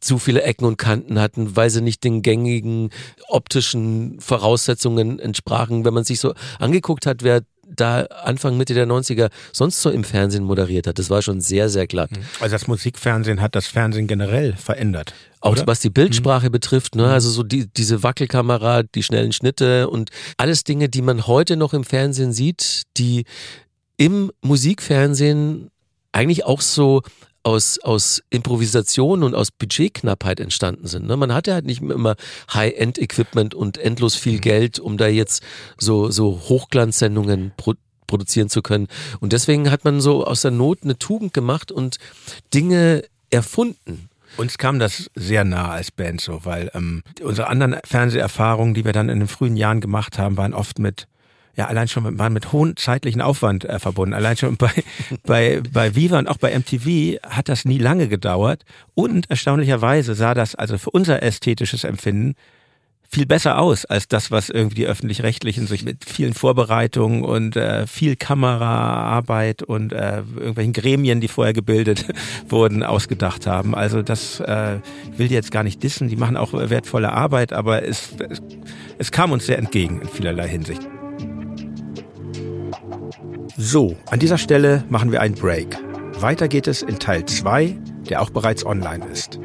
zu 0.00 0.18
viele 0.18 0.42
Ecken 0.42 0.64
und 0.64 0.78
Kanten 0.78 1.20
hatten, 1.20 1.54
weil 1.54 1.70
sie 1.70 1.80
nicht 1.80 2.02
den 2.02 2.22
gängigen 2.22 2.90
optischen 3.28 4.20
Voraussetzungen 4.20 5.20
entsprachen. 5.20 5.84
Wenn 5.84 5.94
man 5.94 6.04
sich 6.04 6.18
so 6.18 6.34
angeguckt 6.58 7.06
hat, 7.06 7.22
wer 7.22 7.42
da 7.74 8.02
Anfang, 8.04 8.56
Mitte 8.56 8.74
der 8.74 8.86
90er 8.86 9.30
sonst 9.52 9.82
so 9.82 9.90
im 9.90 10.04
Fernsehen 10.04 10.44
moderiert 10.44 10.86
hat. 10.86 10.98
Das 10.98 11.10
war 11.10 11.22
schon 11.22 11.40
sehr, 11.40 11.68
sehr 11.68 11.86
glatt. 11.86 12.10
Mhm. 12.12 12.24
Also 12.40 12.54
das 12.54 12.66
Musikfernsehen 12.66 13.40
hat 13.40 13.54
das 13.54 13.66
Fernsehen 13.66 14.06
generell 14.06 14.54
verändert. 14.54 15.14
Auch 15.40 15.52
oder? 15.52 15.66
was 15.66 15.80
die 15.80 15.90
Bildsprache 15.90 16.46
mhm. 16.46 16.52
betrifft, 16.52 16.94
ne? 16.94 17.04
Mhm. 17.04 17.10
also 17.10 17.30
so 17.30 17.42
die, 17.42 17.66
diese 17.66 18.02
Wackelkamera, 18.02 18.82
die 18.82 19.02
schnellen 19.02 19.32
Schnitte 19.32 19.88
und 19.88 20.10
alles 20.36 20.64
Dinge, 20.64 20.88
die 20.88 21.02
man 21.02 21.26
heute 21.26 21.56
noch 21.56 21.74
im 21.74 21.84
Fernsehen 21.84 22.32
sieht, 22.32 22.82
die 22.96 23.24
im 23.96 24.30
Musikfernsehen 24.42 25.70
eigentlich 26.12 26.44
auch 26.44 26.60
so 26.60 27.02
aus, 27.42 27.78
aus 27.80 28.22
Improvisation 28.30 29.22
und 29.22 29.34
aus 29.34 29.50
Budgetknappheit 29.50 30.40
entstanden 30.40 30.86
sind. 30.86 31.06
Ne? 31.06 31.16
Man 31.16 31.34
hatte 31.34 31.54
halt 31.54 31.66
nicht 31.66 31.82
immer 31.82 32.16
High-End-Equipment 32.52 33.54
und 33.54 33.78
endlos 33.78 34.14
viel 34.14 34.36
mhm. 34.36 34.40
Geld, 34.42 34.78
um 34.78 34.96
da 34.96 35.08
jetzt 35.08 35.42
so, 35.78 36.10
so 36.10 36.42
Hochglanzsendungen 36.48 37.52
pro 37.56 37.74
produzieren 38.08 38.50
zu 38.50 38.60
können. 38.60 38.88
Und 39.20 39.32
deswegen 39.32 39.70
hat 39.70 39.86
man 39.86 40.02
so 40.02 40.26
aus 40.26 40.42
der 40.42 40.50
Not 40.50 40.80
eine 40.82 40.98
Tugend 40.98 41.32
gemacht 41.32 41.72
und 41.72 41.96
Dinge 42.52 43.04
erfunden. 43.30 44.10
Uns 44.36 44.58
kam 44.58 44.78
das 44.78 45.10
sehr 45.14 45.44
nah 45.44 45.70
als 45.70 45.90
Band 45.90 46.20
so, 46.20 46.44
weil 46.44 46.70
ähm, 46.74 47.02
unsere 47.22 47.48
anderen 47.48 47.76
Fernseherfahrungen, 47.84 48.74
die 48.74 48.84
wir 48.84 48.92
dann 48.92 49.08
in 49.08 49.20
den 49.20 49.28
frühen 49.28 49.56
Jahren 49.56 49.80
gemacht 49.80 50.18
haben, 50.18 50.36
waren 50.36 50.52
oft 50.52 50.78
mit 50.78 51.06
ja 51.56 51.66
allein 51.66 51.88
schon 51.88 52.04
mit, 52.04 52.18
waren 52.18 52.32
mit 52.32 52.52
hohen 52.52 52.76
zeitlichen 52.76 53.20
Aufwand 53.20 53.64
äh, 53.64 53.78
verbunden. 53.78 54.14
Allein 54.14 54.36
schon 54.36 54.56
bei, 54.56 54.70
bei, 55.24 55.62
bei 55.72 55.94
Viva 55.94 56.18
und 56.18 56.28
auch 56.28 56.38
bei 56.38 56.56
MTV 56.56 57.18
hat 57.28 57.48
das 57.48 57.64
nie 57.64 57.78
lange 57.78 58.08
gedauert. 58.08 58.64
Und 58.94 59.30
erstaunlicherweise 59.30 60.14
sah 60.14 60.34
das 60.34 60.54
also 60.54 60.78
für 60.78 60.90
unser 60.90 61.22
ästhetisches 61.22 61.84
Empfinden 61.84 62.34
viel 63.14 63.26
besser 63.26 63.58
aus 63.58 63.84
als 63.84 64.08
das, 64.08 64.30
was 64.30 64.48
irgendwie 64.48 64.76
die 64.76 64.86
öffentlich-rechtlichen 64.86 65.66
sich 65.66 65.84
mit 65.84 66.06
vielen 66.06 66.32
Vorbereitungen 66.32 67.24
und 67.24 67.56
äh, 67.56 67.86
viel 67.86 68.16
Kameraarbeit 68.16 69.62
und 69.62 69.92
äh, 69.92 70.22
irgendwelchen 70.34 70.72
Gremien, 70.72 71.20
die 71.20 71.28
vorher 71.28 71.52
gebildet 71.52 72.06
wurden, 72.48 72.82
ausgedacht 72.82 73.46
haben. 73.46 73.74
Also 73.74 74.00
das 74.00 74.40
äh, 74.40 74.78
will 75.14 75.28
die 75.28 75.34
jetzt 75.34 75.50
gar 75.50 75.62
nicht 75.62 75.82
dissen. 75.82 76.08
Die 76.08 76.16
machen 76.16 76.38
auch 76.38 76.54
wertvolle 76.54 77.12
Arbeit, 77.12 77.52
aber 77.52 77.82
es, 77.86 78.14
es, 78.30 78.40
es 78.96 79.12
kam 79.12 79.30
uns 79.30 79.44
sehr 79.44 79.58
entgegen 79.58 80.00
in 80.00 80.08
vielerlei 80.08 80.48
Hinsicht. 80.48 80.80
So, 83.64 83.96
an 84.10 84.18
dieser 84.18 84.38
Stelle 84.38 84.82
machen 84.88 85.12
wir 85.12 85.20
einen 85.20 85.36
Break. 85.36 85.78
Weiter 86.18 86.48
geht 86.48 86.66
es 86.66 86.82
in 86.82 86.98
Teil 86.98 87.24
2, 87.24 87.78
der 88.10 88.20
auch 88.20 88.30
bereits 88.30 88.66
online 88.66 89.06
ist. 89.06 89.38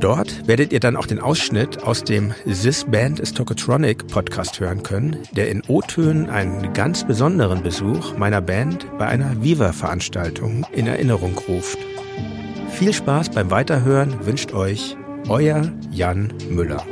Dort 0.00 0.48
werdet 0.48 0.72
ihr 0.72 0.80
dann 0.80 0.96
auch 0.96 1.04
den 1.04 1.20
Ausschnitt 1.20 1.82
aus 1.82 2.04
dem 2.04 2.32
This 2.46 2.86
Band 2.90 3.20
is 3.20 3.34
Tokotronic 3.34 4.06
Podcast 4.06 4.58
hören 4.60 4.82
können, 4.82 5.18
der 5.32 5.50
in 5.50 5.62
O-Tönen 5.68 6.30
einen 6.30 6.72
ganz 6.72 7.06
besonderen 7.06 7.62
Besuch 7.62 8.16
meiner 8.16 8.40
Band 8.40 8.86
bei 8.96 9.08
einer 9.08 9.42
Viva-Veranstaltung 9.42 10.66
in 10.72 10.86
Erinnerung 10.86 11.36
ruft. 11.46 11.78
Viel 12.70 12.94
Spaß 12.94 13.28
beim 13.28 13.50
Weiterhören 13.50 14.24
wünscht 14.24 14.54
euch 14.54 14.96
euer 15.28 15.70
Jan 15.90 16.32
Müller. 16.48 16.82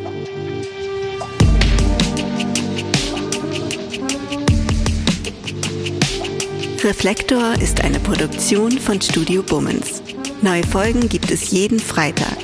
Reflektor 6.82 7.52
ist 7.60 7.84
eine 7.84 8.00
Produktion 8.00 8.72
von 8.72 8.98
Studio 9.02 9.42
Bummens. 9.42 10.00
Neue 10.40 10.64
Folgen 10.64 11.10
gibt 11.10 11.30
es 11.30 11.50
jeden 11.50 11.78
Freitag. 11.78 12.38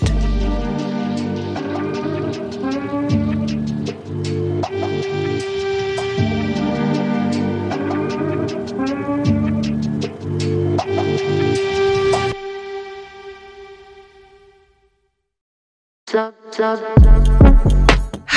club. 16.60 17.09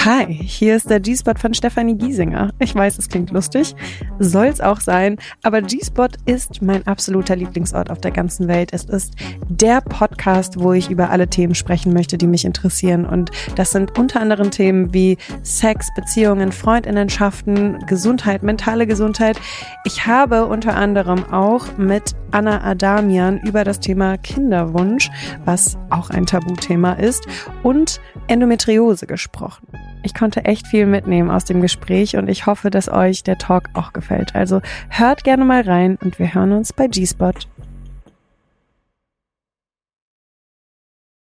Hi, 0.05 0.25
hier 0.25 0.75
ist 0.75 0.89
der 0.89 0.99
G-Spot 0.99 1.35
von 1.39 1.53
Stefanie 1.53 1.95
Giesinger. 1.95 2.49
Ich 2.59 2.75
weiß, 2.75 2.97
es 2.97 3.07
klingt 3.07 3.31
lustig, 3.31 3.73
soll's 4.19 4.59
auch 4.59 4.81
sein, 4.81 5.15
aber 5.43 5.61
G-Spot 5.61 6.09
ist 6.25 6.61
mein 6.61 6.85
absoluter 6.85 7.37
Lieblingsort 7.37 7.89
auf 7.89 8.01
der 8.01 8.11
ganzen 8.11 8.49
Welt. 8.49 8.73
Es 8.73 8.83
ist 8.83 9.13
der 9.47 9.79
Podcast, 9.79 10.59
wo 10.59 10.73
ich 10.73 10.89
über 10.89 11.09
alle 11.09 11.29
Themen 11.29 11.55
sprechen 11.55 11.93
möchte, 11.93 12.17
die 12.17 12.27
mich 12.27 12.43
interessieren. 12.43 13.05
Und 13.05 13.31
das 13.55 13.71
sind 13.71 13.97
unter 13.97 14.19
anderem 14.19 14.51
Themen 14.51 14.93
wie 14.93 15.17
Sex, 15.41 15.87
Beziehungen, 15.95 16.51
Freundinnenschaften, 16.51 17.85
Gesundheit, 17.87 18.43
mentale 18.43 18.87
Gesundheit. 18.87 19.39
Ich 19.85 20.05
habe 20.05 20.47
unter 20.47 20.75
anderem 20.75 21.31
auch 21.31 21.77
mit 21.77 22.13
Anna 22.31 22.61
Adamian 22.61 23.39
über 23.39 23.63
das 23.63 23.79
Thema 23.79 24.17
Kinderwunsch, 24.17 25.09
was 25.45 25.77
auch 25.91 26.09
ein 26.09 26.25
Tabuthema 26.25 26.91
ist, 26.91 27.25
und 27.63 28.01
Endometriose 28.27 29.07
gesprochen. 29.07 29.65
Ich 30.03 30.13
konnte 30.13 30.43
echt 30.45 30.67
viel 30.67 30.85
mitnehmen 30.85 31.31
aus 31.31 31.45
dem 31.45 31.61
Gespräch 31.61 32.17
und 32.17 32.29
ich 32.29 32.45
hoffe, 32.45 32.69
dass 32.69 32.89
euch 32.89 33.23
der 33.23 33.37
Talk 33.37 33.69
auch 33.73 33.93
gefällt. 33.93 34.35
Also 34.35 34.61
hört 34.89 35.23
gerne 35.23 35.45
mal 35.45 35.61
rein 35.61 35.97
und 36.01 36.19
wir 36.19 36.33
hören 36.33 36.51
uns 36.51 36.73
bei 36.73 36.87
G-Spot. 36.87 37.31